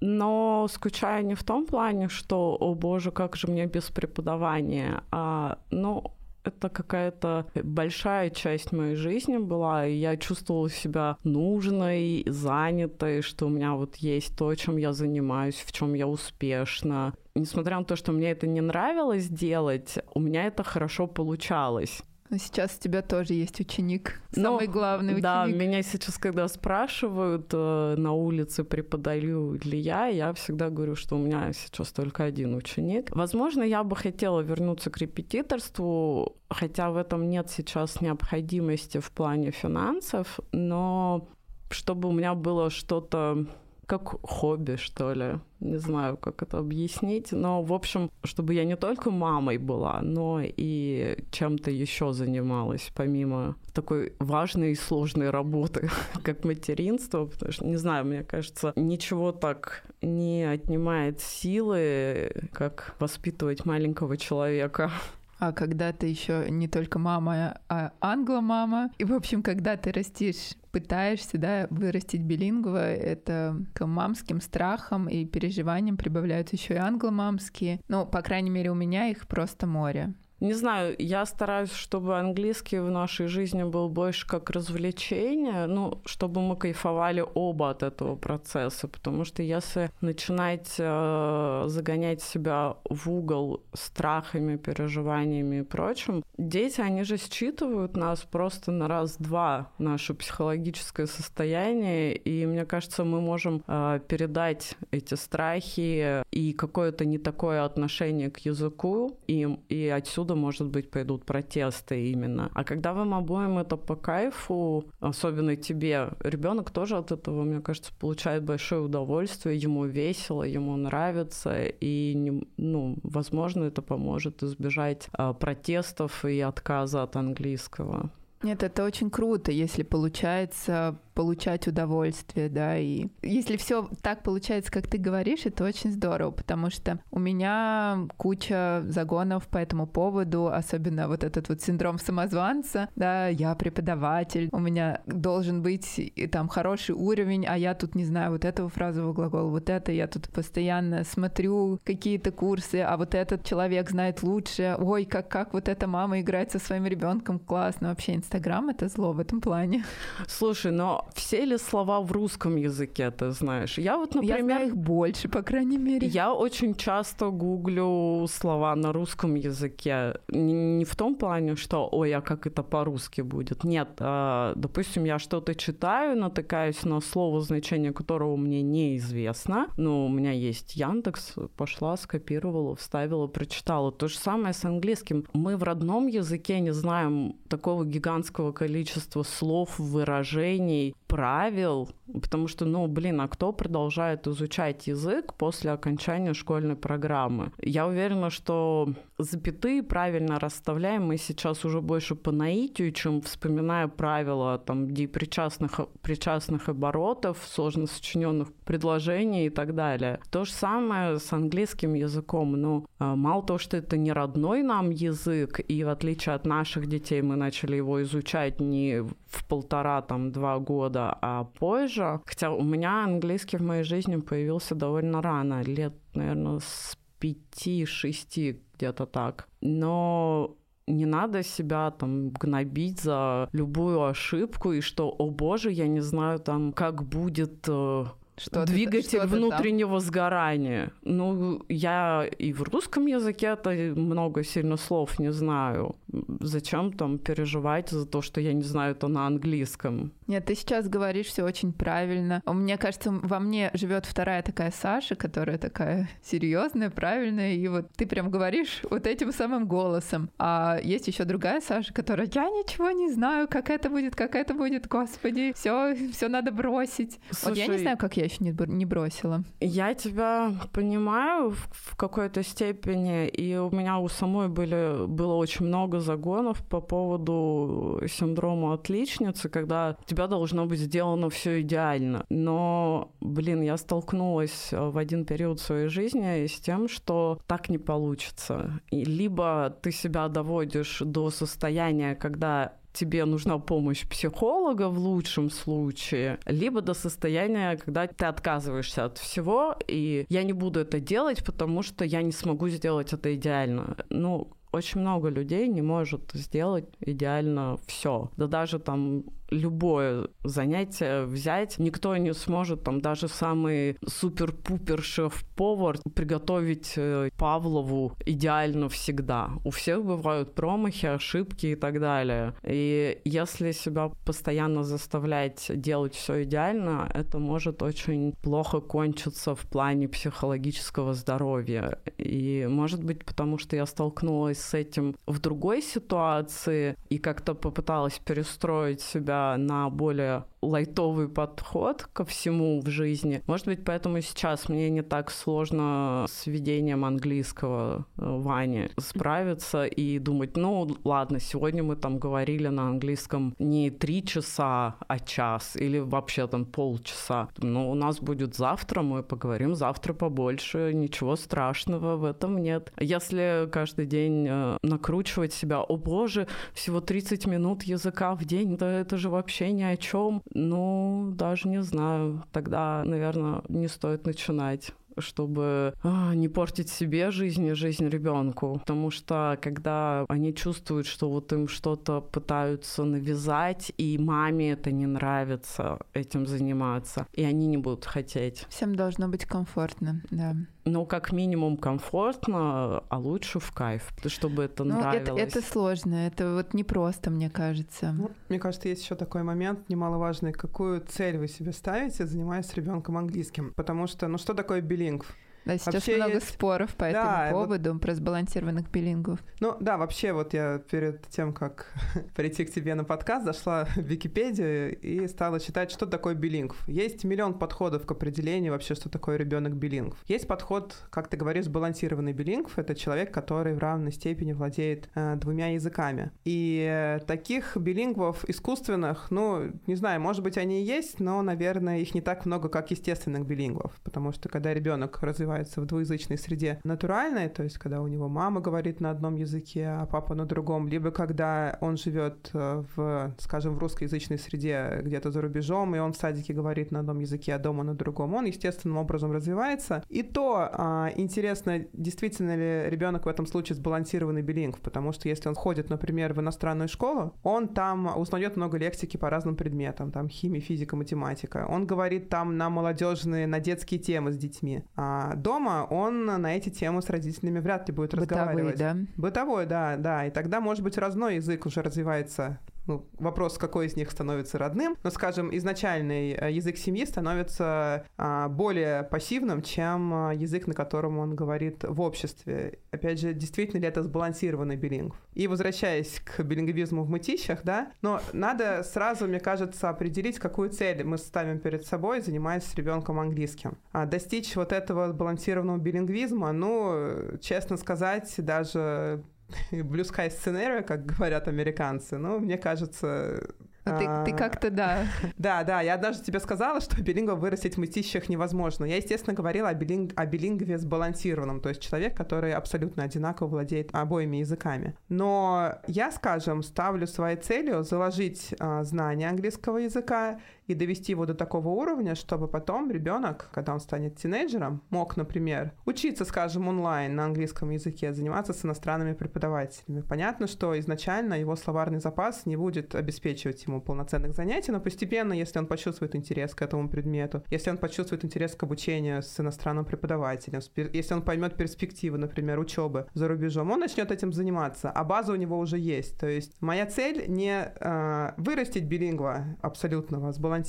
но 0.00 0.66
скучаю 0.68 1.24
не 1.26 1.34
в 1.34 1.44
том 1.44 1.66
плане, 1.66 2.08
что, 2.08 2.56
о 2.58 2.74
боже, 2.74 3.12
как 3.12 3.36
же 3.36 3.46
мне 3.46 3.66
без 3.66 3.84
преподавания, 3.84 5.04
а, 5.12 5.58
ну, 5.70 6.12
это 6.50 6.68
какая-то 6.68 7.46
большая 7.54 8.30
часть 8.30 8.72
моей 8.72 8.96
жизни 8.96 9.38
была, 9.38 9.86
и 9.86 9.94
я 9.94 10.16
чувствовала 10.16 10.70
себя 10.70 11.16
нужной, 11.24 12.24
занятой, 12.26 13.22
что 13.22 13.46
у 13.46 13.48
меня 13.48 13.74
вот 13.74 13.96
есть 13.96 14.36
то, 14.36 14.54
чем 14.54 14.76
я 14.76 14.92
занимаюсь, 14.92 15.62
в 15.66 15.72
чем 15.72 15.94
я 15.94 16.06
успешна. 16.06 17.14
Несмотря 17.34 17.78
на 17.78 17.84
то, 17.84 17.96
что 17.96 18.12
мне 18.12 18.30
это 18.32 18.46
не 18.46 18.60
нравилось 18.60 19.28
делать, 19.28 19.98
у 20.14 20.20
меня 20.20 20.44
это 20.44 20.62
хорошо 20.62 21.06
получалось. 21.06 22.02
Но 22.30 22.38
сейчас 22.38 22.76
у 22.78 22.82
тебя 22.82 23.02
тоже 23.02 23.34
есть 23.34 23.58
ученик, 23.60 24.22
самый 24.30 24.66
Но, 24.66 24.72
главный 24.72 25.14
ученик. 25.14 25.22
Да, 25.22 25.46
меня 25.46 25.82
сейчас, 25.82 26.16
когда 26.16 26.46
спрашивают 26.46 27.50
э, 27.52 27.94
на 27.96 28.12
улице, 28.12 28.62
преподаю 28.62 29.58
ли 29.64 29.76
я, 29.76 30.06
я 30.06 30.32
всегда 30.34 30.70
говорю, 30.70 30.94
что 30.94 31.16
у 31.16 31.18
меня 31.18 31.52
сейчас 31.52 31.90
только 31.90 32.22
один 32.22 32.54
ученик. 32.54 33.14
Возможно, 33.14 33.64
я 33.64 33.82
бы 33.82 33.96
хотела 33.96 34.40
вернуться 34.42 34.90
к 34.90 34.98
репетиторству, 34.98 36.36
хотя 36.48 36.92
в 36.92 36.96
этом 36.96 37.28
нет 37.28 37.50
сейчас 37.50 38.00
необходимости 38.00 38.98
в 38.98 39.10
плане 39.10 39.50
финансов, 39.50 40.38
но 40.52 41.28
чтобы 41.70 42.08
у 42.08 42.12
меня 42.12 42.34
было 42.34 42.70
что-то 42.70 43.46
как 43.90 44.20
хобби, 44.22 44.76
что 44.76 45.12
ли. 45.14 45.40
Не 45.58 45.78
знаю, 45.78 46.16
как 46.16 46.42
это 46.42 46.58
объяснить. 46.58 47.32
Но, 47.32 47.60
в 47.62 47.72
общем, 47.72 48.08
чтобы 48.22 48.54
я 48.54 48.64
не 48.64 48.76
только 48.76 49.10
мамой 49.10 49.58
была, 49.58 50.00
но 50.00 50.40
и 50.40 51.24
чем-то 51.32 51.72
еще 51.72 52.12
занималась, 52.12 52.92
помимо 52.94 53.56
такой 53.74 54.12
важной 54.20 54.72
и 54.72 54.76
сложной 54.76 55.30
работы, 55.30 55.90
как 56.22 56.44
материнство. 56.44 57.26
Потому 57.26 57.52
что, 57.52 57.66
не 57.66 57.76
знаю, 57.76 58.04
мне 58.04 58.22
кажется, 58.22 58.72
ничего 58.76 59.32
так 59.32 59.82
не 60.02 60.44
отнимает 60.44 61.20
силы, 61.20 62.30
как 62.52 62.94
воспитывать 63.00 63.64
маленького 63.64 64.16
человека. 64.16 64.92
А 65.40 65.52
когда 65.52 65.92
ты 65.92 66.06
еще 66.06 66.46
не 66.50 66.68
только 66.68 66.98
мама, 66.98 67.58
а 67.68 67.92
англомама, 68.00 68.90
и, 68.98 69.04
в 69.04 69.14
общем, 69.14 69.42
когда 69.42 69.76
ты 69.78 69.90
растишь 69.90 70.52
пытаешься 70.70 71.38
да, 71.38 71.66
вырастить 71.70 72.20
билингва, 72.20 72.92
это 72.92 73.56
к 73.72 73.86
мамским 73.86 74.42
страхам 74.42 75.08
и 75.08 75.24
переживаниям 75.24 75.96
прибавляются 75.96 76.56
еще 76.56 76.74
и 76.74 76.76
англомамские. 76.76 77.80
Ну, 77.88 78.06
по 78.06 78.20
крайней 78.20 78.50
мере, 78.50 78.70
у 78.70 78.74
меня 78.74 79.08
их 79.08 79.26
просто 79.26 79.66
море. 79.66 80.12
Не 80.40 80.54
знаю, 80.54 80.96
я 80.98 81.26
стараюсь, 81.26 81.72
чтобы 81.72 82.18
английский 82.18 82.78
в 82.78 82.90
нашей 82.90 83.26
жизни 83.26 83.62
был 83.62 83.90
больше 83.90 84.26
как 84.26 84.48
развлечение, 84.48 85.66
ну, 85.66 86.00
чтобы 86.06 86.40
мы 86.40 86.56
кайфовали 86.56 87.22
оба 87.34 87.70
от 87.70 87.82
этого 87.82 88.16
процесса, 88.16 88.88
потому 88.88 89.26
что 89.26 89.42
если 89.42 89.90
начинать 90.00 90.76
э, 90.78 91.64
загонять 91.66 92.22
себя 92.22 92.76
в 92.88 93.10
угол 93.10 93.62
страхами, 93.74 94.56
переживаниями 94.56 95.56
и 95.56 95.62
прочим, 95.62 96.24
дети, 96.38 96.80
они 96.80 97.04
же 97.04 97.18
считывают 97.18 97.96
нас 97.96 98.20
просто 98.20 98.72
на 98.72 98.88
раз-два, 98.88 99.70
наше 99.76 100.14
психологическое 100.14 101.06
состояние, 101.06 102.16
и 102.16 102.46
мне 102.46 102.64
кажется, 102.64 103.04
мы 103.04 103.20
можем 103.20 103.62
э, 103.66 104.00
передать 104.08 104.74
эти 104.90 105.14
страхи 105.14 106.24
и 106.30 106.54
какое-то 106.54 107.04
не 107.04 107.18
такое 107.18 107.64
отношение 107.64 108.30
к 108.30 108.38
языку 108.38 109.18
им, 109.26 109.60
и 109.68 109.86
отсюда 109.88 110.29
года, 110.30 110.40
может 110.40 110.66
быть, 110.66 110.90
пойдут 110.90 111.24
протесты 111.24 112.12
именно. 112.12 112.50
А 112.54 112.64
когда 112.64 112.92
вам 112.92 113.14
обоим 113.14 113.58
это 113.58 113.76
по 113.76 113.96
кайфу, 113.96 114.84
особенно 115.00 115.56
тебе, 115.56 116.10
ребенок 116.20 116.70
тоже 116.70 116.96
от 116.96 117.12
этого, 117.12 117.44
мне 117.44 117.60
кажется, 117.60 117.92
получает 118.00 118.44
большое 118.44 118.80
удовольствие, 118.80 119.56
ему 119.56 119.86
весело, 119.86 120.42
ему 120.42 120.76
нравится, 120.76 121.64
и, 121.80 122.42
ну, 122.56 122.96
возможно, 123.02 123.64
это 123.64 123.82
поможет 123.82 124.42
избежать 124.42 125.08
а, 125.12 125.32
протестов 125.32 126.24
и 126.24 126.40
отказа 126.40 127.02
от 127.02 127.16
английского. 127.16 128.10
Нет, 128.42 128.62
это 128.62 128.84
очень 128.84 129.10
круто, 129.10 129.52
если 129.52 129.82
получается 129.82 130.96
получать 131.20 131.68
удовольствие, 131.68 132.48
да, 132.48 132.78
и 132.78 133.08
если 133.20 133.58
все 133.58 133.90
так 134.00 134.22
получается, 134.22 134.72
как 134.72 134.88
ты 134.88 134.96
говоришь, 134.96 135.44
это 135.44 135.64
очень 135.64 135.92
здорово, 135.92 136.30
потому 136.30 136.70
что 136.70 136.98
у 137.10 137.18
меня 137.18 138.08
куча 138.16 138.82
загонов 138.86 139.46
по 139.48 139.58
этому 139.58 139.86
поводу, 139.86 140.46
особенно 140.46 141.08
вот 141.08 141.22
этот 141.22 141.50
вот 141.50 141.60
синдром 141.60 141.98
самозванца, 141.98 142.88
да, 142.96 143.28
я 143.28 143.54
преподаватель, 143.54 144.48
у 144.50 144.58
меня 144.60 145.02
должен 145.04 145.60
быть 145.60 145.98
и 145.98 146.26
там 146.26 146.48
хороший 146.48 146.94
уровень, 146.94 147.44
а 147.46 147.58
я 147.58 147.74
тут 147.74 147.94
не 147.94 148.06
знаю 148.06 148.32
вот 148.32 148.46
этого 148.46 148.70
фразового 148.70 149.12
глагола, 149.12 149.50
вот 149.50 149.68
это, 149.68 149.92
я 149.92 150.06
тут 150.06 150.30
постоянно 150.30 151.04
смотрю 151.04 151.78
какие-то 151.84 152.32
курсы, 152.32 152.76
а 152.76 152.96
вот 152.96 153.14
этот 153.14 153.44
человек 153.44 153.90
знает 153.90 154.22
лучше, 154.22 154.74
ой, 154.78 155.04
как, 155.04 155.28
как 155.28 155.52
вот 155.52 155.68
эта 155.68 155.86
мама 155.86 156.22
играет 156.22 156.50
со 156.50 156.58
своим 156.58 156.86
ребенком, 156.86 157.38
классно, 157.38 157.90
вообще 157.90 158.14
Инстаграм 158.14 158.70
это 158.70 158.88
зло 158.88 159.12
в 159.12 159.20
этом 159.20 159.42
плане. 159.42 159.84
Слушай, 160.26 160.72
но 160.72 161.09
все 161.14 161.44
ли 161.44 161.58
слова 161.58 162.00
в 162.00 162.12
русском 162.12 162.56
языке, 162.56 163.10
ты 163.10 163.30
знаешь? 163.30 163.78
Я 163.78 163.96
вот, 163.96 164.14
например... 164.14 164.38
Я 164.38 164.44
знаю 164.44 164.68
их 164.68 164.76
больше, 164.76 165.28
по 165.28 165.42
крайней 165.42 165.78
мере. 165.78 166.06
Я 166.06 166.32
очень 166.32 166.74
часто 166.74 167.30
гуглю 167.30 168.26
слова 168.28 168.74
на 168.76 168.92
русском 168.92 169.34
языке. 169.34 170.20
Не 170.28 170.84
в 170.84 170.96
том 170.96 171.14
плане, 171.14 171.56
что, 171.56 171.88
ой, 171.90 172.12
а 172.12 172.20
как 172.20 172.46
это 172.46 172.62
по-русски 172.62 173.20
будет? 173.20 173.64
Нет, 173.64 173.88
а, 173.98 174.52
допустим, 174.56 175.04
я 175.04 175.18
что-то 175.18 175.54
читаю, 175.54 176.16
натыкаюсь 176.18 176.84
на 176.84 177.00
слово, 177.00 177.40
значение 177.40 177.92
которого 177.92 178.36
мне 178.36 178.62
неизвестно. 178.62 179.68
Ну, 179.76 180.06
у 180.06 180.08
меня 180.08 180.32
есть 180.32 180.76
Яндекс, 180.76 181.34
пошла, 181.56 181.96
скопировала, 181.96 182.74
вставила, 182.76 183.26
прочитала. 183.26 183.92
То 183.92 184.08
же 184.08 184.18
самое 184.18 184.54
с 184.54 184.64
английским. 184.64 185.24
Мы 185.32 185.56
в 185.56 185.62
родном 185.62 186.06
языке 186.06 186.60
не 186.60 186.72
знаем 186.72 187.36
такого 187.48 187.84
гигантского 187.84 188.52
количества 188.52 189.22
слов, 189.22 189.78
выражений, 189.78 190.89
правил, 191.06 191.88
потому 192.12 192.48
что, 192.48 192.64
ну, 192.64 192.86
блин, 192.86 193.20
а 193.20 193.28
кто 193.28 193.52
продолжает 193.52 194.26
изучать 194.26 194.86
язык 194.86 195.34
после 195.34 195.70
окончания 195.70 196.34
школьной 196.34 196.76
программы? 196.76 197.52
Я 197.60 197.86
уверена, 197.86 198.30
что 198.30 198.94
запятые 199.18 199.82
правильно 199.82 200.38
расставляем 200.38 201.06
мы 201.06 201.16
сейчас 201.16 201.64
уже 201.64 201.80
больше 201.80 202.14
по 202.14 202.32
наитию, 202.32 202.92
чем 202.92 203.20
вспоминая 203.20 203.88
правила 203.88 204.58
там 204.58 204.88
причастных, 204.88 205.80
причастных 206.02 206.68
оборотов, 206.68 207.38
сложно 207.46 207.86
сочиненных 207.86 208.52
предложений 208.64 209.46
и 209.46 209.50
так 209.50 209.74
далее. 209.74 210.20
То 210.30 210.44
же 210.44 210.52
самое 210.52 211.18
с 211.18 211.32
английским 211.32 211.94
языком. 211.94 212.52
Ну, 212.52 212.86
а, 212.98 213.16
мало 213.16 213.42
того, 213.42 213.58
что 213.58 213.76
это 213.76 213.96
не 213.96 214.12
родной 214.12 214.62
нам 214.62 214.90
язык, 214.90 215.60
и 215.66 215.84
в 215.84 215.88
отличие 215.88 216.34
от 216.34 216.46
наших 216.46 216.86
детей 216.86 217.22
мы 217.22 217.36
начали 217.36 217.76
его 217.76 218.02
изучать 218.02 218.60
не 218.60 219.00
в 219.00 219.44
полтора, 219.48 220.02
там, 220.02 220.32
два 220.32 220.58
года, 220.58 221.16
а 221.20 221.44
позже. 221.44 221.99
Хотя 222.26 222.50
у 222.50 222.62
меня 222.62 223.04
английский 223.04 223.58
в 223.58 223.62
моей 223.62 223.84
жизни 223.84 224.16
появился 224.16 224.74
довольно 224.74 225.22
рано, 225.22 225.62
лет, 225.62 225.94
наверное, 226.14 226.58
с 226.60 226.96
пяти-шести 227.18 228.60
где-то 228.74 229.06
так. 229.06 229.48
Но 229.60 230.56
не 230.86 231.06
надо 231.06 231.42
себя 231.42 231.90
там 231.90 232.30
гнобить 232.30 233.00
за 233.00 233.48
любую 233.52 234.04
ошибку 234.04 234.72
и 234.72 234.80
что, 234.80 235.08
о 235.08 235.30
боже, 235.30 235.70
я 235.70 235.86
не 235.86 236.00
знаю 236.00 236.38
там, 236.40 236.72
как 236.72 237.02
будет 237.04 237.68
э, 237.68 238.04
что 238.40 238.64
двигатель 238.64 239.18
что 239.18 239.26
внутреннего 239.26 239.98
там? 239.98 240.00
сгорания. 240.00 240.92
Ну, 241.02 241.62
я 241.68 242.26
и 242.38 242.52
в 242.52 242.62
русском 242.62 243.06
языке 243.06 243.48
это 243.48 243.70
много 243.70 244.44
сильно 244.44 244.76
слов 244.76 245.18
не 245.18 245.32
знаю. 245.32 245.96
Зачем 246.40 246.92
там 246.92 247.18
переживать 247.18 247.90
за 247.90 248.06
то, 248.06 248.22
что 248.22 248.40
я 248.40 248.52
не 248.52 248.62
знаю 248.62 248.92
это 248.92 249.08
на 249.08 249.26
английском? 249.26 250.12
Нет, 250.26 250.46
ты 250.46 250.54
сейчас 250.54 250.88
говоришь 250.88 251.26
все 251.26 251.44
очень 251.44 251.72
правильно. 251.72 252.42
Мне 252.46 252.78
кажется, 252.78 253.10
во 253.10 253.40
мне 253.40 253.70
живет 253.74 254.06
вторая 254.06 254.42
такая 254.42 254.70
Саша, 254.70 255.14
которая 255.14 255.58
такая 255.58 256.08
серьезная, 256.22 256.90
правильная, 256.90 257.54
и 257.54 257.68
вот 257.68 257.90
ты 257.96 258.06
прям 258.06 258.30
говоришь 258.30 258.82
вот 258.88 259.06
этим 259.06 259.32
самым 259.32 259.66
голосом. 259.66 260.30
А 260.38 260.78
есть 260.82 261.08
еще 261.08 261.24
другая 261.24 261.60
Саша, 261.60 261.92
которая 261.92 262.28
я 262.32 262.48
ничего 262.48 262.90
не 262.90 263.10
знаю, 263.10 263.48
как 263.48 263.70
это 263.70 263.90
будет, 263.90 264.16
как 264.16 264.34
это 264.34 264.54
будет, 264.54 264.86
господи, 264.88 265.52
все, 265.54 265.94
все 266.12 266.28
надо 266.28 266.52
бросить. 266.52 267.18
Слушай, 267.30 267.48
вот 267.48 267.56
я 267.58 267.66
не 267.66 267.78
знаю, 267.78 267.98
как 267.98 268.16
я 268.16 268.28
еще 268.30 268.44
не, 268.44 268.54
не 268.68 268.86
бросила. 268.86 269.44
Я 269.60 269.94
тебя 269.94 270.52
понимаю 270.72 271.50
в, 271.50 271.68
в 271.72 271.96
какой-то 271.96 272.42
степени, 272.42 273.28
и 273.28 273.56
у 273.56 273.70
меня 273.70 273.98
у 273.98 274.08
самой 274.08 274.48
были, 274.48 275.06
было 275.06 275.34
очень 275.34 275.66
много 275.66 276.00
загонов 276.00 276.62
по 276.66 276.80
поводу 276.80 278.00
синдрома 278.08 278.74
отличницы, 278.74 279.48
когда 279.48 279.96
у 280.00 280.04
тебя 280.04 280.26
должно 280.26 280.66
быть 280.66 280.80
сделано 280.80 281.30
все 281.30 281.60
идеально. 281.60 282.24
Но, 282.30 283.12
блин, 283.20 283.62
я 283.62 283.76
столкнулась 283.76 284.72
э, 284.72 284.90
в 284.90 284.96
один 284.96 285.24
период 285.24 285.60
своей 285.60 285.88
жизни 285.88 286.46
с 286.46 286.60
тем, 286.60 286.88
что 286.88 287.40
так 287.46 287.68
не 287.68 287.78
получится. 287.78 288.80
И 288.90 289.04
либо 289.04 289.76
ты 289.82 289.92
себя 289.92 290.28
доводишь 290.28 291.02
до 291.04 291.30
состояния, 291.30 292.14
когда 292.14 292.74
тебе 292.92 293.24
нужна 293.24 293.58
помощь 293.58 294.06
психолога 294.06 294.88
в 294.88 294.98
лучшем 294.98 295.50
случае, 295.50 296.38
либо 296.46 296.80
до 296.80 296.94
состояния, 296.94 297.76
когда 297.76 298.06
ты 298.06 298.26
отказываешься 298.26 299.04
от 299.04 299.18
всего, 299.18 299.76
и 299.88 300.26
я 300.28 300.42
не 300.42 300.52
буду 300.52 300.80
это 300.80 301.00
делать, 301.00 301.44
потому 301.44 301.82
что 301.82 302.04
я 302.04 302.22
не 302.22 302.32
смогу 302.32 302.68
сделать 302.68 303.12
это 303.12 303.34
идеально. 303.34 303.96
Ну, 304.10 304.52
очень 304.72 305.00
много 305.00 305.28
людей 305.28 305.68
не 305.68 305.82
может 305.82 306.30
сделать 306.32 306.88
идеально 307.00 307.76
все. 307.86 308.30
Да 308.36 308.46
даже 308.46 308.78
там 308.78 309.24
любое 309.50 310.28
занятие 310.44 311.24
взять, 311.24 311.78
никто 311.78 312.16
не 312.16 312.34
сможет, 312.34 312.84
там 312.84 313.00
даже 313.00 313.28
самый 313.28 313.96
супер-пупер 314.06 315.02
шеф-повар 315.02 315.98
приготовить 316.14 316.94
э, 316.96 317.30
Павлову 317.36 318.12
идеально 318.24 318.88
всегда. 318.88 319.50
У 319.64 319.70
всех 319.70 320.04
бывают 320.04 320.54
промахи, 320.54 321.06
ошибки 321.06 321.66
и 321.66 321.74
так 321.74 322.00
далее. 322.00 322.54
И 322.64 323.20
если 323.24 323.72
себя 323.72 324.10
постоянно 324.24 324.84
заставлять 324.84 325.70
делать 325.74 326.14
все 326.14 326.44
идеально, 326.44 327.10
это 327.12 327.38
может 327.38 327.82
очень 327.82 328.34
плохо 328.42 328.80
кончиться 328.80 329.54
в 329.54 329.60
плане 329.60 330.08
психологического 330.08 331.14
здоровья. 331.14 331.98
И 332.18 332.66
может 332.68 333.02
быть, 333.02 333.24
потому 333.24 333.58
что 333.58 333.76
я 333.76 333.86
столкнулась 333.86 334.60
с 334.60 334.74
этим 334.74 335.16
в 335.26 335.38
другой 335.40 335.82
ситуации 335.82 336.96
и 337.08 337.18
как-то 337.18 337.54
попыталась 337.54 338.18
перестроить 338.18 339.00
себя 339.00 339.39
на 339.58 339.90
более 339.90 340.44
лайтовый 340.62 341.28
подход 341.28 342.08
ко 342.12 342.24
всему 342.24 342.80
в 342.80 342.88
жизни. 342.88 343.42
Может 343.46 343.66
быть, 343.66 343.84
поэтому 343.84 344.20
сейчас 344.20 344.68
мне 344.68 344.90
не 344.90 345.02
так 345.02 345.30
сложно 345.30 346.26
с 346.28 346.46
ведением 346.46 347.04
английского 347.04 348.06
э, 348.18 348.22
Вани 348.24 348.90
справиться 348.98 349.84
и 349.84 350.18
думать, 350.18 350.56
ну 350.56 350.96
ладно, 351.04 351.40
сегодня 351.40 351.82
мы 351.82 351.96
там 351.96 352.18
говорили 352.18 352.68
на 352.68 352.88
английском 352.88 353.54
не 353.58 353.90
три 353.90 354.24
часа, 354.24 354.96
а 355.08 355.18
час 355.18 355.76
или 355.76 355.98
вообще 355.98 356.46
там 356.46 356.66
полчаса. 356.66 357.48
Но 357.58 357.90
у 357.90 357.94
нас 357.94 358.20
будет 358.20 358.54
завтра, 358.54 359.02
мы 359.02 359.22
поговорим 359.22 359.74
завтра 359.74 360.12
побольше, 360.12 360.92
ничего 360.92 361.36
страшного 361.36 362.16
в 362.16 362.24
этом 362.24 362.58
нет. 362.58 362.92
Если 362.98 363.68
каждый 363.72 364.06
день 364.06 364.46
э, 364.48 364.76
накручивать 364.82 365.54
себя, 365.54 365.80
о 365.80 365.96
боже, 365.96 366.46
всего 366.74 367.00
30 367.00 367.46
минут 367.46 367.82
языка 367.84 368.34
в 368.34 368.44
день, 368.44 368.76
да 368.76 369.00
это 369.00 369.16
же 369.16 369.29
вообще 369.30 369.72
ни 369.72 369.82
о 369.82 369.96
чем. 369.96 370.42
Ну, 370.52 371.32
даже 371.34 371.68
не 371.68 371.82
знаю. 371.82 372.44
Тогда, 372.52 373.02
наверное, 373.04 373.62
не 373.68 373.88
стоит 373.88 374.26
начинать 374.26 374.92
чтобы 375.18 375.94
а, 376.02 376.34
не 376.34 376.48
портить 376.48 376.88
себе 376.88 377.30
жизнь 377.30 377.66
и 377.66 377.74
жизнь 377.74 378.08
ребенку. 378.08 378.78
Потому 378.78 379.10
что 379.10 379.58
когда 379.60 380.24
они 380.28 380.54
чувствуют, 380.54 381.06
что 381.06 381.28
вот 381.28 381.52
им 381.52 381.68
что-то 381.68 382.20
пытаются 382.20 383.04
навязать, 383.04 383.92
и 383.98 384.16
маме 384.18 384.72
это 384.72 384.92
не 384.92 385.06
нравится 385.06 385.98
этим 386.14 386.46
заниматься, 386.46 387.26
и 387.34 387.44
они 387.44 387.66
не 387.66 387.76
будут 387.76 388.04
хотеть. 388.04 388.66
Всем 388.68 388.94
должно 388.94 389.28
быть 389.28 389.44
комфортно, 389.44 390.22
да 390.30 390.56
ну, 390.84 391.04
как 391.04 391.32
минимум 391.32 391.76
комфортно, 391.76 393.04
а 393.08 393.18
лучше 393.18 393.60
в 393.60 393.70
кайф, 393.72 394.12
чтобы 394.26 394.64
это 394.64 394.84
ну, 394.84 394.98
нравилось. 394.98 395.40
Это, 395.42 395.58
это 395.58 395.62
сложно, 395.62 396.26
это 396.26 396.54
вот 396.54 396.74
непросто, 396.74 397.30
мне 397.30 397.50
кажется. 397.50 398.12
Ну, 398.12 398.30
мне 398.48 398.58
кажется, 398.58 398.88
есть 398.88 399.02
еще 399.02 399.14
такой 399.14 399.42
момент 399.42 399.88
немаловажный, 399.88 400.52
какую 400.52 401.00
цель 401.00 401.38
вы 401.38 401.48
себе 401.48 401.72
ставите, 401.72 402.26
занимаясь 402.26 402.66
с 402.66 402.74
ребенком 402.74 403.18
английским. 403.18 403.72
Потому 403.74 404.06
что, 404.06 404.26
ну 404.28 404.38
что 404.38 404.54
такое 404.54 404.80
билингв? 404.80 405.26
Да, 405.64 405.76
сейчас 405.76 405.94
Вообще 405.94 406.16
много 406.16 406.34
есть- 406.34 406.48
споров 406.48 406.94
по 406.96 407.04
этому 407.04 407.24
Да, 407.24 407.50
вот- 407.52 407.64
поводу, 407.64 407.98
про 407.98 408.14
сбалансированных 408.14 408.90
билингвов. 408.90 409.40
Ну 409.60 409.76
да, 409.80 409.96
вообще 409.98 410.32
вот 410.32 410.54
я 410.54 410.78
перед 410.78 411.26
тем, 411.28 411.52
как 411.52 411.92
прийти 412.34 412.64
к 412.64 412.72
тебе 412.72 412.94
на 412.94 413.04
подкаст, 413.04 413.44
зашла 413.44 413.84
в 413.96 413.98
Википедию 413.98 414.98
и 414.98 415.26
стала 415.28 415.60
читать, 415.60 415.90
что 415.90 416.06
такое 416.06 416.34
билингв. 416.34 416.88
Есть 416.88 417.24
миллион 417.24 417.58
подходов 417.58 418.06
к 418.06 418.10
определению 418.10 418.72
вообще, 418.72 418.94
что 418.94 419.08
такое 419.08 419.36
ребенок 419.36 419.74
билингв. 419.76 420.16
Есть 420.26 420.46
подход, 420.48 420.96
как 421.10 421.28
ты 421.28 421.36
говоришь, 421.36 421.66
сбалансированный 421.66 422.32
билингв. 422.32 422.78
Это 422.78 422.94
человек, 422.94 423.32
который 423.32 423.74
в 423.74 423.78
равной 423.78 424.12
степени 424.12 424.52
владеет 424.52 425.08
э, 425.14 425.36
двумя 425.36 425.68
языками. 425.74 426.30
И 426.44 426.86
э, 426.90 427.20
таких 427.26 427.76
билингвов 427.76 428.44
искусственных, 428.48 429.30
ну, 429.30 429.70
не 429.86 429.94
знаю, 429.94 430.20
может 430.20 430.42
быть, 430.42 430.56
они 430.56 430.80
и 430.82 430.84
есть, 430.84 431.20
но, 431.20 431.42
наверное, 431.42 431.98
их 431.98 432.14
не 432.14 432.20
так 432.20 432.46
много, 432.46 432.68
как 432.68 432.90
естественных 432.90 433.44
билингвов. 433.46 433.92
Потому 434.04 434.32
что 434.32 434.48
когда 434.48 434.72
ребенок 434.72 435.22
развивается 435.60 435.80
в 435.80 435.86
двуязычной 435.86 436.38
среде 436.38 436.80
натуральной, 436.84 437.48
то 437.48 437.62
есть 437.62 437.78
когда 437.78 438.00
у 438.00 438.06
него 438.06 438.28
мама 438.28 438.60
говорит 438.60 439.00
на 439.00 439.10
одном 439.10 439.36
языке, 439.36 439.86
а 439.86 440.06
папа 440.06 440.34
на 440.34 440.46
другом, 440.46 440.88
либо 440.88 441.10
когда 441.10 441.76
он 441.80 441.96
живет 441.96 442.50
э, 442.52 442.84
в, 442.96 443.34
скажем, 443.38 443.74
в 443.74 443.78
русскоязычной 443.78 444.38
среде 444.38 445.00
где-то 445.02 445.30
за 445.30 445.40
рубежом, 445.40 445.94
и 445.94 445.98
он 445.98 446.12
в 446.12 446.16
садике 446.16 446.52
говорит 446.52 446.92
на 446.92 447.00
одном 447.00 447.20
языке, 447.20 447.54
а 447.54 447.58
дома 447.58 447.84
на 447.84 447.94
другом, 447.94 448.34
он 448.34 448.46
естественным 448.46 448.98
образом 448.98 449.32
развивается. 449.32 450.02
И 450.08 450.22
то 450.22 450.68
а, 450.72 451.10
интересно, 451.16 451.84
действительно 451.92 452.56
ли 452.56 452.90
ребенок 452.90 453.26
в 453.26 453.28
этом 453.28 453.46
случае 453.46 453.76
сбалансированный 453.76 454.42
билингв, 454.42 454.80
потому 454.80 455.12
что 455.12 455.28
если 455.28 455.48
он 455.48 455.54
ходит, 455.54 455.90
например, 455.90 456.32
в 456.32 456.40
иностранную 456.40 456.88
школу, 456.88 457.34
он 457.42 457.68
там 457.68 458.18
узнает 458.18 458.56
много 458.56 458.78
лексики 458.78 459.16
по 459.16 459.30
разным 459.30 459.56
предметам, 459.56 460.10
там 460.10 460.28
химия, 460.28 460.60
физика, 460.60 460.96
математика. 460.96 461.66
Он 461.68 461.86
говорит 461.86 462.28
там 462.28 462.56
на 462.56 462.70
молодежные, 462.70 463.46
на 463.46 463.60
детские 463.60 464.00
темы 464.00 464.32
с 464.32 464.36
детьми. 464.36 464.84
А 464.96 465.34
дома 465.42 465.86
он 465.90 466.26
на 466.26 466.56
эти 466.56 466.68
темы 466.68 467.02
с 467.02 467.10
родителями 467.10 467.58
вряд 467.58 467.88
ли 467.88 467.94
будет 467.94 468.14
Бытовые, 468.14 468.46
разговаривать. 468.46 468.78
да? 468.78 468.96
Бытовой, 469.16 469.66
да, 469.66 469.96
да. 469.96 470.26
И 470.26 470.30
тогда, 470.30 470.60
может 470.60 470.82
быть, 470.82 470.98
родной 470.98 471.36
язык 471.36 471.66
уже 471.66 471.82
развивается. 471.82 472.58
Ну, 472.90 473.06
вопрос, 473.20 473.56
какой 473.56 473.86
из 473.86 473.94
них 473.94 474.10
становится 474.10 474.58
родным. 474.58 474.96
Но, 475.04 475.10
скажем, 475.10 475.56
изначальный 475.56 476.32
э, 476.32 476.50
язык 476.50 476.76
семьи 476.76 477.04
становится 477.04 478.04
а, 478.16 478.48
более 478.48 479.04
пассивным, 479.04 479.62
чем 479.62 480.12
а, 480.12 480.34
язык, 480.34 480.66
на 480.66 480.74
котором 480.74 481.18
он 481.18 481.36
говорит 481.36 481.84
в 481.84 482.00
обществе. 482.00 482.80
Опять 482.90 483.20
же, 483.20 483.32
действительно 483.32 483.80
ли 483.80 483.86
это 483.86 484.02
сбалансированный 484.02 484.74
билингв? 484.74 485.16
И 485.34 485.46
возвращаясь 485.46 486.18
к 486.18 486.42
билингвизму 486.42 487.04
в 487.04 487.10
мытищах, 487.10 487.60
да, 487.62 487.92
но 488.02 488.20
надо 488.32 488.82
сразу, 488.82 489.28
мне 489.28 489.38
кажется, 489.38 489.88
определить, 489.88 490.40
какую 490.40 490.70
цель 490.70 491.04
мы 491.04 491.16
ставим 491.18 491.60
перед 491.60 491.86
собой, 491.86 492.20
занимаясь 492.22 492.64
с 492.64 492.74
ребенком 492.74 493.20
английским. 493.20 493.78
А 493.92 494.04
достичь 494.04 494.56
вот 494.56 494.72
этого 494.72 495.06
сбалансированного 495.10 495.78
билингвизма, 495.78 496.50
ну, 496.50 497.38
честно 497.40 497.76
сказать, 497.76 498.34
даже 498.38 499.22
blue 499.70 500.04
sky 500.04 500.28
scenario, 500.28 500.82
как 500.82 501.06
говорят 501.06 501.48
американцы, 501.48 502.18
ну, 502.18 502.38
мне 502.38 502.58
кажется... 502.58 503.48
Ну, 503.86 503.98
ты, 503.98 504.04
ты 504.04 504.32
а, 504.32 504.36
как-то, 504.36 504.70
да. 504.70 505.06
Да, 505.38 505.64
да, 505.64 505.80
я 505.80 505.94
однажды 505.94 506.24
тебе 506.24 506.38
сказала, 506.38 506.80
что 506.80 507.00
билингва 507.02 507.34
вырастить 507.34 507.74
в 507.74 507.78
мытищах 507.78 508.28
невозможно. 508.28 508.84
Я, 508.84 508.96
естественно, 508.96 509.34
говорила 509.34 509.68
о, 509.68 509.74
билинг... 509.74 510.12
о 510.16 510.26
билингве 510.26 510.76
сбалансированном, 510.78 511.60
то 511.60 511.70
есть 511.70 511.80
человек, 511.80 512.14
который 512.14 512.52
абсолютно 512.52 513.04
одинаково 513.04 513.48
владеет 513.48 513.88
обоими 513.94 514.38
языками. 514.38 514.94
Но 515.08 515.80
я, 515.86 516.12
скажем, 516.12 516.62
ставлю 516.62 517.06
своей 517.06 517.36
целью 517.36 517.82
заложить 517.82 518.54
а, 518.60 518.84
знание 518.84 519.30
английского 519.30 519.78
языка 519.78 520.40
и 520.72 520.74
довести 520.74 521.12
его 521.12 521.26
до 521.26 521.34
такого 521.34 521.68
уровня, 521.68 522.14
чтобы 522.14 522.48
потом 522.48 522.90
ребенок, 522.90 523.48
когда 523.52 523.74
он 523.74 523.80
станет 523.80 524.16
тинейджером, 524.16 524.82
мог, 524.90 525.16
например, 525.16 525.72
учиться, 525.86 526.24
скажем, 526.24 526.68
онлайн 526.68 527.14
на 527.14 527.24
английском 527.24 527.70
языке, 527.70 528.12
заниматься 528.12 528.52
с 528.52 528.64
иностранными 528.64 529.14
преподавателями. 529.14 530.02
Понятно, 530.02 530.46
что 530.46 530.78
изначально 530.78 531.34
его 531.34 531.56
словарный 531.56 532.00
запас 532.00 532.46
не 532.46 532.56
будет 532.56 532.94
обеспечивать 532.94 533.64
ему 533.66 533.80
полноценных 533.80 534.34
занятий, 534.34 534.72
но 534.72 534.80
постепенно, 534.80 535.32
если 535.32 535.58
он 535.58 535.66
почувствует 535.66 536.14
интерес 536.14 536.54
к 536.54 536.62
этому 536.62 536.88
предмету, 536.88 537.42
если 537.50 537.70
он 537.70 537.78
почувствует 537.78 538.24
интерес 538.24 538.54
к 538.54 538.62
обучению 538.62 539.22
с 539.22 539.40
иностранным 539.40 539.84
преподавателем, 539.84 540.60
если 540.92 541.14
он 541.14 541.22
поймет 541.22 541.56
перспективы, 541.56 542.18
например, 542.18 542.58
учебы 542.58 543.06
за 543.14 543.28
рубежом, 543.28 543.70
он 543.70 543.80
начнет 543.80 544.10
этим 544.10 544.32
заниматься, 544.32 544.90
а 544.90 545.04
база 545.04 545.32
у 545.32 545.36
него 545.36 545.58
уже 545.58 545.78
есть. 545.78 546.18
То 546.18 546.28
есть 546.28 546.60
моя 546.60 546.86
цель 546.86 547.24
не 547.28 547.72
э, 547.74 548.32
вырастить 548.36 548.84
билингва 548.84 549.56
абсолютного, 549.60 550.32
сбалансированного, 550.32 550.59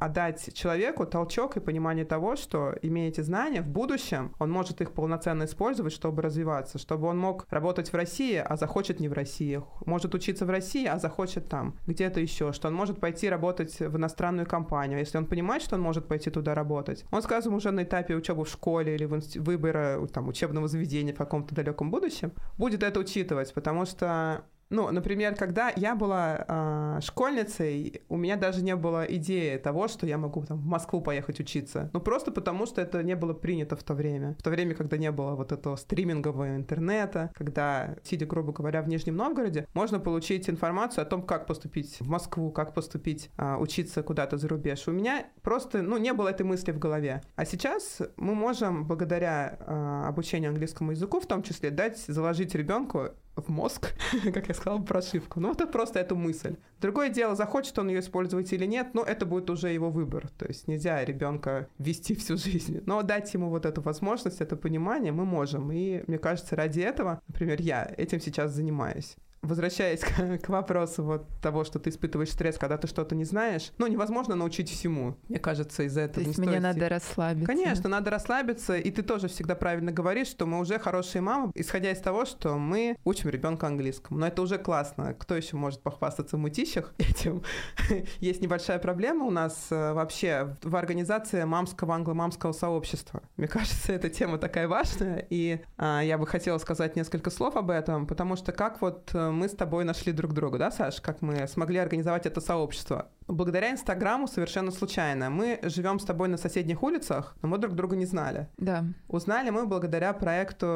а 0.00 0.08
дать 0.08 0.54
человеку 0.54 1.06
толчок 1.06 1.56
и 1.56 1.60
понимание 1.60 2.04
того, 2.04 2.36
что, 2.36 2.74
имея 2.82 3.08
эти 3.08 3.20
знания, 3.20 3.62
в 3.62 3.68
будущем 3.68 4.34
он 4.38 4.50
может 4.50 4.80
их 4.80 4.92
полноценно 4.92 5.44
использовать, 5.44 5.92
чтобы 5.92 6.22
развиваться, 6.22 6.78
чтобы 6.78 7.06
он 7.08 7.18
мог 7.18 7.46
работать 7.50 7.92
в 7.92 7.96
России, 7.96 8.36
а 8.36 8.56
захочет 8.56 9.00
не 9.00 9.08
в 9.08 9.12
России, 9.12 9.62
может 9.86 10.14
учиться 10.14 10.44
в 10.44 10.50
России, 10.50 10.86
а 10.86 10.98
захочет 10.98 11.48
там, 11.48 11.76
где-то 11.86 12.20
еще, 12.20 12.52
что 12.52 12.68
он 12.68 12.74
может 12.74 13.00
пойти 13.00 13.28
работать 13.28 13.78
в 13.80 13.96
иностранную 13.96 14.46
компанию, 14.46 14.98
если 14.98 15.18
он 15.18 15.26
понимает, 15.26 15.62
что 15.62 15.76
он 15.76 15.82
может 15.82 16.06
пойти 16.06 16.30
туда 16.30 16.54
работать. 16.54 17.04
Он, 17.10 17.22
скажем, 17.22 17.54
уже 17.54 17.70
на 17.70 17.82
этапе 17.82 18.14
учебы 18.14 18.44
в 18.44 18.48
школе 18.48 18.94
или 18.94 19.04
в 19.04 19.14
инст- 19.14 19.38
выбора 19.38 20.04
там, 20.12 20.28
учебного 20.28 20.68
заведения 20.68 21.14
в 21.14 21.18
каком-то 21.18 21.54
далеком 21.54 21.90
будущем, 21.90 22.32
будет 22.58 22.82
это 22.82 23.00
учитывать, 23.00 23.52
потому 23.54 23.86
что 23.86 24.44
ну, 24.74 24.90
например, 24.90 25.36
когда 25.36 25.72
я 25.76 25.94
была 25.94 26.44
э, 26.48 27.00
школьницей, 27.00 28.02
у 28.08 28.16
меня 28.16 28.36
даже 28.36 28.62
не 28.62 28.74
было 28.74 29.04
идеи 29.04 29.56
того, 29.56 29.88
что 29.88 30.06
я 30.06 30.18
могу 30.18 30.44
там, 30.44 30.58
в 30.58 30.66
Москву 30.66 31.00
поехать 31.00 31.40
учиться. 31.40 31.90
Ну, 31.92 32.00
просто 32.00 32.32
потому, 32.32 32.66
что 32.66 32.80
это 32.80 33.02
не 33.02 33.14
было 33.14 33.34
принято 33.34 33.76
в 33.76 33.82
то 33.84 33.94
время. 33.94 34.34
В 34.38 34.42
то 34.42 34.50
время, 34.50 34.74
когда 34.74 34.96
не 34.96 35.12
было 35.12 35.36
вот 35.36 35.52
этого 35.52 35.76
стримингового 35.76 36.56
интернета, 36.56 37.30
когда, 37.34 37.96
сидя, 38.02 38.26
грубо 38.26 38.52
говоря, 38.52 38.82
в 38.82 38.88
Нижнем 38.88 39.16
Новгороде, 39.16 39.66
можно 39.74 40.00
получить 40.00 40.50
информацию 40.50 41.02
о 41.02 41.06
том, 41.06 41.22
как 41.22 41.46
поступить 41.46 42.00
в 42.00 42.08
Москву, 42.08 42.50
как 42.50 42.74
поступить, 42.74 43.30
э, 43.38 43.56
учиться 43.56 44.02
куда-то 44.02 44.38
за 44.38 44.48
рубеж. 44.48 44.88
У 44.88 44.92
меня 44.92 45.26
просто, 45.42 45.82
ну, 45.82 45.98
не 45.98 46.12
было 46.12 46.28
этой 46.28 46.44
мысли 46.44 46.72
в 46.72 46.78
голове. 46.80 47.22
А 47.36 47.44
сейчас 47.44 48.02
мы 48.16 48.34
можем, 48.34 48.86
благодаря 48.86 49.56
э, 49.60 50.08
обучению 50.08 50.50
английскому 50.50 50.90
языку, 50.90 51.20
в 51.20 51.26
том 51.26 51.42
числе, 51.42 51.70
дать, 51.70 51.98
заложить 51.98 52.54
ребенку 52.56 53.10
в 53.36 53.48
мозг, 53.48 53.94
как 54.32 54.48
я 54.48 54.54
сказала, 54.54 54.80
прошивку. 54.80 55.40
Ну, 55.40 55.52
это 55.52 55.66
просто 55.66 56.00
эту 56.00 56.16
мысль. 56.16 56.56
Другое 56.80 57.08
дело, 57.08 57.34
захочет 57.34 57.78
он 57.78 57.88
ее 57.88 58.00
использовать 58.00 58.52
или 58.52 58.66
нет, 58.66 58.94
но 58.94 59.02
это 59.02 59.26
будет 59.26 59.50
уже 59.50 59.72
его 59.72 59.90
выбор. 59.90 60.28
То 60.38 60.46
есть 60.46 60.68
нельзя 60.68 61.04
ребенка 61.04 61.68
вести 61.78 62.14
всю 62.16 62.36
жизнь. 62.36 62.82
Но 62.86 63.02
дать 63.02 63.32
ему 63.34 63.48
вот 63.48 63.66
эту 63.66 63.80
возможность, 63.80 64.40
это 64.40 64.56
понимание 64.56 65.12
мы 65.12 65.24
можем. 65.24 65.72
И 65.72 66.02
мне 66.06 66.18
кажется, 66.18 66.56
ради 66.56 66.80
этого, 66.80 67.20
например, 67.28 67.60
я 67.60 67.92
этим 67.96 68.20
сейчас 68.20 68.52
занимаюсь 68.52 69.16
возвращаясь 69.44 70.00
к, 70.04 70.38
к 70.38 70.48
вопросу 70.48 71.04
вот 71.04 71.26
того, 71.40 71.64
что 71.64 71.78
ты 71.78 71.90
испытываешь 71.90 72.30
стресс, 72.30 72.58
когда 72.58 72.76
ты 72.76 72.86
что-то 72.86 73.14
не 73.14 73.24
знаешь, 73.24 73.72
ну, 73.78 73.86
невозможно 73.86 74.34
научить 74.34 74.70
всему. 74.70 75.16
Мне 75.28 75.38
кажется, 75.38 75.84
из-за 75.84 76.02
этого 76.02 76.24
То 76.24 76.28
есть 76.28 76.38
не 76.38 76.46
мне 76.46 76.58
стоит 76.58 76.62
надо 76.62 76.88
расслабиться. 76.88 77.46
Конечно, 77.46 77.88
надо 77.88 78.10
расслабиться, 78.10 78.76
и 78.76 78.90
ты 78.90 79.02
тоже 79.02 79.28
всегда 79.28 79.54
правильно 79.54 79.92
говоришь, 79.92 80.28
что 80.28 80.46
мы 80.46 80.58
уже 80.58 80.78
хорошие 80.78 81.22
мамы, 81.22 81.52
исходя 81.54 81.90
из 81.90 81.98
того, 82.00 82.24
что 82.24 82.56
мы 82.58 82.96
учим 83.04 83.30
ребенка 83.30 83.66
английскому. 83.66 84.18
Но 84.18 84.26
это 84.26 84.42
уже 84.42 84.58
классно. 84.58 85.14
Кто 85.14 85.36
еще 85.36 85.56
может 85.56 85.82
похвастаться 85.82 86.36
в 86.36 86.40
мутищах 86.40 86.94
этим? 86.98 87.42
Есть 88.20 88.40
небольшая 88.40 88.78
проблема 88.78 89.24
у 89.24 89.30
нас 89.30 89.66
э, 89.70 89.92
вообще 89.92 90.56
в 90.62 90.76
организации 90.76 91.44
мамского 91.44 91.94
англомамского 91.94 92.52
сообщества. 92.52 93.22
Мне 93.36 93.48
кажется, 93.48 93.92
эта 93.92 94.08
тема 94.08 94.38
такая 94.38 94.68
важная, 94.68 95.26
и 95.30 95.60
а, 95.76 96.00
я 96.00 96.18
бы 96.18 96.26
хотела 96.26 96.58
сказать 96.58 96.96
несколько 96.96 97.30
слов 97.30 97.56
об 97.56 97.70
этом, 97.70 98.06
потому 98.06 98.36
что 98.36 98.52
как 98.52 98.80
вот 98.80 99.10
э, 99.14 99.30
мы 99.34 99.48
с 99.48 99.52
тобой 99.52 99.84
нашли 99.84 100.12
друг 100.12 100.32
друга, 100.32 100.58
да, 100.58 100.70
Саш, 100.70 101.00
как 101.00 101.22
мы 101.22 101.46
смогли 101.48 101.78
организовать 101.78 102.26
это 102.26 102.40
сообщество? 102.40 103.08
Благодаря 103.26 103.70
Инстаграму 103.70 104.26
совершенно 104.28 104.70
случайно. 104.70 105.30
Мы 105.30 105.58
живем 105.62 105.98
с 105.98 106.04
тобой 106.04 106.28
на 106.28 106.36
соседних 106.36 106.82
улицах, 106.82 107.36
но 107.40 107.48
мы 107.48 107.58
друг 107.58 107.74
друга 107.74 107.96
не 107.96 108.04
знали. 108.04 108.48
Да. 108.58 108.84
Узнали 109.08 109.50
мы 109.50 109.66
благодаря 109.66 110.12
проекту 110.12 110.66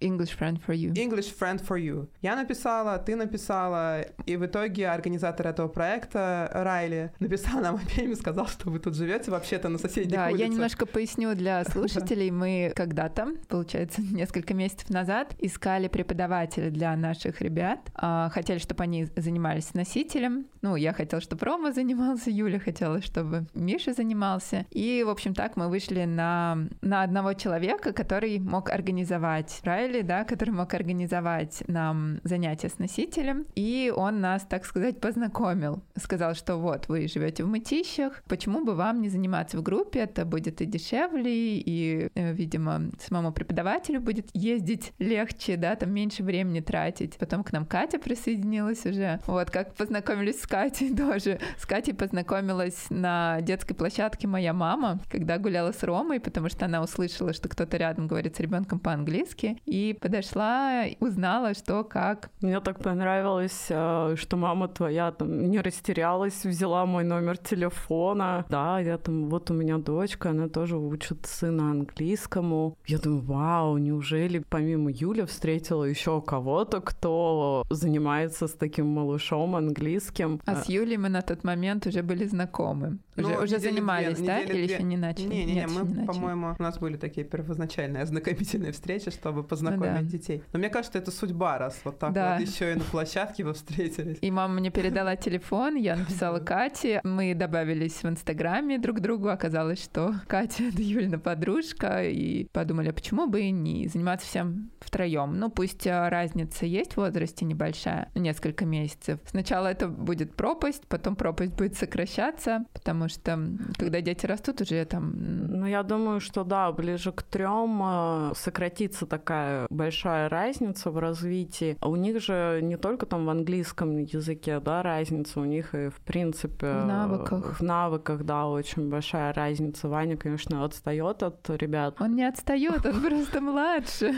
English 0.00 0.36
friend 0.38 0.60
for 0.66 0.74
you. 0.74 0.92
English 0.92 1.32
Friend 1.38 1.64
for 1.64 1.78
You. 1.80 2.08
Я 2.20 2.34
написала, 2.36 2.98
ты 2.98 3.14
написала, 3.16 4.02
и 4.26 4.36
в 4.36 4.44
итоге 4.44 4.88
организатор 4.88 5.46
этого 5.46 5.68
проекта, 5.68 6.50
Райли, 6.52 7.12
написал 7.20 7.60
нам 7.60 7.76
обеим 7.76 8.12
и 8.12 8.14
сказал, 8.16 8.48
что 8.48 8.70
вы 8.70 8.80
тут 8.80 8.94
живете 8.96 9.30
вообще-то 9.30 9.68
на 9.68 9.78
соседних 9.78 10.14
Да, 10.16 10.26
улицах. 10.26 10.40
я 10.40 10.48
немножко 10.48 10.86
поясню 10.86 11.34
для 11.34 11.64
слушателей. 11.70 12.30
Мы 12.30 12.72
когда-то, 12.74 13.28
получается, 13.48 14.02
несколько 14.12 14.52
месяцев 14.54 14.90
назад 14.90 15.34
искали 15.38 15.88
преподавателя 15.88 16.70
для 16.70 16.96
наших 16.96 17.40
ребят. 17.40 17.78
А, 17.94 18.30
Хотели, 18.30 18.58
чтобы 18.58 18.82
они 18.82 19.06
занимались 19.16 19.74
носителем. 19.74 20.46
Ну, 20.60 20.74
я 20.76 20.92
хотела, 20.92 21.22
чтобы 21.22 21.44
Рома 21.46 21.72
занимался 21.72 21.83
занимался, 21.84 22.30
Юля 22.30 22.58
хотела, 22.58 23.02
чтобы 23.02 23.46
Миша 23.52 23.92
занимался. 23.92 24.64
И, 24.70 25.04
в 25.06 25.10
общем, 25.10 25.34
так 25.34 25.56
мы 25.56 25.68
вышли 25.68 26.04
на, 26.04 26.58
на 26.80 27.02
одного 27.02 27.34
человека, 27.34 27.92
который 27.92 28.38
мог 28.38 28.70
организовать 28.70 29.60
Райли, 29.64 30.00
да, 30.00 30.24
который 30.24 30.50
мог 30.50 30.72
организовать 30.72 31.62
нам 31.68 32.20
занятия 32.24 32.70
с 32.70 32.78
носителем. 32.78 33.46
И 33.54 33.92
он 33.94 34.22
нас, 34.22 34.46
так 34.48 34.64
сказать, 34.64 34.98
познакомил. 34.98 35.82
Сказал, 35.96 36.34
что 36.34 36.56
вот, 36.56 36.88
вы 36.88 37.06
живете 37.06 37.44
в 37.44 37.48
Мытищах, 37.48 38.22
почему 38.28 38.64
бы 38.64 38.74
вам 38.74 39.02
не 39.02 39.10
заниматься 39.10 39.58
в 39.58 39.62
группе, 39.62 40.00
это 40.00 40.24
будет 40.24 40.62
и 40.62 40.64
дешевле, 40.64 41.58
и, 41.58 42.08
э, 42.14 42.32
видимо, 42.32 42.90
самому 42.98 43.32
преподавателю 43.32 44.00
будет 44.00 44.28
ездить 44.32 44.94
легче, 44.98 45.56
да, 45.56 45.76
там 45.76 45.92
меньше 45.92 46.22
времени 46.22 46.60
тратить. 46.60 47.18
Потом 47.18 47.44
к 47.44 47.52
нам 47.52 47.66
Катя 47.66 47.98
присоединилась 47.98 48.86
уже. 48.86 49.20
Вот, 49.26 49.50
как 49.50 49.74
познакомились 49.74 50.40
с 50.40 50.46
Катей 50.46 50.96
тоже. 50.96 51.40
С 51.58 51.66
Катей 51.74 51.92
познакомилась 51.92 52.86
на 52.88 53.40
детской 53.40 53.74
площадке 53.74 54.28
моя 54.28 54.52
мама, 54.52 55.00
когда 55.10 55.38
гуляла 55.38 55.72
с 55.72 55.82
Ромой, 55.82 56.20
потому 56.20 56.48
что 56.48 56.66
она 56.66 56.80
услышала, 56.80 57.32
что 57.32 57.48
кто-то 57.48 57.76
рядом 57.76 58.06
говорит 58.06 58.36
с 58.36 58.38
ребенком 58.38 58.78
по-английски, 58.78 59.58
и 59.66 59.98
подошла, 60.00 60.84
узнала, 61.00 61.52
что 61.52 61.82
как. 61.82 62.30
Мне 62.40 62.60
так 62.60 62.78
понравилось, 62.78 63.66
э, 63.70 64.14
что 64.16 64.36
мама 64.36 64.68
твоя 64.68 65.10
там 65.10 65.50
не 65.50 65.60
растерялась, 65.60 66.44
взяла 66.44 66.86
мой 66.86 67.02
номер 67.02 67.38
телефона. 67.38 68.46
Да, 68.48 68.78
я 68.78 68.96
там, 68.96 69.28
вот 69.28 69.50
у 69.50 69.54
меня 69.54 69.78
дочка, 69.78 70.30
она 70.30 70.48
тоже 70.48 70.78
учит 70.78 71.26
сына 71.26 71.72
английскому. 71.72 72.78
Я 72.86 72.98
думаю, 73.00 73.22
вау, 73.22 73.78
неужели 73.78 74.44
помимо 74.48 74.92
Юли 74.92 75.24
встретила 75.24 75.82
еще 75.82 76.22
кого-то, 76.22 76.80
кто 76.80 77.64
занимается 77.68 78.46
с 78.46 78.52
таким 78.52 78.86
малышом 78.86 79.56
английским? 79.56 80.40
А 80.46 80.54
с 80.54 80.68
Юлей 80.68 80.98
мы 80.98 81.08
на 81.08 81.22
тот 81.22 81.42
момент 81.42 81.63
уже 81.86 82.02
были 82.02 82.26
знакомы. 82.26 82.98
Уже, 83.16 83.28
ну, 83.28 83.42
уже 83.42 83.58
занимались, 83.58 84.18
две, 84.18 84.26
да? 84.26 84.40
Или 84.40 84.52
две... 84.52 84.64
еще 84.64 84.82
не 84.82 84.96
начали? 84.96 85.26
Не, 85.26 85.44
не, 85.44 85.54
не, 85.54 85.66
мы, 85.66 85.82
не 85.82 86.06
по-моему, 86.06 86.56
у 86.58 86.62
нас 86.62 86.78
были 86.78 86.96
такие 86.96 87.24
первоначальные 87.26 88.02
ознакомительные 88.02 88.72
встречи, 88.72 89.10
чтобы 89.10 89.44
познакомить 89.44 89.90
ну, 89.90 90.00
да. 90.00 90.02
детей. 90.02 90.42
Но 90.52 90.58
мне 90.58 90.68
кажется, 90.68 90.98
это 90.98 91.10
судьба, 91.10 91.58
раз 91.58 91.80
вот 91.84 91.98
так 91.98 92.12
да. 92.12 92.36
вот 92.36 92.46
еще 92.46 92.72
и 92.72 92.74
на 92.74 92.84
площадке 92.84 93.44
вы 93.44 93.54
встретились. 93.54 94.18
И 94.20 94.30
мама 94.30 94.54
мне 94.54 94.70
передала 94.70 95.16
телефон, 95.16 95.76
я 95.76 95.96
написала 95.96 96.40
Кате, 96.40 97.00
мы 97.04 97.34
добавились 97.34 98.02
в 98.02 98.08
Инстаграме 98.08 98.78
друг 98.78 98.98
к 98.98 99.00
другу, 99.00 99.28
оказалось, 99.28 99.82
что 99.82 100.14
Катя— 100.26 100.64
это 100.68 100.82
Юлина 100.82 101.18
подружка, 101.18 102.02
и 102.04 102.46
подумали, 102.52 102.88
а 102.88 102.92
почему 102.92 103.26
бы 103.26 103.42
и 103.42 103.50
не 103.50 103.86
заниматься 103.88 104.26
всем 104.26 104.70
втроем. 104.80 105.38
Ну, 105.38 105.50
пусть 105.50 105.86
а, 105.86 106.10
разница 106.10 106.66
есть 106.66 106.92
в 106.92 106.96
возрасте 106.98 107.44
небольшая, 107.44 108.10
несколько 108.14 108.64
месяцев. 108.64 109.20
Сначала 109.26 109.68
это 109.68 109.88
будет 109.88 110.34
пропасть, 110.34 110.86
потом 110.88 111.16
пропасть 111.16 111.52
будет 111.52 111.76
сокращаться, 111.76 112.64
потому 112.72 113.03
что 113.08 113.38
когда 113.78 114.00
дети 114.00 114.26
растут, 114.26 114.60
уже 114.60 114.84
там... 114.84 115.14
Ну, 115.16 115.66
я 115.66 115.82
думаю, 115.82 116.20
что 116.20 116.44
да, 116.44 116.70
ближе 116.72 117.12
к 117.12 117.22
трем 117.22 117.80
а, 117.82 118.32
сократится 118.34 119.06
такая 119.06 119.66
большая 119.70 120.28
разница 120.28 120.90
в 120.90 120.98
развитии. 120.98 121.76
У 121.82 121.96
них 121.96 122.20
же 122.20 122.60
не 122.62 122.76
только 122.76 123.06
там 123.06 123.26
в 123.26 123.30
английском 123.30 123.98
языке, 123.98 124.60
да, 124.60 124.82
разница, 124.82 125.40
у 125.40 125.44
них 125.44 125.74
и 125.74 125.88
в 125.88 126.00
принципе... 126.00 126.66
В 126.66 126.86
навыках. 126.86 127.58
В 127.58 127.62
навыках, 127.62 128.24
да, 128.24 128.46
очень 128.46 128.90
большая 128.90 129.32
разница. 129.32 129.88
Ваня, 129.88 130.16
конечно, 130.16 130.64
отстает 130.64 131.22
от 131.22 131.48
ребят. 131.50 132.00
Он 132.00 132.14
не 132.14 132.24
отстает, 132.24 132.84
он 132.86 133.02
просто 133.02 133.40
младше. 133.40 134.14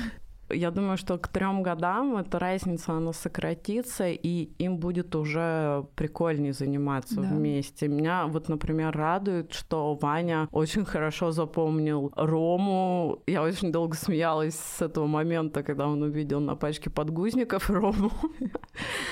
Я 0.48 0.70
думаю, 0.70 0.96
что 0.96 1.18
к 1.18 1.28
трем 1.28 1.62
годам 1.62 2.16
эта 2.16 2.38
разница, 2.38 2.92
она 2.92 3.12
сократится, 3.12 4.08
и 4.08 4.50
им 4.58 4.78
будет 4.78 5.14
уже 5.16 5.86
прикольнее 5.96 6.52
заниматься 6.52 7.20
да. 7.20 7.28
вместе. 7.28 7.88
Меня 7.88 8.26
вот, 8.26 8.48
например, 8.48 8.96
радует, 8.96 9.52
что 9.52 9.94
Ваня 9.94 10.48
очень 10.52 10.84
хорошо 10.84 11.32
запомнил 11.32 12.12
Рому. 12.14 13.22
Я 13.26 13.42
очень 13.42 13.72
долго 13.72 13.96
смеялась 13.96 14.54
с 14.54 14.82
этого 14.82 15.06
момента, 15.06 15.62
когда 15.62 15.88
он 15.88 16.02
увидел 16.02 16.40
на 16.40 16.54
пачке 16.54 16.90
подгузников 16.90 17.68
Рому. 17.70 18.12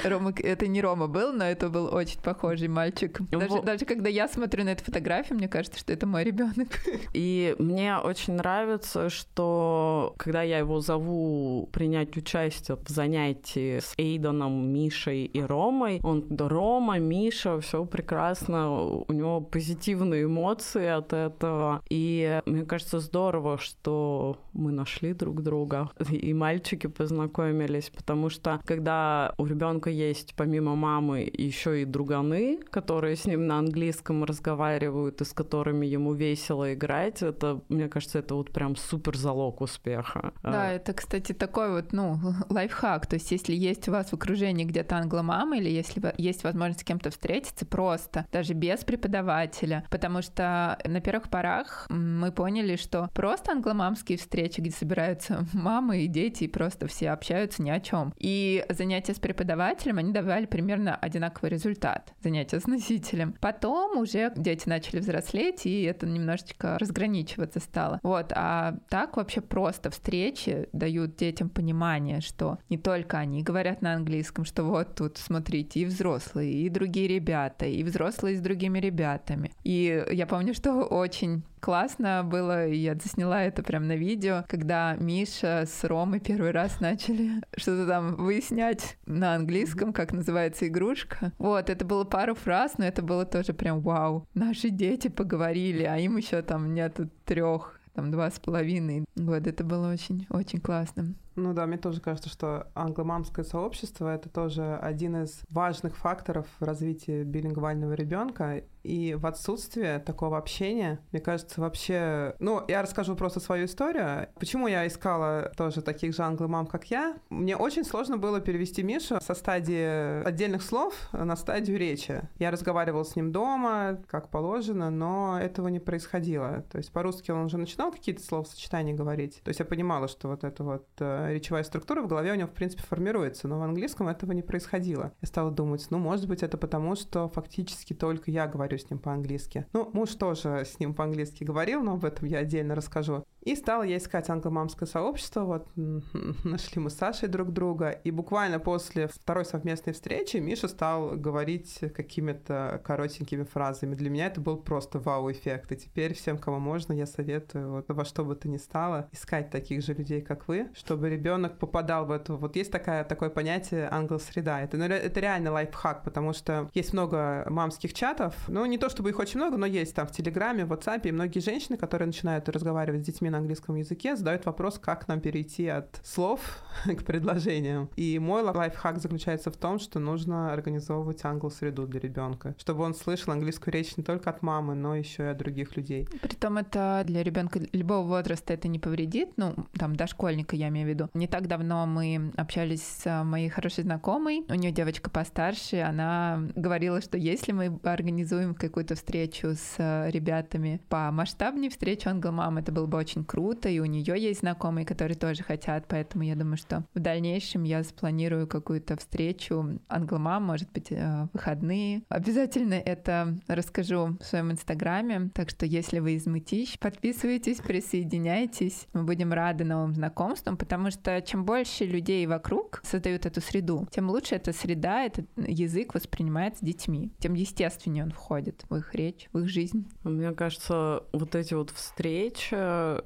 Рома, 0.05 0.33
это 0.39 0.67
не 0.69 0.81
Рома 0.81 1.09
был, 1.09 1.33
но 1.33 1.45
это 1.45 1.69
был 1.69 1.93
очень 1.93 2.21
похожий 2.21 2.69
мальчик. 2.69 3.21
Даже, 3.31 3.63
даже 3.63 3.85
когда 3.85 4.09
я 4.09 4.29
смотрю 4.29 4.65
на 4.65 4.71
эту 4.71 4.85
фотографию, 4.85 5.39
мне 5.39 5.49
кажется, 5.49 5.79
что 5.81 5.93
это 5.93 6.07
мой 6.07 6.23
ребенок. 6.23 6.69
И 7.13 7.57
мне 7.59 7.97
очень 7.97 8.35
нравится, 8.35 9.11
что 9.11 10.15
когда 10.17 10.43
я 10.43 10.59
его 10.59 10.81
зову 10.81 11.24
принять 11.73 12.17
участие 12.17 12.77
в 12.77 12.89
занятии 12.89 13.79
с 13.79 13.95
Эйдоном, 13.97 14.73
Мишей 14.73 15.25
и 15.25 15.41
Ромой. 15.41 16.01
Он, 16.03 16.25
Рома, 16.39 16.99
Миша, 16.99 17.61
все 17.61 17.85
прекрасно, 17.85 18.71
у 18.73 19.13
него 19.13 19.41
позитивные 19.41 20.25
эмоции 20.25 20.87
от 20.87 21.13
этого. 21.13 21.83
И 21.89 22.41
мне 22.47 22.65
кажется, 22.65 23.01
здорово, 23.01 23.59
что 23.59 24.39
мы 24.53 24.73
нашли 24.73 25.13
друг 25.13 25.43
друга, 25.43 25.91
и 26.11 26.33
мальчики 26.35 26.87
познакомились, 26.87 27.91
потому 27.91 28.31
что 28.31 28.61
когда 28.65 29.35
у 29.39 29.47
ребенка 29.47 29.91
есть 29.91 30.35
помимо 30.37 30.75
мамы 30.75 31.31
еще 31.33 31.83
и 31.83 31.85
друганы, 31.85 32.59
которые 32.71 33.17
с 33.17 33.27
ним 33.27 33.47
на 33.47 33.59
английском 33.59 34.25
разговаривают 34.25 35.21
и 35.21 35.25
с 35.25 35.33
которыми 35.33 35.87
ему 35.87 36.15
весело 36.15 36.73
играть, 36.73 37.23
это, 37.23 37.61
мне 37.69 37.89
кажется, 37.89 38.19
это 38.19 38.35
вот 38.35 38.51
прям 38.51 38.77
супер 38.77 39.17
залог 39.17 39.61
успеха. 39.61 40.33
Да, 40.43 40.73
это, 40.73 40.93
кстати, 40.93 41.14
кстати, 41.15 41.33
такой 41.33 41.71
вот, 41.71 41.93
ну, 41.93 42.19
лайфхак. 42.49 43.07
То 43.07 43.15
есть, 43.15 43.31
если 43.31 43.55
есть 43.55 43.89
у 43.89 43.93
вас 43.93 44.09
в 44.09 44.15
окружении 44.15 44.65
где-то 44.65 44.97
англомама, 44.97 45.59
или 45.59 45.71
если 45.71 46.13
есть 46.19 46.43
возможность 46.43 46.81
с 46.81 46.85
кем-то 46.85 47.11
встретиться, 47.11 47.65
просто, 47.65 48.27
даже 48.33 48.53
без 48.53 48.81
преподавателя. 48.81 49.85
Потому 49.91 50.23
что 50.23 50.77
на 50.85 51.01
первых 51.01 51.31
порах 51.31 51.87
мы 51.89 52.33
поняли, 52.33 52.75
что 52.75 53.11
просто 53.15 53.53
англомамские 53.53 54.19
встречи, 54.19 54.61
где 54.61 54.73
собираются 54.73 55.47
мамы 55.53 56.03
и 56.03 56.09
дети, 56.09 56.45
и 56.45 56.49
просто 56.49 56.89
все 56.89 57.11
общаются 57.11 57.63
ни 57.63 57.71
о 57.71 57.79
чем. 57.79 58.13
И 58.19 58.67
занятия 58.69 59.15
с 59.15 59.21
преподавателем, 59.21 59.99
они 59.99 60.13
давали 60.13 60.47
примерно 60.47 60.97
одинаковый 60.97 61.53
результат. 61.53 62.13
Занятия 62.25 62.59
с 62.59 62.67
носителем. 62.67 63.37
Потом 63.41 63.99
уже 63.99 64.33
дети 64.35 64.69
начали 64.69 64.99
взрослеть, 64.99 65.65
и 65.65 65.85
это 65.85 66.07
немножечко 66.07 66.77
разграничиваться 66.77 67.61
стало. 67.61 68.01
Вот, 68.03 68.33
а 68.35 68.79
так 68.89 69.17
вообще 69.17 69.41
просто 69.41 69.91
встречи 69.91 70.69
дают 70.73 71.04
дают 71.05 71.17
детям 71.17 71.49
понимание, 71.49 72.21
что 72.21 72.59
не 72.69 72.79
только 72.79 73.19
они 73.19 73.43
говорят 73.43 73.83
на 73.83 73.95
английском, 73.95 74.45
что 74.45 74.65
вот 74.65 74.95
тут, 74.95 75.19
смотрите, 75.19 75.81
и 75.81 75.85
взрослые, 75.85 76.53
и 76.53 76.69
другие 76.69 77.09
ребята, 77.09 77.67
и 77.67 77.83
взрослые 77.83 78.37
с 78.37 78.41
другими 78.41 78.79
ребятами. 78.79 79.51
И 79.65 80.05
я 80.11 80.27
помню, 80.27 80.55
что 80.55 80.83
очень 80.83 81.43
классно 81.61 82.23
было, 82.25 82.67
и 82.67 82.77
я 82.77 82.95
засняла 82.95 83.43
это 83.43 83.63
прям 83.63 83.87
на 83.87 83.97
видео, 83.97 84.45
когда 84.49 84.97
Миша 84.97 85.65
с 85.67 85.83
Ромой 85.85 86.21
первый 86.21 86.51
раз 86.51 86.81
начали 86.81 87.41
что-то 87.57 87.87
там 87.87 88.17
выяснять 88.17 88.99
на 89.07 89.35
английском, 89.35 89.93
как 89.93 90.13
называется 90.13 90.67
игрушка. 90.67 91.33
Вот, 91.39 91.71
это 91.71 91.85
было 91.87 92.05
пару 92.05 92.35
фраз, 92.35 92.77
но 92.77 92.85
это 92.85 93.03
было 93.03 93.25
тоже 93.25 93.55
прям 93.55 93.81
вау. 93.81 94.27
Наши 94.35 94.69
дети 94.69 95.09
поговорили, 95.09 95.85
а 95.85 95.97
им 95.97 96.19
еще 96.19 96.43
там 96.43 96.75
нету 96.75 97.09
трех 97.25 97.74
там 97.95 98.11
два 98.11 98.31
с 98.31 98.39
половиной. 98.39 99.05
Вот 99.17 99.47
это 99.47 99.65
было 99.65 99.91
очень, 99.93 100.27
очень 100.31 100.61
классно. 100.61 101.15
Ну 101.37 101.53
да, 101.53 101.67
мне 101.67 101.79
тоже 101.79 102.01
кажется, 102.01 102.29
что 102.29 102.69
англомамское 102.75 103.45
сообщество 103.45 104.15
это 104.15 104.29
тоже 104.29 104.77
один 104.77 105.25
из 105.25 105.43
важных 105.51 105.97
факторов 105.97 106.47
в 106.61 106.65
развитии 106.65 107.25
билингвального 107.25 107.95
ребенка. 107.95 108.63
И 108.85 109.15
в 109.15 109.25
отсутствие 109.27 109.99
такого 109.99 110.37
общения, 110.37 111.01
мне 111.11 111.21
кажется, 111.21 111.61
вообще... 111.61 112.37
Ну, 112.39 112.63
я 112.69 112.83
расскажу 112.83 113.17
просто 113.17 113.41
свою 113.41 113.65
историю. 113.65 114.29
Почему 114.39 114.69
я 114.69 114.87
искала 114.87 115.53
тоже 115.57 115.81
таких 115.81 116.15
же 116.15 116.23
англомам, 116.23 116.67
как 116.67 116.91
я? 116.91 117.17
Мне 117.31 117.57
очень 117.57 117.85
сложно 117.85 118.19
было 118.19 118.41
перевести 118.41 118.83
Мишу 118.83 119.19
со 119.23 119.35
стадии 119.35 120.23
отдельных 120.23 120.63
слов 120.63 120.95
на 121.13 121.35
стадию 121.35 121.79
речи. 121.79 122.29
Я 122.39 122.51
разговаривала 122.51 123.05
с 123.05 123.17
ним 123.17 123.33
дома, 123.33 124.03
как 124.07 124.29
положено, 124.29 124.91
но 124.91 125.41
этого 125.41 125.69
не 125.69 125.81
происходило. 125.81 126.63
То 126.71 126.77
есть 126.77 126.93
по-русски 126.93 127.31
он 127.31 127.47
уже 127.47 127.57
начинал 127.57 127.91
какие-то 127.91 128.23
словосочетания 128.23 128.95
говорить. 128.95 129.41
То 129.43 129.49
есть 129.49 129.61
я 129.61 129.65
понимала, 129.65 130.09
что 130.09 130.29
вот 130.29 130.45
это 130.45 130.63
вот 130.63 130.87
э, 130.99 131.24
речевая 131.33 131.63
структура 131.65 132.03
в 132.03 132.07
голове 132.07 132.33
у 132.33 132.35
него, 132.35 132.49
в 132.49 132.53
принципе, 132.53 132.83
формируется, 132.83 133.49
но 133.49 133.59
в 133.59 133.63
английском 133.63 134.09
этого 134.09 134.33
не 134.33 134.43
происходило. 134.43 135.13
Я 135.21 135.29
стала 135.29 135.51
думать, 135.51 135.87
ну, 135.91 135.99
может 135.99 136.29
быть, 136.29 136.43
это 136.43 136.57
потому, 136.57 136.97
что 136.97 137.29
фактически 137.29 137.95
только 137.95 138.31
я 138.31 138.47
говорю 138.47 138.79
с 138.79 138.89
ним 138.91 138.99
по-английски. 138.99 139.67
Ну, 139.73 139.91
муж 139.93 140.15
тоже 140.15 140.65
с 140.65 140.79
ним 140.79 140.95
по-английски 140.95 141.45
говорил, 141.45 141.83
но 141.83 141.95
об 141.95 142.05
этом 142.05 142.27
я 142.29 142.39
отдельно 142.39 142.75
расскажу. 142.75 143.25
И 143.45 143.57
стала 143.57 143.83
я 143.83 143.99
искать 143.99 144.31
англомамское 144.31 144.89
сообщество, 144.89 145.45
вот 145.45 145.69
нашли 146.45 146.81
мы 146.81 146.89
с 146.89 146.95
Сашей 146.95 147.29
друг 147.29 147.53
друга, 147.53 147.91
и 147.91 148.11
буквально 148.11 148.59
после 148.59 149.09
второй 149.09 149.45
совместной 149.45 149.93
встречи 149.93 150.39
Миша 150.39 150.67
стал 150.67 151.11
говорить 151.11 151.81
какими-то 151.95 152.81
коротенькими 152.85 153.45
фразами. 153.45 153.95
Для 153.95 154.09
меня 154.09 154.27
это 154.27 154.41
был 154.41 154.57
просто 154.57 154.99
вау-эффект, 154.99 155.73
и 155.73 155.77
теперь 155.77 156.15
всем, 156.15 156.39
кому 156.39 156.59
можно, 156.59 156.95
я 156.95 157.07
советую 157.07 157.71
вот, 157.71 157.85
во 157.89 158.05
что 158.05 158.25
бы 158.25 158.35
то 158.35 158.49
ни 158.49 158.57
стало 158.57 159.09
искать 159.13 159.51
таких 159.51 159.83
же 159.83 159.93
людей, 159.93 160.23
как 160.23 160.49
вы, 160.49 160.71
чтобы 160.75 161.11
ребенок 161.15 161.59
попадал 161.59 162.07
в 162.07 162.11
эту... 162.11 162.37
Вот 162.37 162.57
есть 162.57 162.71
такая, 162.71 163.05
такое 163.05 163.31
понятие 163.31 163.89
англ-среда. 163.91 164.61
Это, 164.61 164.77
ну, 164.77 164.85
это 164.85 165.21
реально 165.21 165.53
лайфхак, 165.53 166.05
потому 166.05 166.33
что 166.33 166.71
есть 166.75 166.93
много 166.93 167.47
мамских 167.49 167.95
чатов, 167.95 168.35
ну, 168.49 168.67
не 168.67 168.79
то 168.79 168.89
чтобы 168.89 169.11
их 169.11 169.19
очень 169.19 169.39
много, 169.41 169.57
но 169.57 169.67
есть 169.67 169.95
там 169.95 170.07
в 170.07 170.13
Телеграме, 170.13 170.65
в 170.65 170.73
WhatsApp, 170.73 171.03
и 171.05 171.13
многие 171.13 171.41
женщины, 171.41 171.77
которые 171.77 172.07
начинают 172.07 172.49
разговаривать 172.49 173.03
с 173.03 173.07
детьми 173.07 173.31
на 173.31 173.39
английском 173.39 173.77
языке, 173.77 174.17
задают 174.17 174.45
вопрос, 174.47 174.79
как 174.79 175.09
нам 175.09 175.21
перейти 175.21 175.69
от 175.69 176.01
слов 176.03 176.41
к 176.85 177.05
предложениям. 177.05 177.89
И 177.97 178.19
мой 178.19 178.43
лайфхак 178.43 178.99
заключается 178.99 179.51
в 179.51 179.57
том, 179.57 179.79
что 179.79 179.99
нужно 179.99 180.53
организовывать 180.53 181.25
англ-среду 181.25 181.87
для 181.87 182.01
ребенка, 182.01 182.55
чтобы 182.59 182.85
он 182.85 182.95
слышал 182.95 183.33
английскую 183.33 183.73
речь 183.73 183.97
не 183.97 184.05
только 184.05 184.31
от 184.31 184.43
мамы, 184.43 184.75
но 184.75 184.97
еще 184.97 185.25
и 185.25 185.27
от 185.27 185.37
других 185.37 185.77
людей. 185.77 186.09
Притом 186.23 186.59
это 186.59 187.03
для 187.07 187.23
ребенка 187.23 187.61
любого 187.73 188.07
возраста 188.07 188.53
это 188.53 188.69
не 188.69 188.79
повредит, 188.79 189.31
ну, 189.37 189.55
там, 189.79 189.97
дошкольника 189.97 190.57
я 190.57 190.69
имею 190.69 190.87
в 190.87 190.91
виду. 190.91 191.04
Не 191.15 191.27
так 191.27 191.47
давно 191.47 191.87
мы 191.87 192.33
общались 192.37 192.83
с 192.83 193.25
моей 193.25 193.49
хорошей 193.49 193.85
знакомой, 193.85 194.45
у 194.49 194.55
нее 194.55 194.73
девочка 194.73 195.11
постарше, 195.11 195.81
она 195.81 196.41
говорила, 196.55 197.01
что 197.01 197.19
если 197.19 197.53
мы 197.53 197.79
организуем 197.83 198.55
какую-то 198.55 198.95
встречу 198.95 199.55
с 199.55 200.09
ребятами 200.11 200.81
по 200.89 201.11
масштабнее 201.11 201.71
встречу 201.71 202.09
англомам, 202.09 202.59
это 202.59 202.73
было 202.73 202.87
бы 202.87 202.99
очень 202.99 203.25
круто, 203.25 203.69
и 203.69 203.79
у 203.79 203.85
нее 203.85 204.15
есть 204.17 204.41
знакомые, 204.41 204.87
которые 204.87 205.17
тоже 205.17 205.43
хотят, 205.43 205.87
поэтому 205.89 206.25
я 206.25 206.35
думаю, 206.35 206.57
что 206.57 206.85
в 206.95 206.99
дальнейшем 206.99 207.65
я 207.65 207.83
спланирую 207.85 208.47
какую-то 208.47 208.97
встречу 208.97 209.79
англомам, 209.89 210.45
может 210.45 210.71
быть, 210.73 210.91
э, 210.91 211.29
выходные. 211.33 212.03
Обязательно 212.09 212.75
это 212.75 213.37
расскажу 213.49 214.17
в 214.21 214.25
своем 214.25 214.53
инстаграме, 214.53 215.31
так 215.35 215.51
что 215.51 215.67
если 215.67 215.99
вы 215.99 216.13
из 216.13 216.27
Мытищ, 216.27 216.79
подписывайтесь, 216.79 217.59
присоединяйтесь, 217.59 218.87
мы 218.93 219.05
будем 219.05 219.33
рады 219.33 219.65
новым 219.65 219.95
знакомствам, 219.95 220.57
потому 220.57 220.91
что 220.91 220.94
чем 221.27 221.45
больше 221.45 221.85
людей 221.85 222.27
вокруг 222.27 222.81
создают 222.85 223.27
эту 223.27 223.41
среду, 223.41 223.87
тем 223.91 224.11
лучше 224.11 224.35
эта 224.37 224.53
среда, 224.53 225.05
этот 225.05 225.27
язык 225.37 225.95
воспринимается 225.95 226.65
детьми, 226.65 227.13
тем 227.19 227.35
естественнее 227.35 228.05
он 228.05 228.11
входит 228.11 228.65
в 228.69 228.77
их 228.77 228.95
речь, 228.95 229.29
в 229.33 229.39
их 229.39 229.49
жизнь. 229.49 229.87
Мне 230.03 230.33
кажется, 230.33 231.05
вот 231.13 231.35
эти 231.35 231.55
вот 231.55 231.71
встречи, 231.71 232.57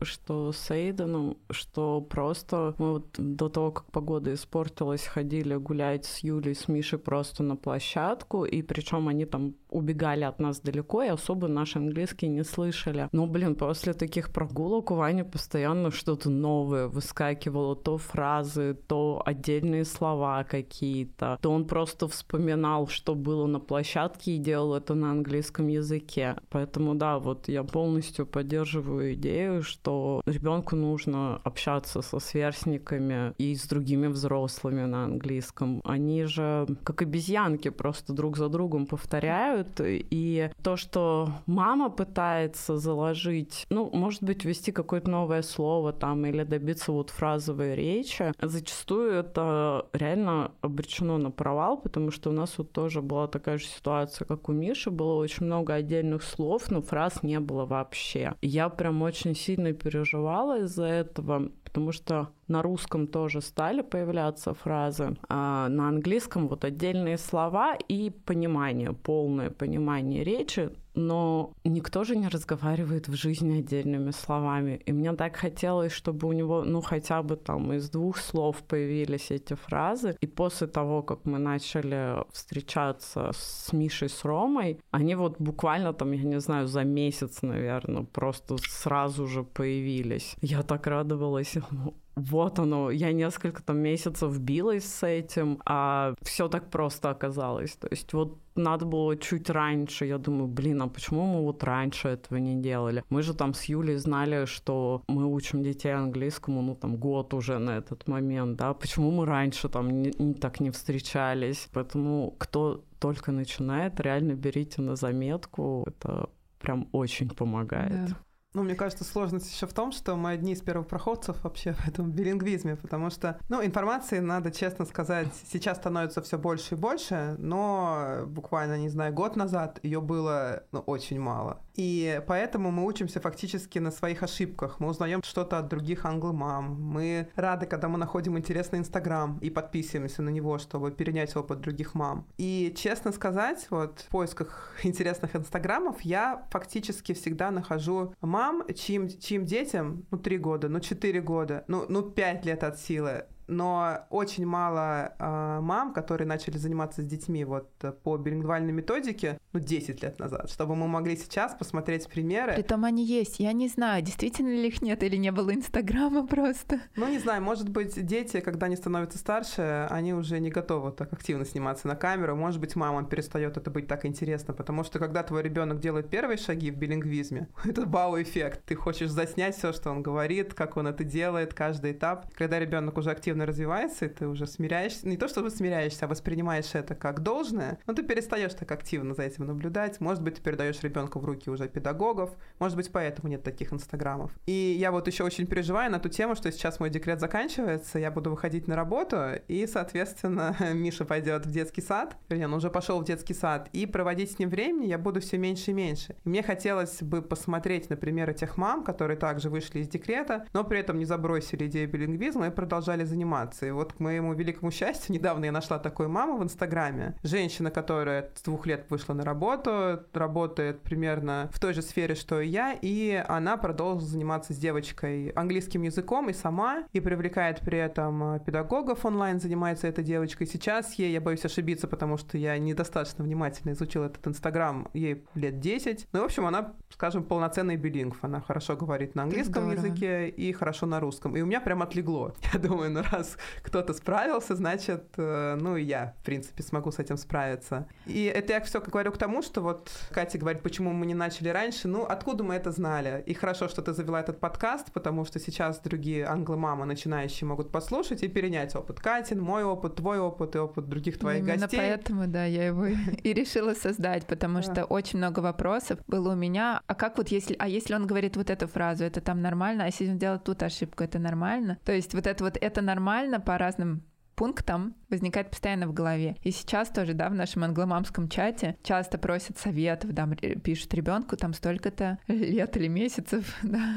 что 0.04 0.52
с 0.52 0.70
Эйденом, 0.70 1.36
что 1.50 2.00
просто 2.00 2.74
мы 2.78 2.92
вот 2.92 3.14
до 3.18 3.48
того, 3.48 3.72
как 3.72 3.90
погода 3.90 4.32
испортилась, 4.32 5.06
ходили 5.06 5.56
гулять 5.56 6.04
с 6.04 6.18
Юлей, 6.18 6.54
с 6.54 6.68
Мишей 6.68 6.98
просто 6.98 7.42
на 7.42 7.56
площадку, 7.56 8.44
и 8.44 8.62
причем 8.62 9.08
они 9.08 9.24
там 9.24 9.54
убегали 9.70 10.24
от 10.24 10.40
нас 10.40 10.60
далеко, 10.60 11.02
и 11.02 11.08
особо 11.08 11.48
наш 11.48 11.76
английский 11.76 12.28
не 12.28 12.44
слышали. 12.44 13.08
Но, 13.12 13.26
блин, 13.26 13.54
после 13.54 13.92
таких 13.92 14.32
прогулок 14.32 14.90
у 14.90 14.94
Вани 14.94 15.22
постоянно 15.22 15.90
что-то 15.90 16.30
новое 16.30 16.88
выскакивало, 16.88 17.76
то 17.82 17.98
фразы, 17.98 18.76
то 18.86 19.22
отдельные 19.24 19.84
слова 19.84 20.44
какие-то, 20.44 21.38
то 21.40 21.50
он 21.50 21.66
просто 21.66 22.08
вспоминал, 22.08 22.88
что 22.88 23.14
было 23.14 23.46
на 23.46 23.60
площадке 23.60 24.32
и 24.32 24.38
делал 24.38 24.74
это 24.74 24.94
на 24.94 25.10
английском 25.10 25.68
языке. 25.68 26.36
Поэтому, 26.50 26.94
да, 26.94 27.18
вот 27.18 27.48
я 27.48 27.64
полностью 27.64 28.26
поддерживаю 28.26 29.14
идею, 29.14 29.62
что 29.62 30.20
ребенку 30.26 30.76
нужно 30.76 31.40
общаться 31.44 32.02
со 32.02 32.18
сверстниками 32.18 33.34
и 33.38 33.54
с 33.54 33.66
другими 33.66 34.06
взрослыми 34.06 34.84
на 34.84 35.04
английском. 35.04 35.80
Они 35.84 36.24
же 36.24 36.66
как 36.84 37.02
обезьянки 37.02 37.70
просто 37.70 38.12
друг 38.12 38.36
за 38.36 38.48
другом 38.48 38.86
повторяют. 38.86 39.80
И 39.80 40.50
то, 40.62 40.76
что 40.76 41.30
мама 41.46 41.90
пытается 41.90 42.76
заложить, 42.76 43.66
ну, 43.70 43.90
может 43.92 44.22
быть, 44.22 44.44
ввести 44.44 44.72
какое-то 44.72 45.10
новое 45.10 45.42
слово 45.42 45.92
там 45.92 46.24
или 46.26 46.42
добиться 46.44 46.92
вот 46.92 47.10
фразовой 47.58 47.74
речи, 47.74 48.32
зачастую 48.40 49.12
это 49.12 49.86
реально 49.92 50.52
обречено 50.60 51.18
на 51.18 51.30
провал, 51.30 51.78
потому 51.78 52.10
что 52.10 52.30
у 52.30 52.32
нас 52.32 52.54
вот 52.58 52.72
тоже 52.72 53.02
была 53.02 53.26
такая 53.26 53.58
же 53.58 53.66
ситуация, 53.66 54.24
как 54.26 54.48
у 54.48 54.52
Миши, 54.52 54.90
было 54.90 55.14
очень 55.14 55.46
много 55.46 55.74
отдельных 55.74 56.22
слов, 56.22 56.70
но 56.70 56.80
фраз 56.80 57.22
не 57.22 57.40
было 57.40 57.64
вообще. 57.64 58.34
я 58.42 58.68
прям 58.68 59.02
очень 59.02 59.34
сильно 59.34 59.72
переживала 59.72 60.60
из-за 60.60 60.84
этого, 60.84 61.50
потому 61.64 61.92
что 61.92 62.28
на 62.48 62.62
русском 62.62 63.06
тоже 63.06 63.40
стали 63.40 63.82
появляться 63.82 64.54
фразы, 64.54 65.16
а 65.28 65.68
на 65.68 65.88
английском 65.88 66.48
вот 66.48 66.64
отдельные 66.64 67.18
слова 67.18 67.76
и 67.88 68.10
понимание, 68.10 68.92
полное 68.92 69.50
понимание 69.50 70.24
речи, 70.24 70.70
но 70.98 71.52
никто 71.64 72.04
же 72.04 72.16
не 72.16 72.28
разговаривает 72.28 73.08
в 73.08 73.14
жизни 73.14 73.60
отдельными 73.60 74.10
словами. 74.10 74.80
И 74.84 74.92
мне 74.92 75.12
так 75.14 75.36
хотелось, 75.36 75.92
чтобы 75.92 76.26
у 76.28 76.32
него, 76.32 76.64
ну, 76.64 76.80
хотя 76.80 77.22
бы 77.22 77.36
там 77.36 77.72
из 77.72 77.88
двух 77.90 78.18
слов 78.18 78.56
появились 78.68 79.30
эти 79.30 79.54
фразы. 79.54 80.16
И 80.20 80.26
после 80.26 80.66
того, 80.66 81.02
как 81.02 81.24
мы 81.24 81.38
начали 81.38 82.24
встречаться 82.32 83.30
с 83.32 83.72
Мишей, 83.72 84.08
с 84.08 84.24
Ромой, 84.24 84.80
они 84.90 85.14
вот 85.14 85.36
буквально 85.38 85.92
там, 85.92 86.12
я 86.12 86.24
не 86.24 86.40
знаю, 86.40 86.66
за 86.66 86.82
месяц, 86.84 87.42
наверное, 87.42 88.02
просто 88.02 88.56
сразу 88.58 89.26
же 89.26 89.44
появились. 89.44 90.36
Я 90.40 90.62
так 90.62 90.86
радовалась. 90.86 91.54
Вот 92.18 92.58
оно, 92.58 92.90
я 92.90 93.12
несколько 93.12 93.62
там 93.62 93.78
месяцев 93.78 94.38
билась 94.38 94.84
с 94.84 95.06
этим, 95.06 95.60
а 95.64 96.14
все 96.22 96.48
так 96.48 96.70
просто 96.70 97.10
оказалось. 97.10 97.76
То 97.76 97.88
есть 97.90 98.12
вот 98.12 98.38
надо 98.56 98.86
было 98.86 99.16
чуть 99.16 99.50
раньше. 99.50 100.06
Я 100.06 100.18
думаю, 100.18 100.48
блин, 100.48 100.82
а 100.82 100.88
почему 100.88 101.26
мы 101.26 101.42
вот 101.44 101.62
раньше 101.64 102.08
этого 102.08 102.38
не 102.38 102.60
делали? 102.60 103.04
Мы 103.08 103.22
же 103.22 103.34
там 103.34 103.54
с 103.54 103.64
Юлей 103.64 103.96
знали, 103.96 104.46
что 104.46 105.02
мы 105.08 105.26
учим 105.26 105.62
детей 105.62 105.94
английскому, 105.94 106.62
ну 106.62 106.74
там 106.74 106.96
год 106.96 107.34
уже 107.34 107.58
на 107.58 107.78
этот 107.78 108.08
момент, 108.08 108.56
да? 108.56 108.74
Почему 108.74 109.10
мы 109.10 109.26
раньше 109.26 109.68
там 109.68 110.02
не, 110.02 110.12
не 110.18 110.34
так 110.34 110.60
не 110.60 110.70
встречались? 110.70 111.68
Поэтому 111.72 112.34
кто 112.38 112.82
только 112.98 113.32
начинает, 113.32 114.00
реально 114.00 114.34
берите 114.34 114.82
на 114.82 114.96
заметку. 114.96 115.84
Это 115.86 116.28
прям 116.58 116.88
очень 116.92 117.28
помогает. 117.28 118.08
Да. 118.08 118.16
Ну, 118.54 118.62
мне 118.62 118.74
кажется, 118.74 119.04
сложность 119.04 119.52
еще 119.52 119.66
в 119.66 119.74
том, 119.74 119.92
что 119.92 120.16
мы 120.16 120.30
одни 120.30 120.52
из 120.52 120.62
первопроходцев 120.62 121.44
вообще 121.44 121.74
в 121.74 121.86
этом 121.86 122.10
билингвизме, 122.10 122.76
потому 122.76 123.10
что, 123.10 123.38
ну, 123.50 123.62
информации, 123.62 124.20
надо 124.20 124.50
честно 124.50 124.86
сказать, 124.86 125.28
сейчас 125.50 125.76
становится 125.76 126.22
все 126.22 126.38
больше 126.38 126.74
и 126.74 126.78
больше, 126.78 127.36
но 127.38 128.24
буквально, 128.26 128.78
не 128.78 128.88
знаю, 128.88 129.12
год 129.12 129.36
назад 129.36 129.78
ее 129.82 130.00
было, 130.00 130.64
ну, 130.72 130.80
очень 130.80 131.20
мало. 131.20 131.60
И 131.78 132.20
поэтому 132.26 132.72
мы 132.72 132.84
учимся 132.84 133.20
фактически 133.20 133.78
на 133.78 133.92
своих 133.92 134.24
ошибках. 134.24 134.80
Мы 134.80 134.88
узнаем 134.88 135.22
что-то 135.22 135.58
от 135.58 135.68
других 135.68 136.04
англомам. 136.04 136.74
Мы 136.74 137.28
рады, 137.36 137.66
когда 137.66 137.88
мы 137.88 137.98
находим 137.98 138.36
интересный 138.36 138.80
Инстаграм 138.80 139.38
и 139.38 139.48
подписываемся 139.48 140.22
на 140.22 140.30
него, 140.30 140.58
чтобы 140.58 140.90
перенять 140.90 141.36
опыт 141.36 141.60
других 141.60 141.94
мам. 141.94 142.26
И, 142.36 142.74
честно 142.76 143.12
сказать, 143.12 143.68
вот 143.70 144.00
в 144.00 144.08
поисках 144.08 144.74
интересных 144.82 145.36
Инстаграмов 145.36 146.00
я 146.00 146.48
фактически 146.50 147.14
всегда 147.14 147.52
нахожу 147.52 148.12
мам, 148.20 148.64
чьим, 148.74 149.08
чьим 149.08 149.44
детям, 149.44 150.04
ну, 150.10 150.18
три 150.18 150.36
года, 150.36 150.68
ну, 150.68 150.80
четыре 150.80 151.20
года, 151.20 151.64
ну, 151.68 151.86
ну, 151.88 152.02
пять 152.02 152.44
лет 152.44 152.64
от 152.64 152.80
силы, 152.80 153.26
но 153.48 154.06
очень 154.10 154.46
мало 154.46 155.14
э, 155.18 155.60
мам, 155.60 155.92
которые 155.92 156.28
начали 156.28 156.56
заниматься 156.58 157.02
с 157.02 157.04
детьми 157.04 157.44
вот 157.44 157.70
по 158.02 158.16
билингвальной 158.16 158.72
методике, 158.72 159.38
ну, 159.52 159.60
10 159.60 160.02
лет 160.02 160.18
назад, 160.18 160.50
чтобы 160.50 160.76
мы 160.76 160.86
могли 160.86 161.16
сейчас 161.16 161.54
посмотреть 161.54 162.06
примеры. 162.08 162.54
Притом 162.54 162.84
они 162.84 163.04
есть. 163.04 163.40
Я 163.40 163.52
не 163.52 163.68
знаю, 163.68 164.02
действительно 164.02 164.48
ли 164.48 164.68
их 164.68 164.82
нет 164.82 165.02
или 165.02 165.16
не 165.16 165.32
было 165.32 165.54
Инстаграма 165.54 166.26
просто. 166.28 166.80
Ну, 166.96 167.08
не 167.08 167.18
знаю, 167.18 167.42
может 167.42 167.68
быть, 167.68 168.04
дети, 168.04 168.40
когда 168.40 168.66
они 168.66 168.76
становятся 168.76 169.18
старше, 169.18 169.86
они 169.90 170.12
уже 170.12 170.38
не 170.38 170.50
готовы 170.50 170.92
так 170.92 171.12
активно 171.12 171.44
сниматься 171.44 171.88
на 171.88 171.96
камеру. 171.96 172.36
Может 172.36 172.60
быть, 172.60 172.76
мамам 172.76 173.06
перестает 173.06 173.56
это 173.56 173.70
быть 173.70 173.88
так 173.88 174.04
интересно, 174.04 174.52
потому 174.52 174.84
что 174.84 174.98
когда 174.98 175.22
твой 175.22 175.42
ребенок 175.42 175.80
делает 175.80 176.10
первые 176.10 176.36
шаги 176.36 176.70
в 176.70 176.76
билингвизме, 176.76 177.48
это 177.64 177.86
вау-эффект. 177.86 178.62
Ты 178.66 178.74
хочешь 178.74 179.10
заснять 179.10 179.56
все, 179.56 179.72
что 179.72 179.90
он 179.90 180.02
говорит, 180.02 180.52
как 180.54 180.76
он 180.76 180.86
это 180.86 181.04
делает, 181.04 181.54
каждый 181.54 181.92
этап. 181.92 182.32
Когда 182.34 182.58
ребенок 182.58 182.98
уже 182.98 183.10
активно 183.10 183.37
постепенно 183.38 183.46
развивается, 183.46 184.06
и 184.06 184.08
ты 184.08 184.26
уже 184.26 184.46
смиряешься, 184.46 185.08
не 185.08 185.16
то 185.16 185.28
чтобы 185.28 185.50
смиряешься, 185.50 186.06
а 186.06 186.08
воспринимаешь 186.08 186.74
это 186.74 186.94
как 186.94 187.20
должное, 187.20 187.78
но 187.86 187.94
ты 187.94 188.02
перестаешь 188.02 188.54
так 188.54 188.70
активно 188.70 189.14
за 189.14 189.22
этим 189.22 189.46
наблюдать. 189.46 190.00
Может 190.00 190.22
быть, 190.22 190.36
ты 190.36 190.42
передаешь 190.42 190.82
ребенка 190.82 191.18
в 191.18 191.24
руки 191.24 191.50
уже 191.50 191.68
педагогов, 191.68 192.30
может 192.58 192.76
быть, 192.76 192.90
поэтому 192.92 193.28
нет 193.28 193.42
таких 193.42 193.72
инстаграмов. 193.72 194.30
И 194.46 194.76
я 194.78 194.90
вот 194.90 195.06
еще 195.06 195.24
очень 195.24 195.46
переживаю 195.46 195.90
на 195.90 195.98
ту 195.98 196.08
тему, 196.08 196.34
что 196.34 196.50
сейчас 196.52 196.80
мой 196.80 196.90
декрет 196.90 197.20
заканчивается, 197.20 197.98
я 197.98 198.10
буду 198.10 198.30
выходить 198.30 198.68
на 198.68 198.76
работу, 198.76 199.16
и, 199.48 199.66
соответственно, 199.66 200.56
Миша 200.74 201.04
пойдет 201.04 201.46
в 201.46 201.50
детский 201.50 201.82
сад, 201.82 202.16
вернее, 202.28 202.46
он 202.46 202.54
уже 202.54 202.70
пошел 202.70 203.00
в 203.00 203.04
детский 203.04 203.34
сад, 203.34 203.68
и 203.72 203.86
проводить 203.86 204.32
с 204.32 204.38
ним 204.38 204.50
времени 204.50 204.86
я 204.86 204.98
буду 204.98 205.20
все 205.20 205.38
меньше 205.38 205.70
и 205.70 205.74
меньше. 205.74 206.16
И 206.24 206.28
мне 206.28 206.42
хотелось 206.42 207.02
бы 207.02 207.22
посмотреть, 207.22 207.90
например, 207.90 208.30
этих 208.30 208.56
мам, 208.56 208.84
которые 208.84 209.16
также 209.16 209.50
вышли 209.50 209.80
из 209.80 209.88
декрета, 209.88 210.46
но 210.52 210.64
при 210.64 210.80
этом 210.80 210.98
не 210.98 211.04
забросили 211.04 211.66
идею 211.66 211.88
билингвизма 211.88 212.46
и 212.46 212.50
продолжали 212.50 213.04
заниматься. 213.04 213.27
И 213.66 213.70
вот 213.70 213.92
к 213.92 214.00
моему 214.00 214.34
великому 214.34 214.70
счастью, 214.70 215.14
недавно 215.14 215.46
я 215.46 215.52
нашла 215.52 215.78
такую 215.78 216.08
маму 216.08 216.38
в 216.38 216.42
Инстаграме. 216.42 217.16
Женщина, 217.22 217.70
которая 217.70 218.30
с 218.34 218.42
двух 218.42 218.66
лет 218.66 218.86
вышла 218.90 219.14
на 219.14 219.24
работу, 219.24 220.00
работает 220.12 220.82
примерно 220.82 221.50
в 221.52 221.60
той 221.60 221.74
же 221.74 221.82
сфере, 221.82 222.14
что 222.14 222.40
и 222.40 222.48
я, 222.48 222.72
и 222.80 223.22
она 223.28 223.56
продолжила 223.56 224.08
заниматься 224.08 224.52
с 224.52 224.56
девочкой 224.56 225.28
английским 225.30 225.82
языком 225.82 226.28
и 226.30 226.32
сама, 226.32 226.84
и 226.92 227.00
привлекает 227.00 227.60
при 227.60 227.78
этом 227.78 228.34
э, 228.34 228.40
педагогов 228.40 229.04
онлайн, 229.04 229.40
занимается 229.40 229.86
эта 229.86 230.02
девочка. 230.02 230.44
И 230.44 230.46
сейчас 230.46 230.94
ей, 230.94 231.12
я 231.12 231.20
боюсь 231.20 231.44
ошибиться, 231.44 231.86
потому 231.88 232.16
что 232.16 232.38
я 232.38 232.58
недостаточно 232.58 233.24
внимательно 233.24 233.72
изучила 233.72 234.06
этот 234.06 234.26
Инстаграм, 234.26 234.88
ей 234.92 235.24
лет 235.34 235.60
10. 235.60 236.08
Ну, 236.12 236.20
в 236.20 236.24
общем, 236.24 236.46
она, 236.46 236.74
скажем, 236.90 237.24
полноценный 237.24 237.76
билингв. 237.76 238.18
Она 238.22 238.40
хорошо 238.40 238.76
говорит 238.76 239.14
на 239.14 239.24
английском 239.24 239.70
языке 239.70 240.28
и 240.28 240.52
хорошо 240.52 240.86
на 240.86 241.00
русском. 241.00 241.36
И 241.36 241.42
у 241.42 241.46
меня 241.46 241.60
прям 241.60 241.82
отлегло. 241.82 242.34
Я 242.52 242.58
думаю, 242.58 242.90
ну 242.90 243.02
раз 243.18 243.36
кто-то 243.62 243.92
справился, 243.92 244.56
значит, 244.56 245.04
э, 245.16 245.58
ну 245.60 245.76
и 245.76 245.82
я, 245.82 246.14
в 246.20 246.24
принципе, 246.24 246.62
смогу 246.62 246.90
с 246.90 246.98
этим 246.98 247.16
справиться. 247.16 247.86
И 248.06 248.24
это 248.24 248.54
я 248.54 248.60
все 248.60 248.80
говорю 248.80 249.12
к 249.12 249.18
тому, 249.18 249.42
что 249.42 249.60
вот 249.60 249.90
Катя 250.10 250.38
говорит, 250.38 250.62
почему 250.62 250.92
мы 250.92 251.06
не 251.06 251.14
начали 251.14 251.48
раньше. 251.48 251.88
Ну, 251.88 252.04
откуда 252.04 252.44
мы 252.44 252.54
это 252.54 252.70
знали? 252.70 253.22
И 253.26 253.34
хорошо, 253.34 253.68
что 253.68 253.82
ты 253.82 253.92
завела 253.92 254.20
этот 254.20 254.40
подкаст, 254.40 254.92
потому 254.92 255.24
что 255.24 255.38
сейчас 255.38 255.80
другие 255.80 256.26
англомамы 256.26 256.86
начинающие 256.86 257.46
могут 257.46 257.70
послушать 257.70 258.22
и 258.22 258.28
перенять 258.28 258.74
опыт 258.74 259.00
Катин, 259.00 259.40
мой 259.40 259.64
опыт, 259.64 259.96
твой 259.96 260.18
опыт 260.18 260.54
и 260.56 260.58
опыт 260.58 260.88
других 260.88 261.18
твоих 261.18 261.42
Именно 261.42 261.60
гостей. 261.60 261.78
поэтому, 261.78 262.26
да, 262.26 262.44
я 262.44 262.66
его 262.66 262.86
и 262.86 263.32
решила 263.34 263.74
создать, 263.74 264.26
потому 264.26 264.62
что 264.62 264.84
очень 264.84 265.18
много 265.18 265.40
вопросов 265.40 265.98
было 266.06 266.32
у 266.32 266.36
меня. 266.36 266.80
А 266.86 266.94
как 266.94 267.18
вот 267.18 267.28
если, 267.28 267.56
а 267.58 267.68
если 267.68 267.94
он 267.94 268.06
говорит 268.06 268.36
вот 268.36 268.50
эту 268.50 268.66
фразу, 268.68 269.04
это 269.04 269.20
там 269.20 269.42
нормально, 269.42 269.84
а 269.84 269.86
если 269.86 270.08
он 270.08 270.18
делает 270.18 270.44
тут 270.44 270.62
ошибку, 270.62 271.02
это 271.04 271.18
нормально? 271.18 271.78
То 271.84 271.92
есть 271.92 272.14
вот 272.14 272.26
это 272.26 272.44
вот 272.44 272.56
это 272.60 272.82
нормально 272.82 273.07
по 273.40 273.58
разным 273.58 274.02
пунктам 274.34 274.94
возникает 275.10 275.50
постоянно 275.50 275.86
в 275.86 275.92
голове. 275.92 276.36
И 276.42 276.50
сейчас 276.50 276.88
тоже, 276.88 277.14
да, 277.14 277.28
в 277.28 277.34
нашем 277.34 277.64
англомамском 277.64 278.28
чате 278.28 278.76
часто 278.82 279.18
просят 279.18 279.58
советов, 279.58 280.12
да, 280.12 280.26
пишут 280.62 280.94
ребенку 280.94 281.36
там 281.36 281.54
столько-то 281.54 282.18
лет 282.28 282.76
или 282.76 282.88
месяцев, 282.88 283.56
да, 283.62 283.96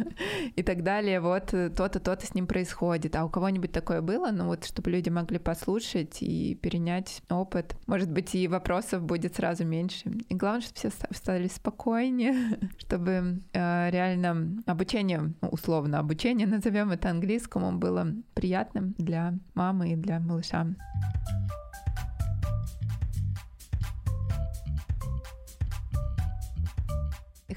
и 0.55 0.64
так 0.64 0.84
далее. 0.84 1.20
Вот 1.20 1.47
то-то, 1.47 1.99
то-то 1.99 2.26
с 2.26 2.34
ним 2.34 2.47
происходит. 2.47 3.16
А 3.16 3.26
у 3.26 3.30
кого-нибудь 3.30 3.72
такое 3.72 4.01
было? 4.01 4.32
Ну 4.32 4.45
вот, 4.47 4.66
чтобы 4.66 4.91
люди 4.91 5.09
могли 5.09 5.39
послушать 5.39 6.22
и 6.22 6.55
перенять 6.55 7.22
опыт. 7.30 7.76
Может 7.88 8.12
быть, 8.12 8.34
и 8.36 8.47
вопросов 8.47 9.03
будет 9.03 9.36
сразу 9.36 9.66
меньше. 9.66 10.12
И 10.30 10.36
главное, 10.36 10.62
чтобы 10.62 10.76
все 10.76 10.89
стали 11.12 11.47
спокойнее, 11.47 12.59
чтобы 12.78 13.41
э, 13.53 13.89
реально 13.89 14.62
обучение, 14.66 15.34
ну, 15.41 15.49
условно 15.49 15.99
обучение, 15.99 16.47
назовем 16.62 16.91
это 16.91 17.09
английскому, 17.09 17.72
было 17.78 18.07
приятным 18.34 18.95
для 18.97 19.34
мамы 19.53 19.93
и 19.93 19.95
для 19.95 20.20
малыша. 20.20 20.68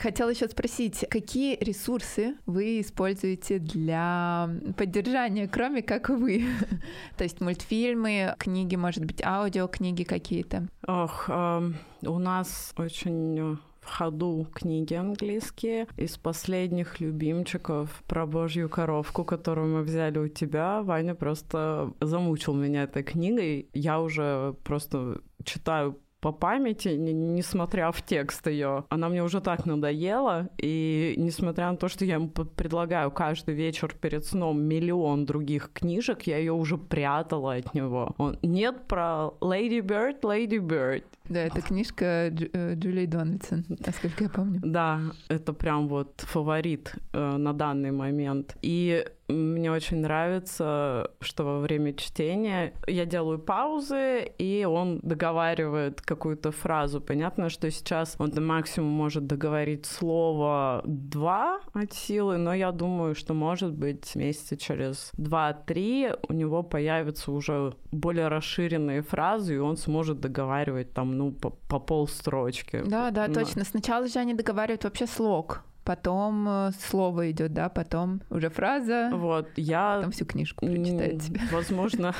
Хотела 0.05 0.29
еще 0.29 0.49
спросить, 0.49 1.07
какие 1.09 1.57
ресурсы 1.65 2.35
вы 2.45 2.83
используете 2.83 3.59
для 3.59 4.51
поддержания, 4.77 5.49
кроме 5.49 5.81
как 5.81 6.11
вы? 6.11 6.45
То 7.17 7.25
есть 7.25 7.41
мультфильмы, 7.41 8.35
книги, 8.39 8.77
может 8.77 9.05
быть, 9.07 9.23
аудиокниги 9.23 10.03
какие-то? 10.03 10.69
Ох, 10.87 11.31
э, 11.31 11.73
у 12.03 12.19
нас 12.19 12.75
очень 12.77 13.59
в 13.85 13.97
ходу 13.97 14.47
книги 14.53 14.95
английские. 14.95 15.87
Из 15.97 16.17
последних 16.17 17.01
любимчиков 17.01 18.03
про 18.07 18.27
божью 18.27 18.69
коровку, 18.69 19.25
которую 19.25 19.75
мы 19.75 19.83
взяли 19.83 20.19
у 20.19 20.29
тебя, 20.29 20.83
Ваня 20.83 21.15
просто 21.15 21.93
замучил 22.01 22.55
меня 22.55 22.85
этой 22.85 23.03
книгой. 23.03 23.69
Я 23.73 24.01
уже 24.01 24.55
просто 24.65 25.21
читаю 25.45 25.99
по 26.25 26.33
памяти, 26.33 26.89
не, 26.89 27.13
несмотря 27.13 27.91
в 27.91 28.01
текст 28.01 28.47
ее. 28.47 28.85
Она 28.89 29.11
мне 29.11 29.23
уже 29.23 29.43
так 29.43 29.67
надоела, 29.67 30.49
и 30.57 31.15
несмотря 31.19 31.71
на 31.71 31.77
то, 31.77 31.89
что 31.89 32.07
я 32.07 32.15
ему 32.15 32.29
предлагаю 32.29 33.11
каждый 33.11 33.55
вечер 33.55 33.95
перед 34.01 34.25
сном 34.25 34.63
миллион 34.63 35.27
других 35.27 35.71
книжек, 35.75 36.23
я 36.23 36.39
ее 36.39 36.53
уже 36.53 36.79
прятала 36.79 37.57
от 37.57 37.75
него. 37.75 38.15
Он, 38.17 38.39
нет 38.43 38.87
про 38.89 39.35
Lady 39.43 39.83
Bird, 39.83 40.23
Lady 40.23 40.59
Bird. 40.59 41.05
Да, 41.29 41.41
это 41.41 41.61
книжка 41.61 42.05
э, 42.05 42.75
Джулии 42.75 43.07
Дональдсон, 43.07 43.65
насколько 43.69 44.25
я 44.25 44.31
помню. 44.31 44.61
Да, 44.63 45.01
это 45.29 45.53
прям 45.53 45.89
вот 45.89 46.25
фаворит 46.27 46.95
э, 47.13 47.37
на 47.37 47.53
данный 47.53 47.91
момент. 47.91 48.57
И 48.63 49.05
мне 49.29 49.73
очень 49.73 49.99
нравится, 49.99 51.11
что 51.21 51.45
во 51.45 51.61
время 51.61 51.95
чтения 51.95 52.75
я 52.87 53.07
делаю 53.07 53.39
паузы, 53.39 54.33
и 54.39 54.65
он 54.65 55.01
договаривает 55.03 56.01
какую-то 56.03 56.53
фразу. 56.53 57.01
Понятно, 57.01 57.49
что 57.49 57.71
сейчас 57.71 58.17
он 58.19 58.31
до 58.31 58.41
максимум 58.41 58.91
может 58.91 59.27
договорить 59.27 59.87
слово 59.87 60.83
два 60.85 61.61
от 61.73 61.93
силы, 61.93 62.37
но 62.37 62.55
я 62.55 62.71
думаю, 62.73 63.15
что, 63.15 63.35
может 63.35 63.73
быть, 63.73 64.15
месяца 64.15 64.57
через 64.57 65.11
два-три 65.15 66.11
у 66.29 66.33
него 66.33 66.63
появятся 66.63 67.33
уже 67.33 67.75
более 67.93 68.29
расширенные 68.29 69.03
фразы, 69.03 69.55
и 69.55 69.59
он 69.59 69.77
сможет 69.77 70.21
договаривать 70.21 70.93
там, 70.93 71.17
ну, 71.17 71.33
по, 71.33 71.51
по 71.51 71.79
полстрочки. 71.79 72.83
Да, 72.87 73.11
да, 73.11 73.29
но... 73.29 73.35
точно. 73.35 73.65
Сначала 73.65 74.07
же 74.07 74.19
они 74.19 74.35
договаривают 74.35 74.85
вообще 74.85 75.07
слог 75.07 75.63
потом 75.85 76.49
э, 76.49 76.71
слово 76.79 77.31
идет, 77.31 77.53
да, 77.53 77.69
потом 77.69 78.23
уже 78.31 78.49
фраза. 78.51 79.11
Вот, 79.13 79.49
я... 79.57 79.97
Потом 79.97 80.13
всю 80.13 80.27
книжку 80.27 80.67
прочитает 80.67 81.23
тебе. 81.23 81.41
Возможно, 81.53 82.15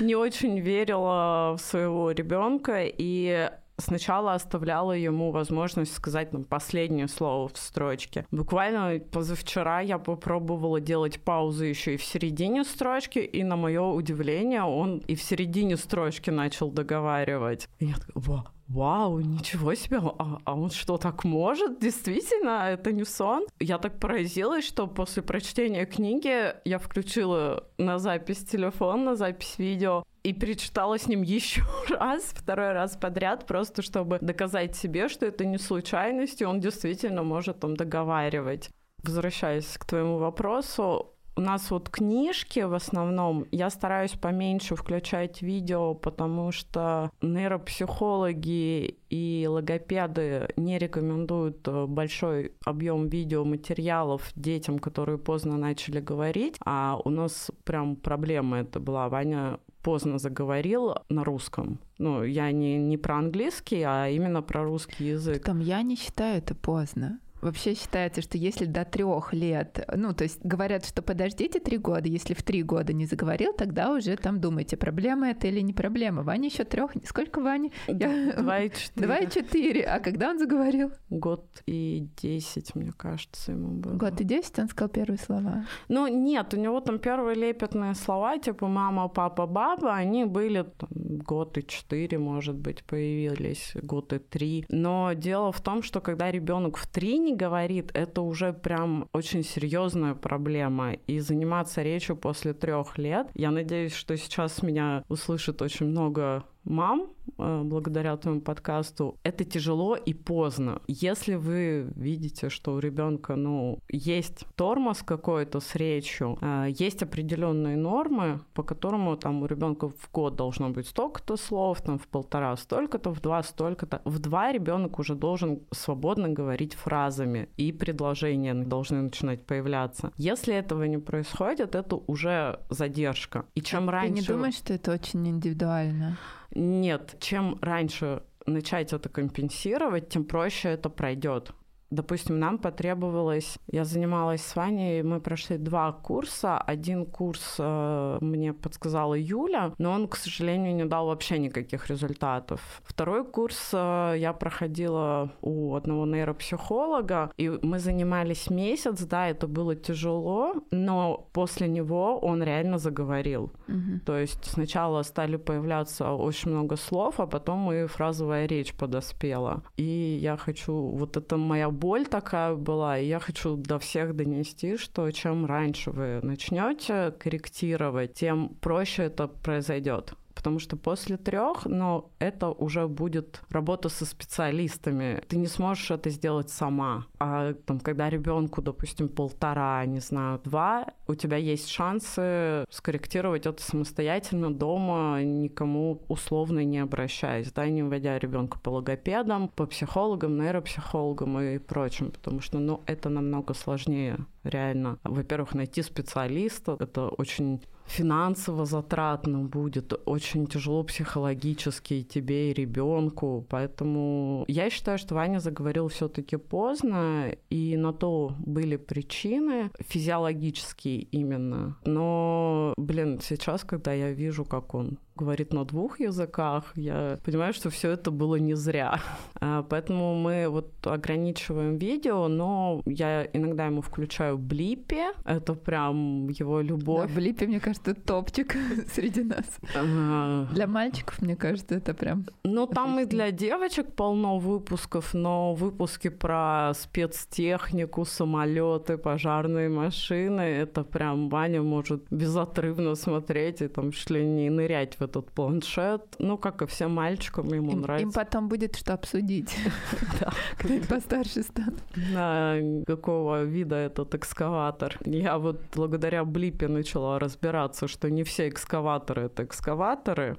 не 0.00 0.14
очень 0.14 0.60
верила 0.60 1.56
в 1.56 1.60
своего 1.60 2.10
ребенка 2.10 2.84
и 2.84 3.50
сначала 3.80 4.34
оставляла 4.34 4.92
ему 4.92 5.32
возможность 5.32 5.94
сказать 5.94 6.32
нам 6.32 6.44
последнее 6.44 7.08
слово 7.08 7.48
в 7.48 7.56
строчке. 7.56 8.26
Буквально 8.30 9.00
позавчера 9.00 9.80
я 9.80 9.98
попробовала 9.98 10.80
делать 10.80 11.20
паузы 11.20 11.66
еще 11.66 11.94
и 11.94 11.96
в 11.96 12.04
середине 12.04 12.64
строчки, 12.64 13.18
и 13.18 13.42
на 13.42 13.56
мое 13.56 13.82
удивление 13.82 14.62
он 14.62 14.98
и 14.98 15.14
в 15.14 15.22
середине 15.22 15.76
строчки 15.76 16.30
начал 16.30 16.70
договаривать. 16.70 17.68
И 17.78 17.86
я 17.86 17.94
такая, 17.94 18.44
вау, 18.70 19.20
ничего 19.20 19.74
себе, 19.74 19.98
а, 19.98 20.38
а 20.44 20.54
он 20.54 20.70
что, 20.70 20.96
так 20.96 21.24
может? 21.24 21.80
Действительно, 21.80 22.70
это 22.70 22.92
не 22.92 23.04
сон? 23.04 23.46
Я 23.58 23.78
так 23.78 23.98
поразилась, 23.98 24.64
что 24.64 24.86
после 24.86 25.22
прочтения 25.22 25.84
книги 25.86 26.54
я 26.64 26.78
включила 26.78 27.68
на 27.78 27.98
запись 27.98 28.44
телефон, 28.44 29.04
на 29.04 29.16
запись 29.16 29.56
видео, 29.58 30.04
и 30.22 30.32
перечитала 30.32 30.98
с 30.98 31.08
ним 31.08 31.22
еще 31.38 31.62
раз, 31.88 32.32
второй 32.32 32.72
раз 32.72 32.96
подряд, 32.96 33.46
просто 33.46 33.82
чтобы 33.82 34.18
доказать 34.20 34.76
себе, 34.76 35.08
что 35.08 35.26
это 35.26 35.44
не 35.44 35.58
случайность, 35.58 36.40
и 36.40 36.44
он 36.44 36.60
действительно 36.60 37.22
может 37.22 37.60
там 37.60 37.76
договаривать. 37.76 38.70
Возвращаясь 39.02 39.78
к 39.78 39.84
твоему 39.84 40.18
вопросу, 40.18 41.14
у 41.40 41.42
нас 41.42 41.70
вот 41.70 41.88
книжки 41.88 42.60
в 42.60 42.74
основном, 42.74 43.46
я 43.50 43.70
стараюсь 43.70 44.12
поменьше 44.12 44.76
включать 44.76 45.40
видео, 45.40 45.94
потому 45.94 46.52
что 46.52 47.10
нейропсихологи 47.22 48.98
и 49.08 49.46
логопеды 49.48 50.50
не 50.56 50.78
рекомендуют 50.78 51.66
э, 51.66 51.86
большой 51.86 52.52
объем 52.66 53.08
видеоматериалов 53.08 54.30
детям, 54.36 54.78
которые 54.78 55.16
поздно 55.16 55.56
начали 55.56 56.00
говорить, 56.00 56.56
а 56.62 57.00
у 57.02 57.08
нас 57.08 57.50
прям 57.64 57.96
проблема 57.96 58.58
это 58.58 58.78
была. 58.78 59.08
Ваня 59.08 59.60
поздно 59.82 60.18
заговорил 60.18 60.94
на 61.08 61.24
русском. 61.24 61.80
Ну, 61.96 62.22
я 62.22 62.52
не, 62.52 62.76
не 62.76 62.98
про 62.98 63.16
английский, 63.16 63.82
а 63.82 64.08
именно 64.08 64.42
про 64.42 64.62
русский 64.62 65.06
язык. 65.06 65.42
Там 65.42 65.60
я 65.60 65.80
не 65.80 65.96
считаю 65.96 66.36
это 66.36 66.54
поздно. 66.54 67.18
Вообще 67.40 67.74
считается, 67.74 68.22
что 68.22 68.36
если 68.38 68.66
до 68.66 68.84
трех 68.84 69.32
лет, 69.32 69.86
ну, 69.94 70.12
то 70.12 70.24
есть 70.24 70.40
говорят, 70.44 70.84
что 70.84 71.02
подождите 71.02 71.58
три 71.60 71.78
года, 71.78 72.08
если 72.08 72.34
в 72.34 72.42
три 72.42 72.62
года 72.62 72.92
не 72.92 73.06
заговорил, 73.06 73.52
тогда 73.52 73.92
уже 73.92 74.16
там 74.16 74.40
думайте, 74.40 74.76
проблема 74.76 75.30
это 75.30 75.46
или 75.46 75.60
не 75.60 75.72
проблема. 75.72 76.22
Ваня 76.22 76.48
еще 76.48 76.64
трех, 76.64 76.92
сколько 77.04 77.40
Вани? 77.40 77.72
Два 77.88 78.60
и 78.60 78.70
четыре. 78.70 79.06
Два 79.06 79.16
и 79.18 79.30
четыре. 79.30 79.82
А 79.84 80.00
когда 80.00 80.30
он 80.30 80.38
заговорил? 80.38 80.92
Год 81.08 81.46
и 81.66 82.08
десять, 82.20 82.74
мне 82.74 82.92
кажется, 82.92 83.52
ему 83.52 83.80
было. 83.80 83.94
Год 83.94 84.20
и 84.20 84.24
десять 84.24 84.58
он 84.58 84.68
сказал 84.68 84.90
первые 84.90 85.18
слова? 85.18 85.64
Ну, 85.88 86.06
нет, 86.08 86.52
у 86.54 86.56
него 86.56 86.80
там 86.80 86.98
первые 86.98 87.36
лепетные 87.36 87.94
слова, 87.94 88.38
типа 88.38 88.66
мама, 88.66 89.08
папа, 89.08 89.46
баба, 89.46 89.94
они 89.94 90.24
были 90.24 90.62
там, 90.62 90.88
год 91.18 91.56
и 91.58 91.66
четыре, 91.66 92.18
может 92.18 92.56
быть, 92.56 92.84
появились, 92.84 93.72
год 93.82 94.12
и 94.12 94.18
три. 94.18 94.64
Но 94.68 95.12
дело 95.14 95.52
в 95.52 95.60
том, 95.60 95.82
что 95.82 96.00
когда 96.00 96.30
ребенок 96.30 96.76
в 96.76 96.86
три 96.86 97.18
не 97.30 97.36
говорит, 97.36 97.90
это 97.94 98.22
уже 98.22 98.52
прям 98.52 99.08
очень 99.12 99.44
серьезная 99.44 100.14
проблема. 100.14 100.94
И 101.06 101.20
заниматься 101.20 101.82
речью 101.82 102.16
после 102.16 102.52
трех 102.52 102.98
лет, 102.98 103.28
я 103.34 103.50
надеюсь, 103.50 103.94
что 103.94 104.16
сейчас 104.16 104.62
меня 104.62 105.04
услышит 105.08 105.62
очень 105.62 105.86
много 105.86 106.44
мам, 106.64 107.08
э, 107.38 107.62
благодаря 107.64 108.16
твоему 108.16 108.40
подкасту, 108.40 109.18
это 109.22 109.44
тяжело 109.44 109.96
и 109.96 110.14
поздно. 110.14 110.80
Если 110.88 111.34
вы 111.34 111.92
видите, 111.96 112.48
что 112.48 112.74
у 112.74 112.78
ребенка, 112.78 113.36
ну, 113.36 113.78
есть 113.88 114.46
тормоз 114.56 115.02
какой-то 115.02 115.60
с 115.60 115.74
речью, 115.74 116.38
э, 116.40 116.66
есть 116.68 117.02
определенные 117.02 117.76
нормы, 117.76 118.40
по 118.54 118.62
которому 118.62 119.16
там 119.16 119.42
у 119.42 119.46
ребенка 119.46 119.88
в 119.88 120.10
год 120.12 120.36
должно 120.36 120.70
быть 120.70 120.86
столько-то 120.86 121.36
слов, 121.36 121.80
там 121.82 121.98
в 121.98 122.06
полтора 122.08 122.56
столько-то, 122.56 123.10
в 123.10 123.20
два 123.20 123.42
столько-то. 123.42 124.00
В 124.04 124.18
два 124.18 124.52
ребенок 124.52 124.98
уже 124.98 125.14
должен 125.14 125.60
свободно 125.70 126.28
говорить 126.28 126.74
фразами, 126.74 127.48
и 127.56 127.72
предложения 127.72 128.54
должны 128.54 129.02
начинать 129.02 129.46
появляться. 129.46 130.12
Если 130.16 130.54
этого 130.54 130.84
не 130.84 130.98
происходит, 130.98 131.74
это 131.74 131.96
уже 132.06 132.58
задержка. 132.70 133.44
И 133.54 133.62
чем 133.62 133.86
Ты 133.86 133.92
раньше... 133.92 134.14
не 134.14 134.22
думаешь, 134.22 134.54
что 134.54 134.74
это 134.74 134.92
очень 134.92 135.28
индивидуально? 135.28 136.16
Нет, 136.54 137.16
чем 137.20 137.58
раньше 137.60 138.22
начать 138.46 138.92
это 138.92 139.08
компенсировать, 139.08 140.08
тем 140.08 140.24
проще 140.24 140.70
это 140.70 140.88
пройдет. 140.88 141.52
Допустим, 141.90 142.38
нам 142.38 142.58
потребовалось, 142.58 143.58
я 143.70 143.84
занималась 143.84 144.42
с 144.42 144.56
Ваней, 144.56 145.02
мы 145.02 145.20
прошли 145.20 145.56
два 145.58 145.92
курса. 145.92 146.58
Один 146.58 147.04
курс 147.04 147.56
э, 147.58 148.18
мне 148.20 148.52
подсказала 148.52 149.14
Юля, 149.14 149.72
но 149.78 149.92
он, 149.92 150.06
к 150.06 150.16
сожалению, 150.16 150.74
не 150.74 150.84
дал 150.84 151.06
вообще 151.06 151.38
никаких 151.38 151.90
результатов. 151.90 152.60
Второй 152.84 153.24
курс 153.24 153.70
э, 153.72 154.14
я 154.18 154.32
проходила 154.32 155.32
у 155.42 155.74
одного 155.74 156.06
нейропсихолога, 156.06 157.32
и 157.36 157.48
мы 157.48 157.78
занимались 157.80 158.50
месяц, 158.50 159.02
да, 159.02 159.28
это 159.28 159.48
было 159.48 159.74
тяжело, 159.74 160.54
но 160.70 161.28
после 161.32 161.66
него 161.66 162.18
он 162.18 162.42
реально 162.42 162.78
заговорил. 162.78 163.52
Мгм. 163.66 164.00
То 164.06 164.16
есть 164.16 164.44
сначала 164.44 165.02
стали 165.02 165.36
появляться 165.36 166.12
очень 166.12 166.52
много 166.52 166.76
слов, 166.76 167.18
а 167.18 167.26
потом 167.26 167.72
и 167.72 167.86
фразовая 167.86 168.46
речь 168.46 168.74
подоспела. 168.74 169.62
И 169.76 170.18
я 170.22 170.36
хочу, 170.36 170.72
вот 170.72 171.16
это 171.16 171.36
моя 171.36 171.68
боль 171.80 172.06
такая 172.06 172.54
была, 172.54 172.98
и 172.98 173.06
я 173.06 173.18
хочу 173.18 173.56
до 173.56 173.78
всех 173.78 174.14
донести, 174.14 174.76
что 174.76 175.10
чем 175.10 175.46
раньше 175.46 175.90
вы 175.90 176.20
начнете 176.22 177.10
корректировать, 177.18 178.14
тем 178.14 178.50
проще 178.60 179.04
это 179.04 179.26
произойдет 179.26 180.14
потому 180.40 180.58
что 180.58 180.78
после 180.78 181.18
трех, 181.18 181.66
но 181.66 182.10
это 182.18 182.48
уже 182.48 182.88
будет 182.88 183.42
работа 183.50 183.90
со 183.90 184.06
специалистами. 184.06 185.22
Ты 185.28 185.36
не 185.36 185.48
сможешь 185.48 185.90
это 185.90 186.08
сделать 186.08 186.48
сама. 186.48 187.04
А 187.18 187.52
там, 187.52 187.78
когда 187.78 188.08
ребенку, 188.08 188.62
допустим, 188.62 189.10
полтора, 189.10 189.84
не 189.84 190.00
знаю, 190.00 190.40
два, 190.42 190.86
у 191.06 191.14
тебя 191.14 191.36
есть 191.36 191.68
шансы 191.68 192.64
скорректировать 192.70 193.44
это 193.44 193.62
самостоятельно 193.62 194.50
дома, 194.50 195.22
никому 195.22 196.00
условно 196.08 196.64
не 196.64 196.78
обращаясь, 196.78 197.52
да, 197.52 197.68
не 197.68 197.82
вводя 197.82 198.18
ребенка 198.18 198.58
по 198.58 198.70
логопедам, 198.70 199.48
по 199.48 199.66
психологам, 199.66 200.38
нейропсихологам 200.38 201.38
и 201.38 201.58
прочим, 201.58 202.12
потому 202.12 202.40
что, 202.40 202.58
ну, 202.58 202.80
это 202.86 203.10
намного 203.10 203.52
сложнее, 203.52 204.16
реально. 204.42 204.98
Во-первых, 205.04 205.52
найти 205.52 205.82
специалиста, 205.82 206.78
это 206.80 207.08
очень 207.08 207.60
финансово 207.90 208.64
затратно 208.66 209.40
будет, 209.40 209.92
очень 210.06 210.46
тяжело 210.46 210.84
психологически 210.84 211.94
и 211.94 212.04
тебе, 212.04 212.50
и 212.50 212.54
ребенку. 212.54 213.44
Поэтому 213.48 214.44
я 214.48 214.70
считаю, 214.70 214.98
что 214.98 215.14
Ваня 215.14 215.40
заговорил 215.40 215.88
все-таки 215.88 216.36
поздно, 216.36 217.34
и 217.50 217.76
на 217.76 217.92
то 217.92 218.32
были 218.38 218.76
причины, 218.76 219.70
физиологические 219.80 221.00
именно. 221.00 221.76
Но, 221.84 222.74
блин, 222.76 223.20
сейчас, 223.20 223.64
когда 223.64 223.92
я 223.92 224.12
вижу, 224.12 224.44
как 224.44 224.74
он 224.74 224.98
говорит 225.20 225.52
на 225.52 225.64
двух 225.64 226.00
языках, 226.00 226.72
я 226.76 227.18
понимаю, 227.24 227.52
что 227.52 227.68
все 227.70 227.90
это 227.90 228.10
было 228.10 228.36
не 228.36 228.54
зря. 228.54 228.98
А, 229.40 229.62
Поэтому 229.62 230.14
мы 230.14 230.48
вот 230.48 230.70
ограничиваем 230.86 231.76
видео, 231.78 232.28
но 232.28 232.80
я 232.86 233.26
иногда 233.34 233.66
ему 233.66 233.82
включаю 233.82 234.38
блипи. 234.38 235.02
Это 235.24 235.54
прям 235.54 236.28
его 236.28 236.58
Да, 236.58 236.68
любовь. 236.68 237.10
в 237.10 237.18
Липе, 237.18 237.46
мне 237.46 237.60
кажется, 237.60 237.94
топчик 237.94 238.56
среди 238.94 239.22
нас. 239.22 239.44
А, 239.76 240.46
Для 240.52 240.66
мальчиков, 240.66 241.20
мне 241.22 241.36
кажется, 241.36 241.74
это 241.74 241.92
прям... 241.94 242.24
Ну, 242.44 242.66
там 242.66 242.98
и 243.00 243.04
для 243.04 243.30
девочек 243.30 243.92
полно 243.94 244.38
выпусков, 244.38 245.14
но 245.14 245.54
выпуски 245.54 246.08
про 246.08 246.72
спецтехнику, 246.74 248.04
самолеты, 248.04 248.96
пожарные 248.96 249.68
машины, 249.68 250.40
это 250.40 250.84
прям 250.84 251.28
Ваня 251.28 251.62
может 251.62 252.02
безотрывно 252.10 252.94
смотреть 252.94 253.62
и 253.62 253.68
там 253.68 253.92
чуть 253.92 254.10
ли 254.10 254.24
не 254.24 254.50
нырять 254.50 254.94
в 254.98 255.02
этот 255.10 255.30
планшет. 255.32 256.02
Ну, 256.18 256.38
как 256.38 256.62
и 256.62 256.66
всем 256.66 256.92
мальчикам, 256.94 257.48
ему 257.48 257.70
Им, 257.72 257.76
им 257.76 257.80
нравится. 257.82 258.18
потом 258.20 258.48
будет 258.48 258.76
что 258.76 258.94
обсудить, 258.94 259.54
Да. 260.20 260.32
когда 260.58 260.86
постарше 260.86 261.42
станут. 261.42 261.80
На 262.12 262.56
какого 262.86 263.42
вида 263.44 263.76
этот 263.76 264.14
экскаватор. 264.14 264.96
Я 265.04 265.38
вот 265.38 265.60
благодаря 265.74 266.24
Блипе 266.24 266.68
начала 266.68 267.18
разбираться, 267.18 267.88
что 267.88 268.10
не 268.10 268.22
все 268.24 268.48
экскаваторы— 268.48 269.22
это 269.24 269.44
экскаваторы, 269.44 270.36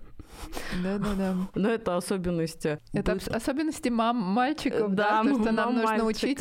Да-да-да. 0.83 1.35
но 1.55 1.69
это 1.69 1.97
особенности 1.97 2.79
Это 2.93 3.17
особенности 3.33 3.89
мам 3.89 4.17
мальчиков, 4.17 4.93
да, 4.93 5.23
то, 5.23 5.41
что 5.41 5.51
нам 5.51 5.75
нужно 5.75 6.05
учить, 6.05 6.39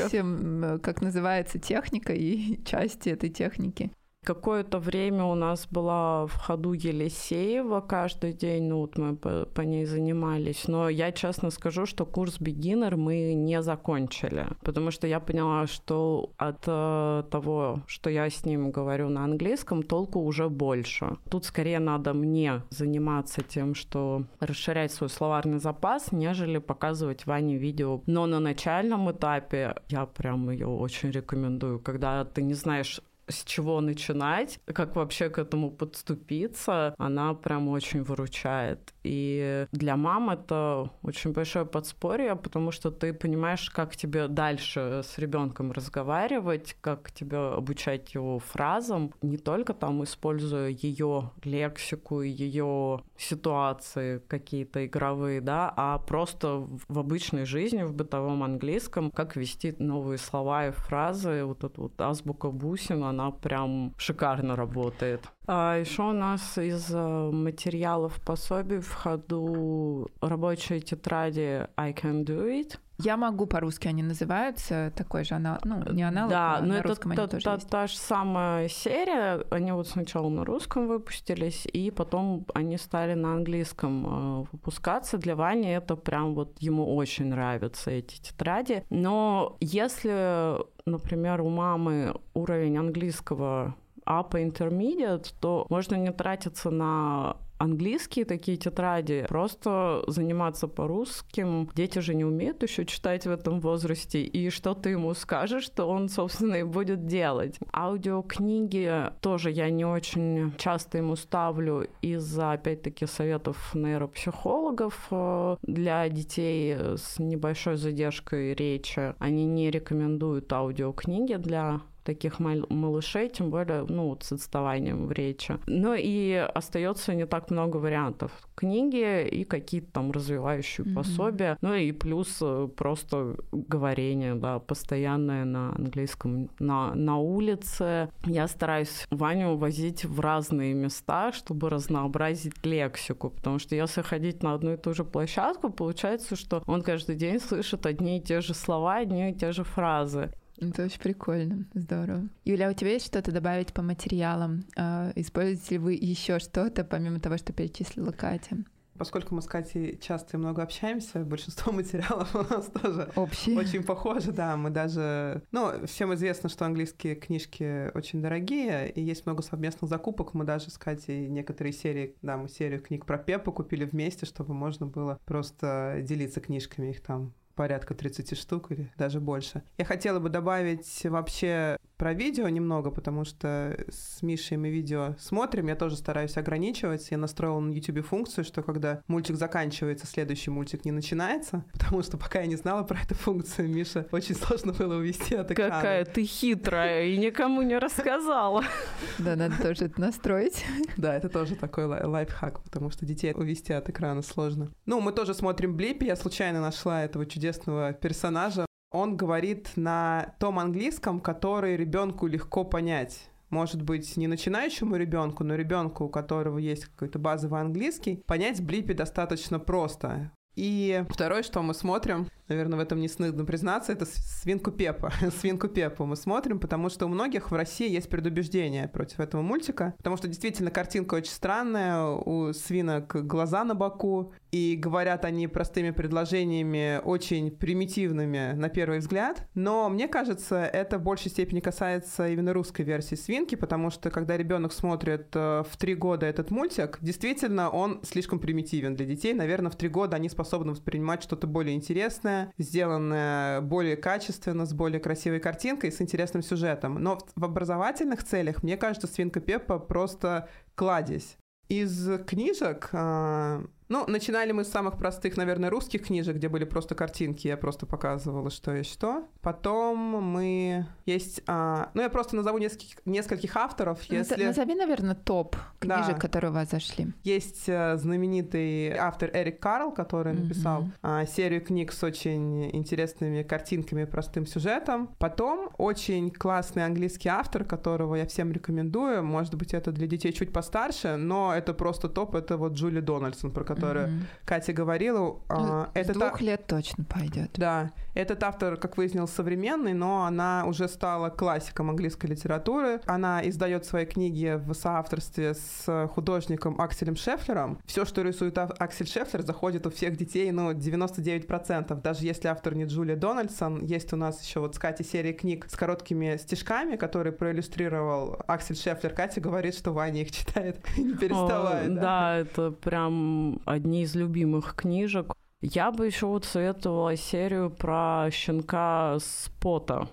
как 0.83 1.03
называется 1.03 1.59
техника 1.59 2.13
и 2.13 2.63
части 2.65 3.09
этой 3.11 3.31
техники. 3.31 3.91
Какое-то 4.23 4.79
время 4.79 5.25
у 5.25 5.35
нас 5.35 5.67
была 5.71 6.27
в 6.27 6.35
ходу 6.37 6.75
Елисеева 6.75 7.81
каждый 7.81 8.35
день, 8.35 8.65
ну 8.65 8.81
вот 8.81 8.99
мы 8.99 9.17
по, 9.17 9.47
по 9.47 9.63
ней 9.63 9.87
занимались, 9.87 10.69
но 10.69 10.91
я 10.91 11.11
честно 11.11 11.51
скажу, 11.51 11.87
что 11.87 12.05
курс 12.05 12.39
beginner 12.39 12.97
мы 12.97 13.33
не 13.33 13.63
закончили, 13.63 14.47
потому 14.63 14.91
что 14.91 15.07
я 15.07 15.21
поняла, 15.21 15.67
что 15.67 16.33
от 16.37 16.65
э, 16.67 17.25
того, 17.31 17.81
что 17.87 18.11
я 18.11 18.29
с 18.29 18.45
ним 18.45 18.71
говорю 18.71 19.09
на 19.09 19.25
английском, 19.25 19.83
толку 19.83 20.21
уже 20.21 20.51
больше. 20.51 21.17
Тут 21.31 21.47
скорее 21.47 21.79
надо 21.79 22.13
мне 22.13 22.63
заниматься 22.69 23.41
тем, 23.41 23.75
что 23.75 24.25
расширять 24.39 24.93
свой 24.93 25.09
словарный 25.09 25.61
запас, 25.61 26.13
нежели 26.13 26.59
показывать 26.59 27.25
Ване 27.25 27.57
видео. 27.57 28.03
Но 28.05 28.27
на 28.27 28.39
начальном 28.39 29.11
этапе 29.11 29.77
я 29.89 30.05
прям 30.05 30.51
ее 30.51 30.67
очень 30.67 31.11
рекомендую, 31.11 31.81
когда 31.81 32.27
ты 32.27 32.43
не 32.43 32.55
знаешь, 32.55 33.01
с 33.31 33.45
чего 33.45 33.81
начинать, 33.81 34.61
как 34.67 34.97
вообще 34.97 35.31
к 35.31 35.39
этому 35.39 35.71
подступиться, 35.71 36.95
она 36.99 37.35
прям 37.35 37.69
очень 37.69 38.03
выручает. 38.03 38.93
И 39.03 39.67
для 39.73 39.97
мам 39.97 40.31
это 40.31 40.91
очень 41.03 41.33
большое 41.33 41.65
подспорье, 41.65 42.37
потому 42.37 42.71
что 42.71 42.91
ты 42.91 43.13
понимаешь, 43.13 43.71
как 43.71 43.97
тебе 43.97 44.29
дальше 44.29 45.03
с 45.05 45.19
ребенком 45.19 45.73
разговаривать, 45.73 46.77
как 46.81 47.11
тебе 47.13 47.39
обучать 47.39 48.15
его 48.15 48.39
фразам, 48.39 49.13
не 49.23 49.39
только 49.39 49.75
там 49.75 50.05
используя 50.05 50.69
ее 50.69 51.31
лексику, 51.45 52.23
ее 52.23 53.03
ситуации 53.17 54.19
какие-то 54.29 54.87
игровые, 54.87 55.41
да, 55.41 55.73
а 55.77 55.99
просто 55.99 56.67
в 56.89 56.99
обычной 56.99 57.45
жизни, 57.45 57.83
в 57.83 57.95
бытовом 57.95 58.43
английском, 58.43 59.11
как 59.11 59.37
вести 59.37 59.75
новые 59.79 60.19
слова 60.19 60.69
и 60.69 60.71
фразы. 60.71 61.45
Вот 61.45 61.65
эта 61.65 61.81
вот 61.81 62.01
азбука 62.01 62.51
бусин, 62.51 63.05
она 63.05 63.20
прям 63.31 63.95
шикарно 63.99 64.57
работает. 64.57 65.29
А 65.47 65.77
еще 65.77 66.03
у 66.03 66.13
нас 66.13 66.59
из 66.59 66.91
э, 66.91 67.31
материалов 67.31 68.21
пособий 68.25 68.81
в 68.81 68.93
ходу 68.93 70.11
рабочие 70.21 70.81
тетради 70.81 71.67
I 71.77 71.93
Can 71.93 72.25
Do 72.25 72.47
It. 72.49 72.79
Я 73.03 73.17
могу 73.17 73.47
по-русски 73.47 73.89
они 73.89 74.03
называются, 74.03 74.93
такой 74.97 75.25
же 75.25 75.35
аналог, 75.35 75.65
ну, 75.65 75.83
не 75.93 76.03
аналог, 76.03 76.31
да, 76.31 76.57
а 76.57 76.61
но 76.61 76.69
на 76.69 76.79
это 76.79 76.89
русском 76.89 77.15
та, 77.15 77.23
они 77.23 77.31
тоже 77.31 77.45
та, 77.45 77.55
есть. 77.55 77.69
та 77.69 77.87
же 77.87 77.97
самая 77.97 78.69
серия. 78.69 79.45
Они 79.51 79.73
вот 79.73 79.89
сначала 79.89 80.29
на 80.29 80.45
русском 80.45 80.89
выпустились, 80.89 81.67
и 81.73 81.91
потом 81.91 82.47
они 82.55 82.79
стали 82.79 83.15
на 83.15 83.35
английском 83.35 84.43
э, 84.43 84.47
выпускаться. 84.53 85.19
Для 85.19 85.37
Вани 85.37 85.69
это 85.69 85.97
прям 85.97 86.35
вот 86.35 86.57
ему 86.61 86.95
очень 86.97 87.27
нравятся 87.27 87.91
эти 87.91 88.21
тетради. 88.21 88.85
Но 88.91 89.57
если, 89.61 90.57
например, 90.87 91.41
у 91.41 91.49
мамы 91.49 92.15
уровень 92.35 92.79
английского 92.79 93.75
upper 94.07 94.45
intermediate, 94.45 95.33
то 95.41 95.67
можно 95.69 95.95
не 95.95 96.13
тратиться 96.13 96.71
на 96.71 97.37
английские 97.61 98.25
такие 98.25 98.57
тетради, 98.57 99.27
просто 99.29 100.03
заниматься 100.07 100.67
по-русским. 100.67 101.69
Дети 101.75 101.99
же 101.99 102.15
не 102.15 102.25
умеют 102.25 102.63
еще 102.63 102.87
читать 102.87 103.27
в 103.27 103.31
этом 103.31 103.61
возрасте, 103.61 104.23
и 104.23 104.49
что 104.51 104.75
ты 104.75 104.91
ему 104.91 105.13
скажешь, 105.15 105.65
что 105.65 105.85
он, 105.85 106.09
собственно, 106.09 106.55
и 106.57 106.63
будет 106.63 107.07
делать. 107.07 107.59
Аудиокниги 107.73 109.11
тоже 109.21 109.51
я 109.51 109.69
не 109.69 109.85
очень 109.85 110.55
часто 110.57 110.99
ему 110.99 111.17
ставлю 111.17 111.87
из-за, 112.01 112.53
опять-таки, 112.53 113.07
советов 113.07 113.75
нейропсихологов 113.75 115.09
э, 115.11 115.57
для 115.63 116.09
детей 116.09 116.75
с 116.97 117.19
небольшой 117.19 117.77
задержкой 117.77 118.55
речи. 118.55 119.15
Они 119.19 119.45
не 119.45 119.71
рекомендуют 119.71 120.51
аудиокниги 120.51 121.35
для 121.35 121.83
таких 122.05 122.39
мал- 122.41 122.67
малышей, 122.69 123.29
тем 123.29 123.51
более, 123.51 123.85
ну, 123.89 124.09
вот 124.09 124.23
с 124.25 124.33
отставанием 124.33 125.07
в 125.07 125.13
речи. 125.13 125.59
Ну 125.67 125.95
и 125.99 126.33
остается 126.55 127.15
не 127.15 127.27
так 127.27 127.51
много 127.51 127.77
вариантов. 127.79 128.33
Книги 128.55 129.27
и 129.27 129.45
какие-то 129.45 129.93
там 129.93 130.11
развивающие 130.13 130.85
Мгм. 130.87 130.95
пособия. 130.95 131.57
Ну 131.63 131.75
и 131.75 131.93
плюс 131.93 132.39
э, 132.43 132.69
просто 132.77 133.37
говорение, 133.53 134.35
да, 134.35 134.59
постоянное 134.59 135.45
на 135.45 135.75
английском 135.75 136.51
на, 136.59 136.95
на 136.95 137.19
улице. 137.19 138.09
Я 138.27 138.49
стараюсь 138.49 139.07
Ваню 139.11 139.57
возить 139.57 140.05
в 140.05 140.21
разные 140.21 140.75
места, 140.75 141.33
чтобы 141.33 141.71
разнообразить 141.71 142.65
лексику, 142.65 143.31
потому 143.31 143.59
что 143.59 143.75
если 143.77 144.03
ходить 144.03 144.43
на 144.43 144.55
одну 144.55 144.75
и 144.75 144.77
ту 144.77 144.95
же 144.95 145.05
площадку, 145.05 145.71
получается, 145.71 146.37
что 146.37 146.63
он 146.67 146.83
каждый 146.83 147.17
день 147.17 147.39
слышит 147.41 147.87
одни 147.87 148.19
и 148.19 148.21
те 148.21 148.41
же 148.41 148.55
слова, 148.55 148.97
одни 148.97 149.31
и 149.31 149.35
те 149.35 149.53
же 149.53 149.65
фразы. 149.65 150.31
Это 150.61 150.85
очень 150.85 151.01
прикольно, 151.01 151.67
здорово. 151.75 152.29
Юля, 152.45 152.69
а 152.69 152.71
у 152.71 152.75
тебя 152.75 152.91
есть 152.93 153.07
что-то 153.07 153.33
добавить 153.33 153.73
по 153.73 153.83
материалам? 153.83 154.65
А, 154.77 155.11
Используете 155.17 155.75
ли 155.75 155.79
вы 155.79 155.95
еще 155.95 156.39
что-то, 156.39 156.85
помимо 156.85 157.19
того, 157.21 157.37
что 157.39 157.53
перечислила 157.53 158.13
Катя? 158.13 158.59
Поскольку 159.01 159.35
мы 159.35 159.41
с 159.41 159.47
Катей 159.47 159.97
часто 159.99 160.37
и 160.37 160.39
много 160.39 160.63
общаемся, 160.63 161.21
большинство 161.21 161.73
материалов 161.73 162.35
у 162.37 162.43
нас 162.43 162.67
тоже 162.67 163.11
Общие? 163.17 163.57
очень 163.59 163.83
похожи, 163.83 164.31
да. 164.31 164.59
Мы 164.59 164.69
даже... 164.69 165.43
Ну, 165.53 165.87
всем 165.87 166.13
известно, 166.13 166.51
что 166.51 166.67
английские 166.67 167.15
книжки 167.15 167.91
очень 167.97 168.21
дорогие, 168.21 168.91
и 168.91 169.01
есть 169.01 169.25
много 169.25 169.41
совместных 169.41 169.89
закупок. 169.89 170.35
Мы 170.35 170.45
даже 170.45 170.71
с 170.71 170.77
Катей 170.77 171.29
некоторые 171.29 171.73
серии, 171.73 172.15
да, 172.21 172.37
мы 172.37 172.51
серию 172.51 172.83
книг 172.83 173.07
про 173.07 173.17
Пеппу 173.17 173.53
купили 173.53 173.87
вместе, 173.87 174.27
чтобы 174.27 174.53
можно 174.53 174.85
было 174.85 175.19
просто 175.25 176.01
делиться 176.03 176.41
книжками. 176.41 176.91
Их 176.91 177.01
там 177.01 177.33
порядка 177.55 177.95
30 177.95 178.39
штук 178.39 178.71
или 178.73 178.91
даже 178.97 179.21
больше. 179.21 179.63
Я 179.79 179.85
хотела 179.85 180.19
бы 180.19 180.29
добавить 180.29 181.05
вообще 181.05 181.79
про 181.97 182.15
видео 182.15 182.49
немного, 182.49 182.91
потому 182.91 183.27
что 183.27 183.77
с 183.91 184.23
Мишей 184.23 184.57
мы 184.57 184.71
видео 184.71 185.17
смотрим, 185.19 185.67
я 185.67 185.77
тоже 185.77 185.97
стараюсь 185.97 186.39
ограничивать. 186.39 187.11
Я 187.11 187.19
настроила 187.19 187.61
на 187.61 187.73
YouTube 187.73 188.07
функцию, 188.07 188.45
что 188.47 188.63
когда 188.63 189.03
мультик 189.07 189.37
заканчивается, 189.37 190.07
следующий 190.07 190.51
мультик 190.51 190.87
не 190.87 190.93
начинается, 190.93 191.63
потому 191.73 192.03
что 192.03 192.17
пока 192.17 192.41
я 192.41 192.47
не 192.47 192.57
знала 192.57 192.85
про 192.85 192.99
эту 193.01 193.15
функцию, 193.15 193.69
Миша 193.69 194.07
очень 194.13 194.35
сложно 194.35 194.73
было 194.73 194.95
увести 194.95 195.35
от 195.35 195.51
экрана. 195.51 195.75
Какая 195.75 196.05
ты 196.07 196.25
хитрая 196.25 197.05
и 197.05 197.19
никому 197.19 197.61
не 197.61 197.79
рассказала. 197.79 198.65
Да, 199.19 199.37
надо 199.37 199.61
тоже 199.63 199.85
это 199.87 200.01
настроить. 200.01 200.65
Да, 200.97 201.15
это 201.15 201.29
тоже 201.29 201.55
такой 201.55 201.85
лай- 201.85 202.05
лайфхак, 202.05 202.63
потому 202.63 202.91
что 202.91 203.05
детей 203.05 203.35
увести 203.35 203.75
от 203.75 203.91
экрана 203.91 204.23
сложно. 204.23 204.71
Ну, 204.87 205.01
мы 205.01 205.13
тоже 205.13 205.35
смотрим 205.35 205.77
Блипи. 205.77 206.07
Я 206.07 206.17
случайно 206.17 206.61
нашла 206.61 207.05
этого 207.05 207.27
чудесного 207.27 207.50
персонажа. 207.59 208.67
Он 208.93 209.17
говорит 209.17 209.71
на 209.77 210.35
том 210.41 210.59
английском, 210.59 211.21
который 211.21 211.77
ребенку 211.77 212.27
легко 212.27 212.65
понять. 212.65 213.31
Может 213.51 213.83
быть, 213.83 214.17
не 214.17 214.29
начинающему 214.29 214.97
ребенку, 214.97 215.43
но 215.43 215.57
ребенку, 215.57 216.05
у 216.05 216.09
которого 216.09 216.59
есть 216.59 216.87
какой-то 216.87 217.19
базовый 217.19 217.61
английский, 217.61 218.23
понять 218.27 218.63
Блипи 218.63 218.95
достаточно 218.95 219.59
просто. 219.59 220.33
И 220.55 221.05
второе, 221.09 221.43
что 221.43 221.63
мы 221.63 221.75
смотрим, 221.75 222.29
наверное, 222.51 222.79
в 222.79 222.83
этом 222.83 223.01
не 223.01 223.09
стыдно 223.09 223.45
признаться, 223.45 223.93
это 223.93 224.07
свинку 224.07 224.71
Пеппа. 224.71 225.13
свинку 225.41 225.69
Пеппу 225.69 226.05
мы 226.05 226.17
смотрим, 226.17 226.59
потому 226.59 226.89
что 226.89 227.07
у 227.07 227.09
многих 227.09 227.51
в 227.51 227.55
России 227.55 227.91
есть 227.91 228.09
предубеждение 228.09 228.89
против 228.89 229.21
этого 229.21 229.43
мультика, 229.43 229.95
потому 229.97 230.17
что 230.17 230.29
действительно 230.29 230.71
картинка 230.71 231.15
очень 231.15 231.33
странная, 231.33 232.05
у 232.05 232.53
свинок 232.53 233.27
глаза 233.27 233.65
на 233.65 233.75
боку, 233.75 234.33
и 234.51 234.77
говорят 234.77 235.25
они 235.25 235.47
простыми 235.47 235.91
предложениями, 235.91 237.01
очень 237.05 237.51
примитивными 237.51 238.53
на 238.55 238.69
первый 238.69 238.99
взгляд. 238.99 239.49
Но 239.55 239.89
мне 239.89 240.09
кажется, 240.09 240.65
это 240.65 240.99
в 240.99 241.03
большей 241.03 241.31
степени 241.31 241.61
касается 241.61 242.29
именно 242.29 242.53
русской 242.53 242.83
версии 242.83 243.15
свинки, 243.15 243.55
потому 243.55 243.91
что 243.91 244.11
когда 244.11 244.37
ребенок 244.37 244.73
смотрит 244.73 245.29
э, 245.35 245.63
в 245.69 245.77
три 245.77 245.95
года 245.95 246.27
этот 246.27 246.51
мультик, 246.51 246.99
действительно 247.01 247.71
он 247.71 248.01
слишком 248.03 248.39
примитивен 248.39 248.95
для 248.97 249.07
детей. 249.07 249.35
Наверное, 249.35 249.71
в 249.71 249.77
три 249.77 249.89
года 249.89 250.17
они 250.17 250.29
способны 250.29 250.73
воспринимать 250.73 251.23
что-то 251.23 251.47
более 251.47 251.77
интересное, 251.77 252.40
сделанное 252.59 253.61
более 253.61 253.97
качественно, 253.97 254.67
с 254.67 254.73
более 254.73 255.01
красивой 255.01 255.41
картинкой, 255.41 255.93
с 255.93 256.01
интересным 256.01 256.43
сюжетом. 256.43 256.95
Но 257.03 257.19
в- 257.19 257.41
в 257.41 257.45
образовательных 257.45 258.25
целях, 258.25 258.63
мне 258.63 258.77
кажется, 258.77 259.07
свинка 259.07 259.41
Пеппа 259.41 259.79
просто 259.79 260.49
кладезь. 260.75 261.37
Из 261.69 262.09
книжек, 262.27 262.89
а, 262.93 263.65
ну, 263.91 264.05
начинали 264.07 264.53
мы 264.53 264.65
с 264.65 264.69
самых 264.69 264.97
простых, 264.97 265.37
наверное, 265.37 265.69
русских 265.69 266.07
книжек, 266.07 266.37
где 266.37 266.49
были 266.49 266.65
просто 266.65 266.95
картинки, 266.95 267.49
я 267.49 267.57
просто 267.57 267.87
показывала, 267.87 268.49
что 268.51 268.73
есть 268.73 268.91
что. 268.93 269.25
Потом 269.43 269.99
мы... 269.99 270.87
Есть... 271.07 271.43
а, 271.49 271.91
ну, 271.95 272.03
я 272.03 272.09
просто 272.09 272.37
назову 272.37 272.59
нескольких, 272.59 272.97
нескольких 273.05 273.57
авторов, 273.57 273.99
Наз- 274.09 274.19
если... 274.19 274.45
Назови, 274.45 274.75
наверное, 274.77 275.17
топ 275.17 275.57
Да. 275.81 275.97
книжек, 276.03 276.21
которые 276.21 276.53
у 276.53 276.55
вас 276.55 276.71
зашли. 276.71 277.09
Есть 277.25 277.65
э, 277.69 277.97
знаменитый 277.97 278.95
автор 278.97 279.31
Эрик 279.35 279.59
Карл, 279.61 279.91
который 279.93 280.35
написал 280.35 280.85
а, 281.03 281.27
серию 281.27 281.61
книг 281.61 281.93
с 281.93 282.05
очень 282.05 282.71
интересными 282.75 283.43
картинками 283.43 284.03
и 284.03 284.05
простым 284.07 284.47
сюжетом. 284.47 285.09
Потом 285.19 285.71
очень 285.79 286.31
классный 286.31 286.85
английский 286.85 287.29
автор, 287.29 287.65
которого 287.65 288.15
я 288.15 288.27
всем 288.27 288.53
рекомендую. 288.53 289.25
Может 289.25 289.57
быть, 289.57 289.75
это 289.75 289.91
для 289.91 290.07
детей 290.07 290.33
чуть 290.33 290.53
постарше, 290.53 291.17
но 291.17 291.53
это 291.53 291.75
просто 291.75 292.09
топ. 292.09 292.37
Это 292.37 292.57
вот 292.57 292.75
Джули 292.75 293.01
Дональдсон, 293.01 293.51
про 293.51 293.65
которую 293.65 293.80
Мгм. 293.87 294.27
Катя 294.45 294.73
говорила. 294.73 295.19
Ну, 295.19 295.43
А, 295.49 295.91
С 295.95 295.97
это 295.97 296.13
та- 296.15 296.29
двух 296.29 296.41
лет 296.41 296.67
точно 296.67 297.05
пойдет. 297.05 297.51
да, 297.55 297.93
этот 298.15 298.43
автор, 298.43 298.77
как 298.77 298.97
выяснилось, 298.97 299.31
современный, 299.31 299.93
но 299.95 300.25
она 300.25 300.65
уже 300.67 300.89
стала 300.89 301.29
классиком 301.31 301.91
английской 301.91 302.27
литературы. 302.27 303.01
Она 303.07 303.47
издает 303.49 303.85
свои 303.85 304.05
книги 304.07 304.55
в 304.57 304.75
соавторстве 304.75 305.55
с 305.55 306.09
художником 306.15 306.81
Акселем 306.81 307.17
Шефлером. 307.17 307.79
Все, 307.87 308.05
что 308.05 308.23
рисует 308.23 308.59
Аксель 308.59 309.07
Шефлер, 309.09 309.43
заходит 309.43 309.87
у 309.87 309.91
всех 309.91 310.17
детей, 310.17 310.51
ну, 310.53 310.73
99%. 310.73 312.01
Даже 312.03 312.25
если 312.25 312.49
автор 312.49 312.75
не 312.75 312.85
Джулия 312.85 313.17
Дональдсон, 313.17 313.85
есть 313.85 314.13
у 314.13 314.17
нас 314.17 314.43
еще 314.43 314.61
вот 314.61 314.75
с 314.75 314.79
Катей 314.79 315.05
серия 315.05 315.33
книг 315.33 315.67
с 315.69 315.77
короткими 315.77 316.37
стишками, 316.37 316.97
которые 316.97 317.33
проиллюстрировал 317.33 318.39
Аксель 318.47 318.77
Шефлер. 318.77 319.13
Катя 319.13 319.41
говорит, 319.41 319.75
что 319.75 319.93
Ваня 319.93 320.23
их 320.23 320.33
читает, 320.33 320.79
не 320.99 321.15
переставая. 321.15 321.87
О, 321.87 321.95
Да, 321.95 322.37
это 322.39 322.71
прям 322.73 323.61
одни 323.71 324.03
из 324.03 324.15
любимых 324.15 324.75
книжек. 324.75 325.35
Я 325.61 325.91
бы 325.91 326.07
еще 326.07 326.27
вот 326.27 326.45
советовала 326.45 327.17
серию 327.17 327.71
про 327.71 328.29
щенка 328.31 329.19
Спота. 329.21 330.09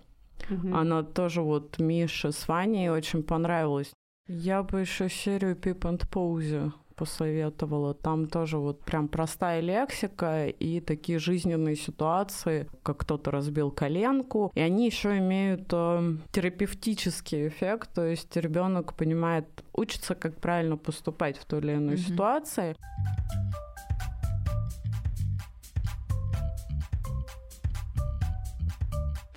Мгм. 0.49 0.75
Она 0.75 1.03
тоже 1.03 1.41
вот 1.41 1.79
Мише 1.79 2.31
с 2.31 2.47
Ваней 2.47 2.89
очень 2.89 3.23
понравилась. 3.23 3.91
Я 4.27 4.63
бы 4.63 4.81
еще 4.81 5.09
серию 5.09 5.55
Пип 5.55 5.85
and 5.85 6.07
Pose 6.09 6.71
посоветовала. 6.97 7.93
Там 7.93 8.27
тоже 8.27 8.57
вот 8.57 8.81
прям 8.81 9.07
простая 9.07 9.61
лексика 9.61 10.47
и 10.47 10.81
такие 10.81 11.19
жизненные 11.19 11.75
ситуации, 11.75 12.67
как 12.83 12.97
кто-то 12.97 13.31
разбил 13.31 13.71
коленку. 13.71 14.51
И 14.55 14.59
они 14.59 14.85
еще 14.87 15.17
имеют 15.19 15.69
э, 15.71 16.15
терапевтический 16.31 17.47
эффект, 17.47 17.89
то 17.93 18.05
есть 18.05 18.35
ребенок 18.35 18.93
понимает, 18.95 19.45
учится, 19.73 20.15
как 20.15 20.41
правильно 20.41 20.75
поступать 20.77 21.37
в 21.37 21.45
той 21.45 21.59
или 21.59 21.73
иной 21.75 21.95
Мгм. 21.95 22.03
ситуации. 22.03 22.75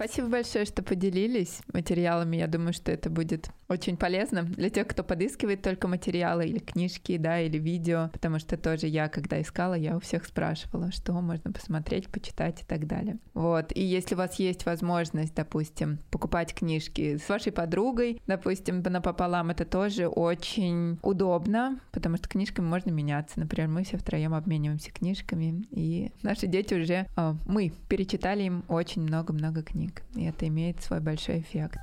Спасибо 0.00 0.28
большое, 0.28 0.64
что 0.64 0.82
поделились 0.82 1.60
материалами. 1.74 2.38
Я 2.38 2.46
думаю, 2.46 2.72
что 2.72 2.90
это 2.90 3.10
будет 3.10 3.50
очень 3.68 3.98
полезно 3.98 4.44
для 4.44 4.70
тех, 4.70 4.86
кто 4.88 5.04
подыскивает 5.04 5.60
только 5.60 5.88
материалы 5.88 6.46
или 6.46 6.58
книжки, 6.58 7.18
да, 7.18 7.38
или 7.38 7.58
видео, 7.58 8.08
потому 8.10 8.38
что 8.38 8.56
тоже 8.56 8.86
я, 8.86 9.10
когда 9.10 9.40
искала, 9.42 9.74
я 9.74 9.94
у 9.98 10.00
всех 10.00 10.24
спрашивала, 10.24 10.90
что 10.90 11.12
можно 11.12 11.52
посмотреть, 11.52 12.08
почитать 12.08 12.62
и 12.62 12.64
так 12.64 12.86
далее. 12.86 13.18
Вот. 13.34 13.76
И 13.76 13.82
если 13.82 14.14
у 14.14 14.18
вас 14.18 14.38
есть 14.38 14.64
возможность, 14.64 15.34
допустим, 15.34 15.98
покупать 16.10 16.54
книжки 16.54 17.18
с 17.18 17.28
вашей 17.28 17.52
подругой, 17.52 18.22
допустим, 18.26 18.82
напополам, 18.82 19.50
это 19.50 19.66
тоже 19.66 20.08
очень 20.08 20.98
удобно, 21.02 21.78
потому 21.92 22.16
что 22.16 22.26
книжками 22.26 22.64
можно 22.64 22.90
меняться. 22.90 23.38
Например, 23.38 23.68
мы 23.68 23.84
все 23.84 23.98
втроем 23.98 24.32
обмениваемся 24.32 24.92
книжками, 24.92 25.66
и 25.70 26.10
наши 26.22 26.46
дети 26.46 26.72
уже, 26.72 27.06
а, 27.16 27.36
мы 27.46 27.70
перечитали 27.90 28.44
им 28.44 28.64
очень 28.66 29.02
много-много 29.02 29.62
книг 29.62 29.89
денег, 29.90 30.02
и 30.14 30.24
это 30.24 30.46
имеет 30.48 30.82
свой 30.82 31.00
большой 31.00 31.40
эффект. 31.40 31.78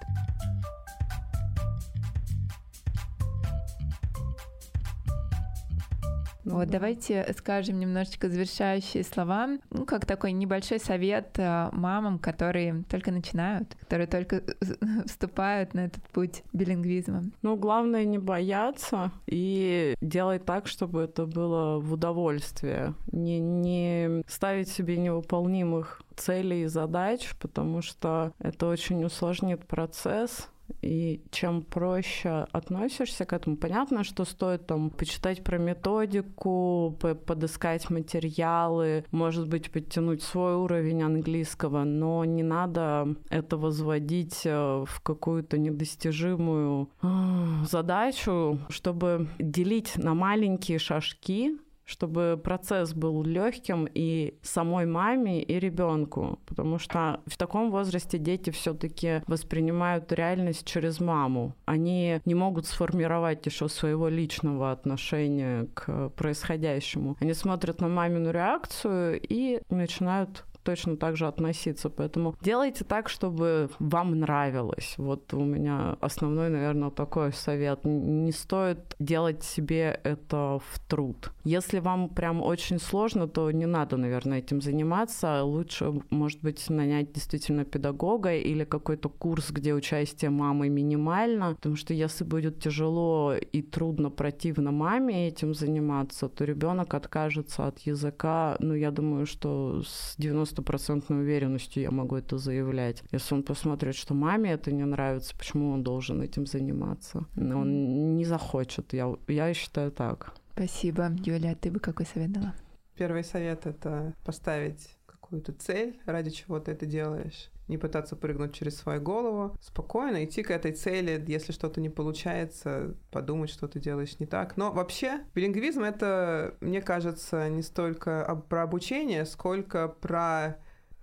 Вот 6.52 6.70
давайте 6.70 7.26
скажем 7.38 7.80
немножечко 7.80 8.30
завершающие 8.30 9.04
слова, 9.04 9.50
ну, 9.70 9.86
как 9.86 10.06
такой 10.06 10.32
небольшой 10.32 10.80
совет 10.80 11.38
э, 11.38 11.70
мамам, 11.74 12.20
которые 12.20 12.84
только 12.90 13.12
начинают, 13.12 13.76
которые 13.82 14.08
только 14.08 14.44
вступают 15.06 15.74
на 15.74 15.86
этот 15.86 16.04
путь 16.06 16.44
билингвизма. 16.54 17.24
Ну, 17.42 17.58
главное 17.58 18.06
не 18.06 18.18
бояться 18.18 19.12
и 19.26 19.96
делать 20.02 20.46
так, 20.46 20.68
чтобы 20.68 21.02
это 21.02 21.26
было 21.26 21.80
в 21.80 21.94
удовольствие. 21.94 22.94
Не, 23.12 23.40
не 23.40 24.24
ставить 24.28 24.70
себе 24.70 24.98
невыполнимых 24.98 26.02
целей 26.16 26.64
и 26.64 26.68
задач, 26.68 27.34
потому 27.40 27.82
что 27.82 28.32
это 28.40 28.68
очень 28.68 29.04
усложнит 29.04 29.66
процесс, 29.66 30.50
и 30.82 31.22
чем 31.32 31.64
проще 31.64 32.48
относишься 32.52 33.26
к 33.26 33.34
этому, 33.34 33.58
понятно, 33.58 34.04
что 34.04 34.26
стоит 34.26 34.68
там 34.68 34.90
почитать 34.90 35.44
про 35.44 35.58
методику, 35.58 36.98
подыскать 37.26 37.90
материалы, 37.90 39.06
может 39.12 39.48
быть, 39.48 39.72
подтянуть 39.72 40.24
свой 40.24 40.56
уровень 40.56 41.04
английского, 41.04 41.84
но 41.84 42.24
не 42.26 42.44
надо 42.44 43.16
это 43.30 43.58
возводить 43.58 44.42
э, 44.46 44.86
в 44.88 45.02
какую-то 45.02 45.58
недостижимую 45.58 46.90
а, 47.02 47.64
задачу, 47.66 48.60
чтобы 48.70 49.30
делить 49.40 49.94
на 49.98 50.14
маленькие 50.14 50.80
шажки 50.80 51.58
чтобы 51.88 52.40
процесс 52.44 52.94
был 52.94 53.24
легким 53.24 53.88
и 53.92 54.38
самой 54.42 54.86
маме, 54.86 55.42
и 55.42 55.58
ребенку, 55.58 56.38
потому 56.46 56.80
что 56.80 57.22
в 57.26 57.38
таком 57.38 57.72
возрасте 57.72 58.18
дети 58.18 58.50
все-таки 58.50 59.24
воспринимают 59.26 60.12
реальность 60.12 60.68
через 60.68 61.00
маму. 61.00 61.56
Они 61.66 62.20
не 62.26 62.36
могут 62.36 62.66
сформировать 62.68 63.46
еще 63.46 63.70
своего 63.70 64.10
личного 64.10 64.72
отношения 64.72 65.68
к 65.74 66.10
происходящему. 66.10 67.16
Они 67.22 67.34
смотрят 67.34 67.80
на 67.80 67.88
мамину 67.88 68.32
реакцию 68.32 69.20
и 69.22 69.62
начинают 69.70 70.44
точно 70.68 70.98
так 70.98 71.16
же 71.16 71.28
относиться. 71.28 71.90
Поэтому 71.90 72.36
делайте 72.42 72.84
так, 72.84 73.08
чтобы 73.08 73.70
вам 73.80 74.20
нравилось. 74.20 74.96
Вот 74.98 75.34
у 75.34 75.46
меня 75.46 75.96
основной, 76.02 76.50
наверное, 76.50 76.90
такой 76.90 77.32
совет. 77.32 77.86
Не 77.86 78.34
стоит 78.34 78.80
делать 79.00 79.44
себе 79.44 80.02
это 80.04 80.60
в 80.60 80.80
труд. 80.90 81.32
Если 81.46 81.80
вам 81.80 82.10
прям 82.10 82.42
очень 82.42 82.80
сложно, 82.80 83.28
то 83.28 83.50
не 83.52 83.66
надо, 83.66 83.96
наверное, 83.96 84.40
этим 84.40 84.62
заниматься. 84.62 85.42
Лучше, 85.44 86.02
может 86.10 86.42
быть, 86.42 86.70
нанять 86.70 87.14
действительно 87.14 87.64
педагога 87.64 88.36
или 88.36 88.66
какой-то 88.66 89.08
курс, 89.08 89.52
где 89.52 89.74
участие 89.74 90.32
мамы 90.32 90.68
минимально. 90.68 91.56
Потому 91.56 91.78
что 91.78 91.94
если 91.94 92.26
будет 92.26 92.60
тяжело 92.60 93.36
и 93.54 93.62
трудно, 93.62 94.10
противно 94.10 94.72
маме 94.72 95.30
этим 95.30 95.54
заниматься, 95.54 96.28
то 96.28 96.44
ребенок 96.44 96.94
откажется 96.94 97.68
от 97.68 97.80
языка. 97.80 98.58
Ну, 98.60 98.74
я 98.74 98.92
думаю, 98.92 99.26
что 99.26 99.78
с 99.86 100.16
90 100.18 100.57
стопроцентной 100.58 101.20
уверенностью 101.22 101.84
я 101.84 101.92
могу 101.92 102.16
это 102.16 102.38
заявлять. 102.38 103.04
Если 103.12 103.36
он 103.36 103.44
посмотрит, 103.44 103.96
что 103.96 104.16
маме 104.16 104.52
это 104.52 104.72
не 104.72 104.86
нравится, 104.86 105.36
почему 105.38 105.72
он 105.72 105.84
должен 105.84 106.22
этим 106.22 106.48
заниматься? 106.48 107.26
Он 107.36 108.16
не 108.16 108.26
захочет. 108.26 108.94
Я, 108.94 109.16
я 109.28 109.54
считаю 109.54 109.92
так. 109.92 110.34
Спасибо. 110.54 111.12
Юля, 111.24 111.54
ты 111.56 111.70
бы 111.70 111.80
какой 111.80 112.08
совет 112.08 112.32
дала? 112.32 112.56
Первый 112.96 113.24
совет— 113.24 113.66
это 113.68 114.14
поставить 114.26 114.90
какую-то 115.06 115.54
цель, 115.54 116.00
ради 116.06 116.32
чего 116.32 116.60
ты 116.60 116.72
это 116.72 116.88
делаешь 116.88 117.52
не 117.68 117.78
пытаться 117.78 118.16
прыгнуть 118.16 118.54
через 118.54 118.78
свою 118.78 119.02
голову, 119.02 119.56
спокойно 119.62 120.26
идти 120.26 120.44
к 120.44 120.52
этой 120.52 120.72
цели, 120.72 121.24
если 121.28 121.52
что-то 121.52 121.82
не 121.82 121.90
получается, 121.90 122.96
подумать, 123.12 123.50
что 123.50 123.68
ты 123.68 123.80
делаешь 123.80 124.20
не 124.20 124.26
так. 124.26 124.58
Но 124.58 124.72
вообще 124.72 125.22
билингвизм— 125.36 125.84
это, 125.84 126.56
мне 126.62 126.82
кажется, 126.82 127.50
не 127.50 127.62
столько 127.62 128.44
про 128.50 128.64
обучение, 128.64 129.26
сколько 129.26 129.88
про 129.88 130.58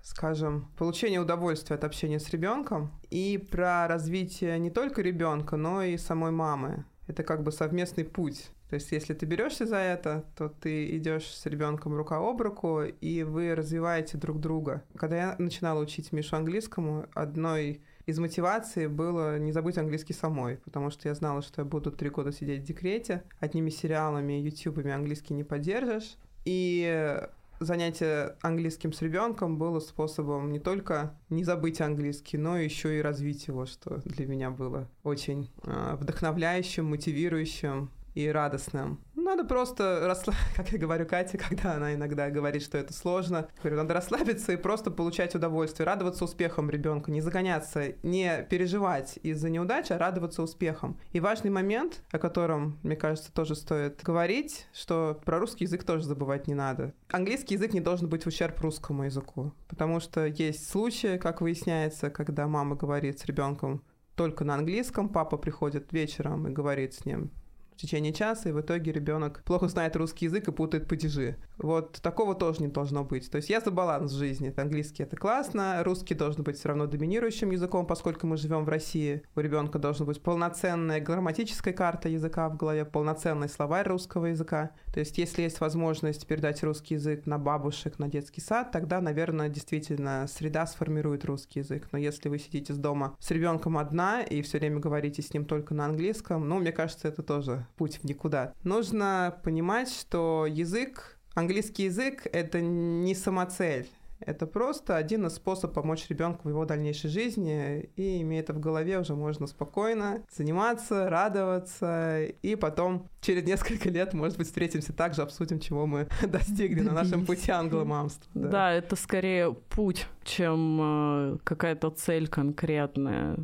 скажем, 0.04 0.68
получение 0.76 1.18
удовольствия 1.18 1.76
от 1.76 1.84
общения 1.84 2.20
с 2.20 2.28
ребенком 2.28 2.92
и 3.08 3.38
про 3.50 3.88
развитие 3.88 4.58
не 4.58 4.70
только 4.70 5.00
ребенка, 5.00 5.56
но 5.56 5.82
и 5.82 5.96
самой 5.96 6.30
мамы. 6.30 6.84
Это 7.06 7.22
как 7.22 7.42
бы 7.42 7.50
совместный 7.50 8.04
путь. 8.04 8.50
То 8.74 8.76
есть, 8.76 8.90
если 8.90 9.14
ты 9.14 9.24
берешься 9.24 9.66
за 9.66 9.76
это, 9.76 10.24
то 10.36 10.48
ты 10.48 10.96
идешь 10.96 11.26
с 11.26 11.46
ребенком 11.46 11.94
рука 11.94 12.16
об 12.16 12.42
руку, 12.42 12.82
и 12.82 13.22
вы 13.22 13.54
развиваете 13.54 14.18
друг 14.18 14.40
друга. 14.40 14.82
Когда 14.96 15.16
я 15.16 15.36
начинала 15.38 15.78
учить 15.78 16.10
Мишу 16.10 16.34
английскому, 16.34 17.06
одной 17.14 17.82
из 18.06 18.18
мотиваций 18.18 18.88
было 18.88 19.38
не 19.38 19.52
забыть 19.52 19.78
английский 19.78 20.12
самой, 20.12 20.56
потому 20.56 20.90
что 20.90 21.08
я 21.08 21.14
знала, 21.14 21.40
что 21.40 21.60
я 21.60 21.64
буду 21.64 21.92
три 21.92 22.10
года 22.10 22.32
сидеть 22.32 22.62
в 22.62 22.64
декрете, 22.64 23.22
одними 23.38 23.70
сериалами 23.70 24.40
и 24.40 24.42
ютубами 24.42 24.90
английский 24.90 25.34
не 25.34 25.44
поддержишь. 25.44 26.16
И 26.44 27.22
занятие 27.60 28.34
английским 28.42 28.92
с 28.92 29.00
ребенком 29.02 29.56
было 29.56 29.78
способом 29.78 30.50
не 30.50 30.58
только 30.58 31.14
не 31.30 31.44
забыть 31.44 31.80
английский, 31.80 32.38
но 32.38 32.58
еще 32.58 32.98
и 32.98 33.02
развить 33.02 33.46
его, 33.46 33.66
что 33.66 34.00
для 34.04 34.26
меня 34.26 34.50
было 34.50 34.88
очень 35.04 35.48
э, 35.62 35.96
вдохновляющим, 36.00 36.86
мотивирующим 36.86 37.88
и 38.14 38.28
радостным. 38.28 39.00
Надо 39.14 39.44
просто 39.44 40.02
расслабиться, 40.06 40.46
как 40.56 40.68
я 40.70 40.78
говорю 40.78 41.06
Кате, 41.06 41.38
когда 41.38 41.74
она 41.74 41.94
иногда 41.94 42.30
говорит, 42.30 42.62
что 42.62 42.78
это 42.78 42.92
сложно. 42.92 43.48
Говорю, 43.62 43.78
надо 43.78 43.94
расслабиться 43.94 44.52
и 44.52 44.56
просто 44.56 44.90
получать 44.90 45.34
удовольствие, 45.34 45.86
радоваться 45.86 46.24
успехам 46.24 46.70
ребенка, 46.70 47.10
не 47.10 47.20
загоняться, 47.20 47.94
не 48.02 48.46
переживать 48.48 49.18
из-за 49.22 49.50
неудачи, 49.50 49.92
а 49.92 49.98
радоваться 49.98 50.42
успехам. 50.42 50.98
И 51.12 51.20
важный 51.20 51.50
момент, 51.50 52.02
о 52.12 52.18
котором, 52.18 52.78
мне 52.82 52.96
кажется, 52.96 53.32
тоже 53.32 53.54
стоит 53.54 54.02
говорить, 54.02 54.66
что 54.72 55.18
про 55.24 55.38
русский 55.38 55.64
язык 55.64 55.84
тоже 55.84 56.04
забывать 56.04 56.46
не 56.46 56.54
надо. 56.54 56.92
Английский 57.10 57.54
язык 57.54 57.72
не 57.72 57.80
должен 57.80 58.08
быть 58.08 58.24
в 58.24 58.26
ущерб 58.26 58.60
русскому 58.60 59.04
языку, 59.04 59.52
потому 59.68 60.00
что 60.00 60.26
есть 60.26 60.68
случаи, 60.68 61.16
как 61.16 61.40
выясняется, 61.40 62.10
когда 62.10 62.46
мама 62.46 62.76
говорит 62.76 63.18
с 63.18 63.24
ребенком 63.24 63.82
только 64.14 64.44
на 64.44 64.54
английском, 64.54 65.08
папа 65.08 65.36
приходит 65.36 65.92
вечером 65.92 66.46
и 66.46 66.52
говорит 66.52 66.94
с 66.94 67.04
ним 67.04 67.32
в 67.76 67.80
течение 67.80 68.12
часа, 68.12 68.48
и 68.48 68.52
в 68.52 68.60
итоге 68.60 68.92
ребенок 68.92 69.42
плохо 69.44 69.68
знает 69.68 69.96
русский 69.96 70.26
язык 70.26 70.48
и 70.48 70.52
путает 70.52 70.88
падежи. 70.88 71.36
Вот 71.58 72.00
такого 72.02 72.34
тоже 72.34 72.62
не 72.62 72.68
должно 72.68 73.04
быть. 73.04 73.30
То 73.30 73.36
есть 73.36 73.50
я 73.50 73.60
за 73.60 73.70
баланс 73.70 74.12
в 74.12 74.18
жизни. 74.18 74.52
Английский 74.56 75.02
это 75.02 75.16
классно, 75.16 75.82
русский 75.84 76.14
должен 76.14 76.42
быть 76.42 76.56
все 76.56 76.68
равно 76.68 76.86
доминирующим 76.86 77.50
языком, 77.50 77.86
поскольку 77.86 78.26
мы 78.26 78.36
живем 78.36 78.64
в 78.64 78.68
России. 78.68 79.22
У 79.34 79.40
ребенка 79.40 79.78
должна 79.78 80.06
быть 80.06 80.22
полноценная 80.22 81.00
грамматическая 81.00 81.74
карта 81.74 82.08
языка 82.08 82.48
в 82.48 82.56
голове, 82.56 82.84
полноценный 82.84 83.48
словарь 83.48 83.88
русского 83.88 84.26
языка. 84.26 84.70
То 84.92 85.00
есть 85.00 85.18
если 85.18 85.42
есть 85.42 85.60
возможность 85.60 86.26
передать 86.26 86.62
русский 86.62 86.94
язык 86.94 87.26
на 87.26 87.38
бабушек, 87.38 87.98
на 87.98 88.08
детский 88.08 88.40
сад, 88.40 88.70
тогда, 88.70 89.00
наверное, 89.00 89.48
действительно 89.48 90.26
среда 90.28 90.66
сформирует 90.66 91.24
русский 91.24 91.60
язык. 91.60 91.88
Но 91.92 91.98
если 91.98 92.28
вы 92.28 92.38
сидите 92.38 92.72
с 92.72 92.76
дома 92.76 93.16
с 93.18 93.30
ребенком 93.30 93.78
одна 93.78 94.22
и 94.22 94.42
все 94.42 94.58
время 94.58 94.78
говорите 94.78 95.22
с 95.22 95.32
ним 95.34 95.44
только 95.44 95.74
на 95.74 95.86
английском, 95.86 96.48
ну, 96.48 96.58
мне 96.58 96.72
кажется, 96.72 97.08
это 97.08 97.22
тоже 97.22 97.63
путь 97.76 97.96
в 97.96 98.04
никуда. 98.04 98.52
Нужно 98.62 99.38
понимать, 99.42 99.90
что 99.90 100.46
язык, 100.48 101.18
английский 101.34 101.84
язык— 101.84 102.26
это 102.32 102.60
не 102.60 103.14
самоцель. 103.14 103.88
Это 104.20 104.46
просто 104.46 104.96
один 104.96 105.26
из 105.26 105.34
способов 105.34 105.74
помочь 105.74 106.08
ребенку 106.08 106.42
в 106.44 106.48
его 106.48 106.64
дальнейшей 106.64 107.10
жизни, 107.10 107.90
и 107.96 108.22
имея 108.22 108.40
это 108.40 108.52
в 108.54 108.60
голове, 108.60 108.98
уже 108.98 109.14
можно 109.14 109.46
спокойно 109.46 110.22
заниматься, 110.34 111.10
радоваться, 111.10 112.24
и 112.24 112.56
потом 112.56 113.08
через 113.20 113.44
несколько 113.44 113.90
лет, 113.90 114.14
может 114.14 114.38
быть, 114.38 114.46
встретимся 114.46 114.92
также, 114.92 115.22
обсудим, 115.22 115.60
чего 115.60 115.86
мы 115.86 116.08
достигли 116.26 116.80
на 116.80 116.92
нашем 116.92 117.26
пути 117.26 117.50
англомамства. 117.50 118.30
Да. 118.34 118.48
да, 118.48 118.72
это 118.72 118.96
скорее 118.96 119.52
путь, 119.52 120.06
чем 120.24 121.34
э, 121.34 121.38
какая-то 121.44 121.90
цель 121.90 122.28
конкретная. 122.28 123.36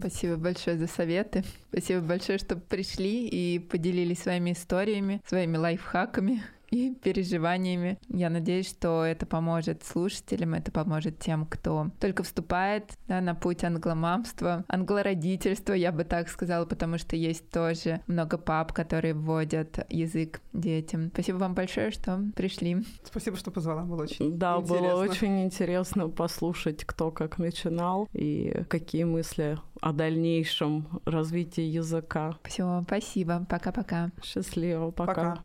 Спасибо 0.00 0.36
большое 0.36 0.78
за 0.78 0.86
советы. 0.86 1.44
Спасибо 1.70 2.00
большое, 2.00 2.38
что 2.38 2.56
пришли 2.56 3.28
и 3.28 3.58
поделились 3.58 4.22
своими 4.22 4.52
историями, 4.52 5.20
своими 5.26 5.58
лайфхаками 5.58 6.42
и 6.80 6.94
переживаниями. 6.94 7.98
Я 8.08 8.30
надеюсь, 8.30 8.68
что 8.68 9.04
это 9.04 9.26
поможет 9.26 9.84
слушателям, 9.84 10.54
это 10.54 10.70
поможет 10.70 11.18
тем, 11.18 11.46
кто 11.46 11.90
только 12.00 12.22
вступает 12.22 12.92
да, 13.08 13.20
на 13.20 13.34
путь 13.34 13.64
англомамства, 13.64 14.64
англородительства, 14.68 15.72
я 15.72 15.92
бы 15.92 16.04
так 16.04 16.28
сказала, 16.28 16.64
потому 16.64 16.98
что 16.98 17.16
есть 17.16 17.50
тоже 17.50 18.00
много 18.06 18.38
пап, 18.38 18.72
которые 18.72 19.14
вводят 19.14 19.86
язык 19.90 20.40
детям. 20.52 21.10
Спасибо 21.12 21.38
вам 21.38 21.54
большое, 21.54 21.90
что 21.90 22.20
пришли. 22.36 22.84
Спасибо, 23.04 23.36
что 23.36 23.50
позвала, 23.50 23.82
было 23.82 24.02
очень 24.02 24.38
Да, 24.38 24.56
интересно. 24.56 24.88
было 24.88 25.00
очень 25.00 25.44
интересно 25.44 26.08
послушать, 26.08 26.84
кто 26.84 27.10
как 27.10 27.38
начинал 27.38 28.08
и 28.12 28.62
какие 28.68 29.04
мысли 29.04 29.58
о 29.80 29.92
дальнейшем 29.92 31.00
развитии 31.04 31.62
языка. 31.62 32.36
Все, 32.44 32.82
спасибо. 32.86 33.46
Пока-пока. 33.48 34.10
Счастливо, 34.22 34.90
пока. 34.90 35.14
Пока. 35.14 35.44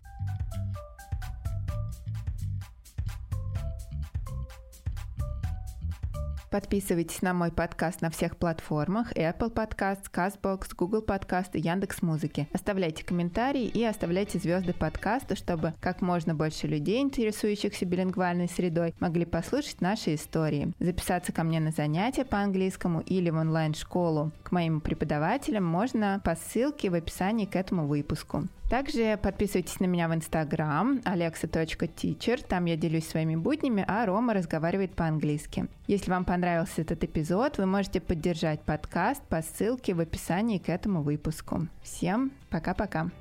Подписывайтесь 6.49 7.21
на 7.21 7.33
мой 7.33 7.51
подкаст 7.51 8.01
на 8.01 8.09
всех 8.09 8.37
платформах 8.37 9.11
Apple 9.13 9.53
Podcast, 9.53 10.11
CastBox, 10.11 10.75
Google 10.75 11.03
Podcast 11.03 11.49
и 11.53 11.59
Яндекс 11.59 12.01
Музыки. 12.01 12.47
Оставляйте 12.53 13.03
комментарии 13.03 13.65
и 13.65 13.83
оставляйте 13.83 14.39
звезды 14.39 14.73
подкаста, 14.73 15.35
чтобы 15.35 15.73
как 15.81 16.01
можно 16.01 16.35
больше 16.35 16.67
людей, 16.67 17.01
интересующихся 17.01 17.85
билингвальной 17.85 18.47
средой, 18.47 18.93
могли 18.99 19.25
послушать 19.25 19.81
наши 19.81 20.15
истории. 20.15 20.73
Записаться 20.79 21.31
ко 21.31 21.43
мне 21.43 21.59
на 21.59 21.71
занятия 21.71 22.25
по 22.25 22.39
английскому 22.39 23.01
или 23.01 23.29
в 23.29 23.35
онлайн-школу 23.35 24.31
к 24.43 24.51
моим 24.51 24.81
преподавателям 24.81 25.65
можно 25.65 26.21
по 26.23 26.35
ссылке 26.35 26.89
в 26.89 26.93
описании 26.93 27.45
к 27.45 27.55
этому 27.55 27.87
выпуску. 27.87 28.47
Также 28.69 29.17
подписывайтесь 29.21 29.79
на 29.79 29.85
меня 29.85 30.07
в 30.07 30.15
Инстаграм 30.15 30.97
alexa.teacher, 31.05 32.45
там 32.47 32.65
я 32.65 32.75
делюсь 32.75 33.07
своими 33.07 33.35
буднями, 33.35 33.85
а 33.87 34.05
Рома 34.05 34.33
разговаривает 34.33 34.95
по-английски. 34.95 35.67
Если 35.85 36.09
вам 36.09 36.25
понравился 36.25 36.81
этот 36.81 37.03
эпизод, 37.03 37.59
вы 37.59 37.67
можете 37.67 38.01
поддержать 38.01 38.61
подкаст 38.61 39.21
по 39.27 39.43
ссылке 39.43 39.93
в 39.93 39.99
описании 39.99 40.57
к 40.57 40.69
этому 40.69 41.03
выпуску. 41.03 41.67
Всем 41.83 42.31
пока-пока! 42.49 43.11